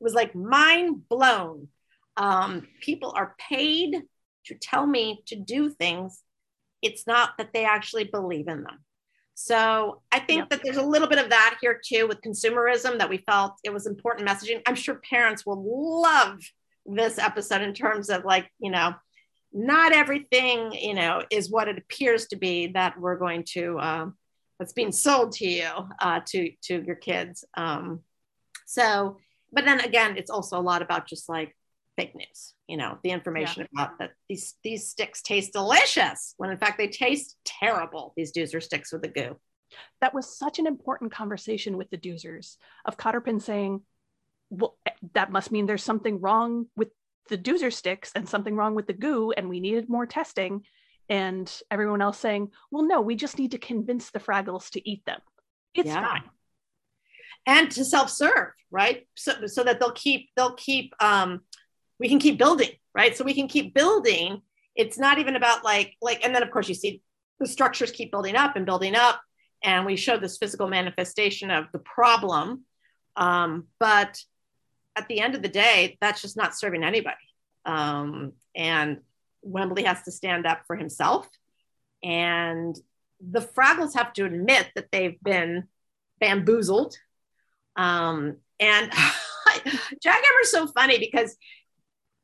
[0.00, 1.68] It was like mind blown.
[2.16, 4.02] Um, people are paid
[4.46, 6.22] to tell me to do things
[6.82, 8.78] it's not that they actually believe in them.
[9.34, 10.50] So I think yep.
[10.50, 13.72] that there's a little bit of that here too with consumerism that we felt it
[13.72, 14.60] was important messaging.
[14.66, 16.40] I'm sure parents will love
[16.86, 18.94] this episode in terms of like, you know,
[19.52, 24.06] not everything, you know, is what it appears to be that we're going to uh,
[24.58, 25.68] that's being sold to you
[26.00, 27.44] uh, to to your kids.
[27.56, 28.00] Um,
[28.66, 29.16] so,
[29.52, 31.56] but then again, it's also a lot about just like
[31.96, 32.54] fake news.
[32.68, 33.82] You know, the information yeah.
[33.82, 38.12] about that these these sticks taste delicious when in fact they taste terrible.
[38.16, 39.36] These doozer sticks with the goo.
[40.00, 43.82] That was such an important conversation with the doozers of Cotterpin saying,
[44.50, 44.76] "Well,
[45.14, 46.88] that must mean there's something wrong with
[47.28, 50.64] the doozer sticks and something wrong with the goo, and we needed more testing."
[51.08, 55.04] And everyone else saying, "Well, no, we just need to convince the Fraggles to eat
[55.06, 55.20] them.
[55.74, 56.06] It's yeah.
[56.06, 56.22] fine."
[57.46, 59.08] And to self-serve, right?
[59.16, 61.40] So, so that they'll keep they'll keep um,
[61.98, 63.16] we can keep building, right?
[63.16, 64.42] So we can keep building.
[64.74, 67.02] It's not even about like like, and then of course you see
[67.38, 69.20] the structures keep building up and building up,
[69.62, 72.64] and we show this physical manifestation of the problem.
[73.16, 74.18] Um, but
[75.00, 77.16] at the end of the day, that's just not serving anybody.
[77.64, 78.98] Um, and
[79.42, 81.28] Wembley has to stand up for himself.
[82.02, 82.76] And
[83.20, 85.64] the Fraggles have to admit that they've been
[86.20, 86.96] bamboozled.
[87.76, 88.90] Um, and
[90.04, 91.36] Jackhammer's so funny because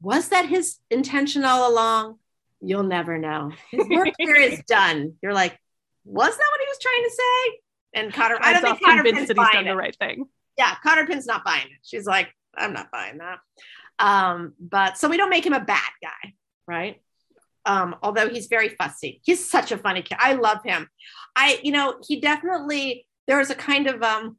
[0.02, 2.18] was that his intention all along?
[2.60, 3.52] You'll never know.
[3.70, 5.14] His work here is done.
[5.22, 5.58] You're like,
[6.04, 7.60] was that what he was trying to say?
[7.94, 9.70] And Cotter, I don't think that he's done it.
[9.70, 10.26] the right thing.
[10.58, 11.78] Yeah, Cotterpin's not buying it.
[11.82, 13.38] She's like, I'm not buying that.
[13.98, 16.34] Um, but so we don't make him a bad guy,
[16.66, 17.00] right?
[17.64, 19.20] Um, although he's very fussy.
[19.24, 20.18] He's such a funny kid.
[20.20, 20.88] I love him.
[21.34, 24.36] I, you know, he definitely there was a kind of um,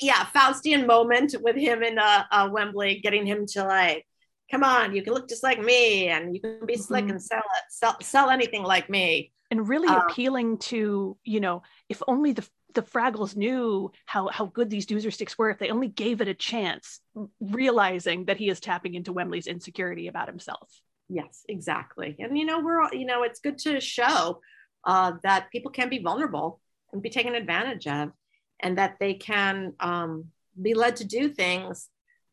[0.00, 4.06] yeah, Faustian moment with him in uh, uh Wembley, getting him to like
[4.50, 7.12] come on, you can look just like me and you can be slick mm-hmm.
[7.12, 9.32] and sell it, sell, sell anything like me.
[9.50, 14.46] And really um, appealing to, you know, if only the the Fraggles knew how how
[14.46, 17.00] good these doozer sticks were, if they only gave it a chance,
[17.40, 20.68] realizing that he is tapping into Wembley's insecurity about himself.
[21.08, 22.16] Yes, exactly.
[22.18, 24.40] And you know, we're all, you know, it's good to show
[24.84, 26.60] uh, that people can be vulnerable
[26.92, 28.12] and be taken advantage of,
[28.60, 30.26] and that they can um,
[30.60, 31.88] be led to do things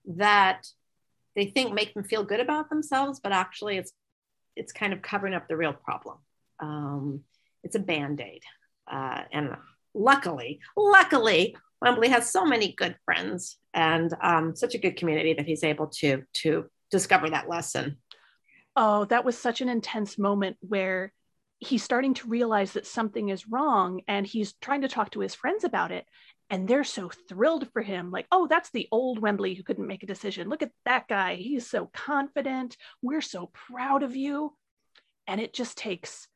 [0.05, 0.67] that
[1.35, 3.93] they think make them feel good about themselves, but actually it's
[4.55, 6.17] it's kind of covering up the real problem.
[6.59, 7.23] Um,
[7.63, 8.43] it's a band-aid.
[8.91, 9.55] Uh, and
[9.93, 15.47] luckily, luckily, Wembley has so many good friends and um, such a good community that
[15.47, 17.97] he's able to to discover that lesson.
[18.75, 21.11] Oh, that was such an intense moment where
[21.59, 25.35] he's starting to realize that something is wrong and he's trying to talk to his
[25.35, 26.05] friends about it.
[26.49, 30.03] And they're so thrilled for him like oh that's the old wembley who couldn't make
[30.03, 30.49] a decision.
[30.49, 31.35] Look at that guy.
[31.35, 32.77] He's so confident.
[33.01, 34.53] We're so proud of you.
[35.27, 36.27] And it just takes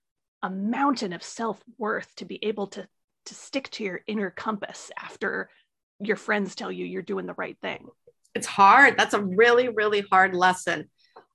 [0.41, 2.87] a mountain of self-worth to be able to
[3.25, 5.49] to stick to your inner compass after
[5.99, 7.87] your friends tell you you're doing the right thing
[8.33, 10.89] it's hard that's a really really hard lesson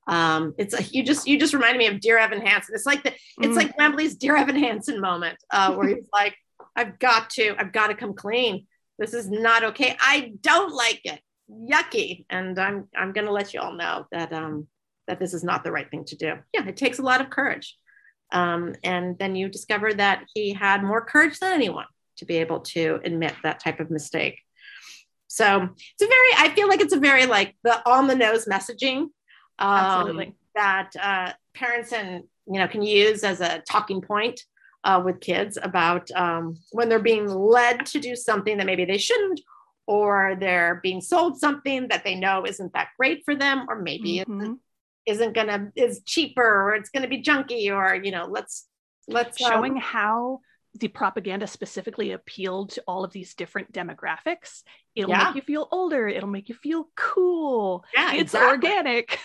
[0.06, 3.02] um, it's a, you just you just reminded me of dear evan hansen it's like
[3.04, 3.56] the it's mm.
[3.56, 6.34] like wembley's dear evan hansen moment uh, where he's like
[6.76, 8.66] I've got to, I've got to come clean.
[8.98, 9.96] This is not okay.
[10.00, 11.20] I don't like it.
[11.50, 12.26] Yucky.
[12.30, 14.68] And I'm I'm gonna let you all know that um
[15.08, 16.34] that this is not the right thing to do.
[16.54, 17.76] Yeah, it takes a lot of courage.
[18.32, 21.86] Um, and then you discover that he had more courage than anyone
[22.18, 24.38] to be able to admit that type of mistake.
[25.26, 28.46] So it's a very, I feel like it's a very like the on the nose
[28.46, 29.06] messaging
[29.58, 34.40] um, that uh, parents and you know can use as a talking point
[34.82, 38.98] uh, with kids about um, when they're being led to do something that maybe they
[38.98, 39.40] shouldn't,
[39.86, 44.18] or they're being sold something that they know isn't that great for them, or maybe
[44.18, 44.40] mm-hmm.
[44.40, 44.58] it
[45.06, 48.68] isn't gonna is cheaper, or it's gonna be junky, or you know, let's
[49.08, 50.40] let's um, showing how
[50.74, 54.62] the propaganda specifically appealed to all of these different demographics.
[54.94, 55.24] It'll yeah.
[55.24, 56.06] make you feel older.
[56.06, 57.84] It'll make you feel cool.
[57.94, 58.68] Yeah, it's exactly.
[58.70, 59.18] organic.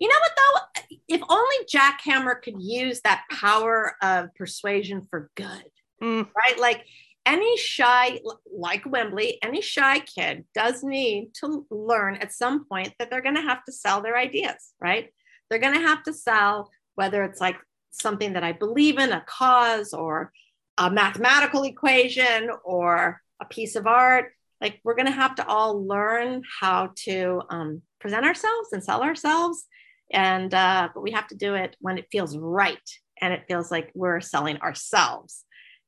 [0.00, 0.96] You know what though?
[1.08, 5.64] If only Jackhammer could use that power of persuasion for good,
[6.02, 6.26] mm.
[6.34, 6.58] right?
[6.58, 6.86] Like
[7.26, 8.20] any shy,
[8.52, 13.36] like Wembley, any shy kid does need to learn at some point that they're going
[13.36, 15.08] to have to sell their ideas, right?
[15.48, 17.56] They're going to have to sell whether it's like
[17.90, 20.32] something that I believe in, a cause, or
[20.78, 24.32] a mathematical equation, or a piece of art.
[24.60, 29.02] Like we're going to have to all learn how to um, present ourselves and sell
[29.02, 29.66] ourselves
[30.12, 32.78] and uh, but we have to do it when it feels right
[33.20, 35.44] and it feels like we're selling ourselves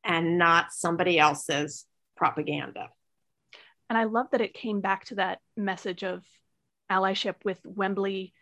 [0.07, 1.85] and not somebody else's
[2.17, 2.89] propaganda
[3.91, 6.23] and i love that it came back to that message of
[6.91, 8.33] allyship with wembley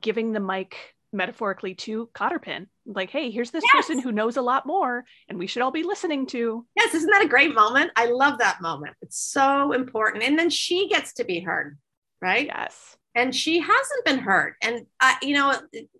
[0.00, 0.76] giving the mic
[1.12, 2.66] metaphorically to Cotterpin.
[2.86, 3.86] Like, hey, here's this yes.
[3.86, 6.66] person who knows a lot more and we should all be listening to.
[6.74, 7.92] Yes, isn't that a great moment?
[7.94, 8.96] I love that moment.
[9.00, 10.24] It's so important.
[10.24, 11.78] And then she gets to be heard,
[12.20, 12.46] right?
[12.46, 15.54] Yes and she hasn't been hurt and I, you know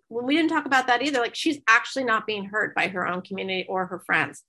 [0.07, 3.07] when we didn't talk about that either like she's actually not being hurt by her
[3.07, 4.43] own community or her friends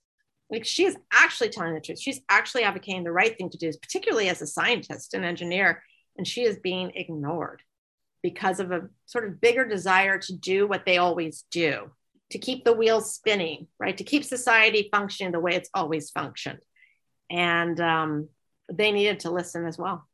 [0.49, 1.99] like she is actually telling the truth.
[1.99, 5.83] She's actually advocating the right thing to do, particularly as a scientist and engineer,
[6.17, 7.61] and she is being ignored
[8.23, 11.91] because of a sort of bigger desire to do what they always do,
[12.31, 13.97] to keep the wheels spinning, right?
[13.97, 16.59] To keep society functioning the way it's always functioned.
[17.29, 18.29] And um,
[18.71, 20.07] they needed to listen as well.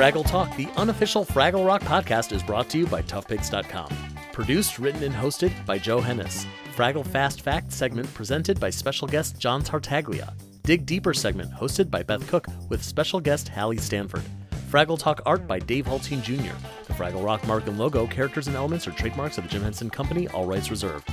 [0.00, 3.94] Fraggle Talk, the unofficial Fraggle Rock podcast, is brought to you by ToughPigs.com.
[4.32, 6.46] Produced, written, and hosted by Joe Hennes.
[6.74, 10.34] Fraggle Fast Fact segment presented by special guest John Tartaglia.
[10.62, 14.22] Dig Deeper segment hosted by Beth Cook with special guest Halle Stanford.
[14.70, 16.56] Fraggle Talk art by Dave Hultine Jr.
[16.86, 19.90] The Fraggle Rock mark and logo, characters, and elements are trademarks of the Jim Henson
[19.90, 21.08] Company, all rights reserved.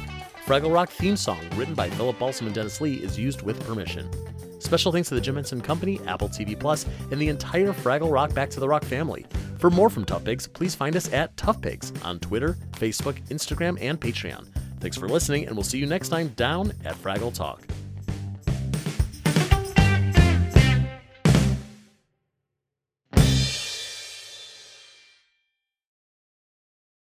[0.45, 4.09] Fraggle Rock theme song, written by Philip Balsam and Dennis Lee, is used with permission.
[4.59, 8.33] Special thanks to the Jim Henson Company, Apple TV Plus, and the entire Fraggle Rock
[8.33, 9.25] Back to the Rock family.
[9.59, 13.77] For more from Tough Pigs, please find us at Tough Pigs on Twitter, Facebook, Instagram,
[13.81, 14.47] and Patreon.
[14.79, 17.63] Thanks for listening, and we'll see you next time down at Fraggle Talk.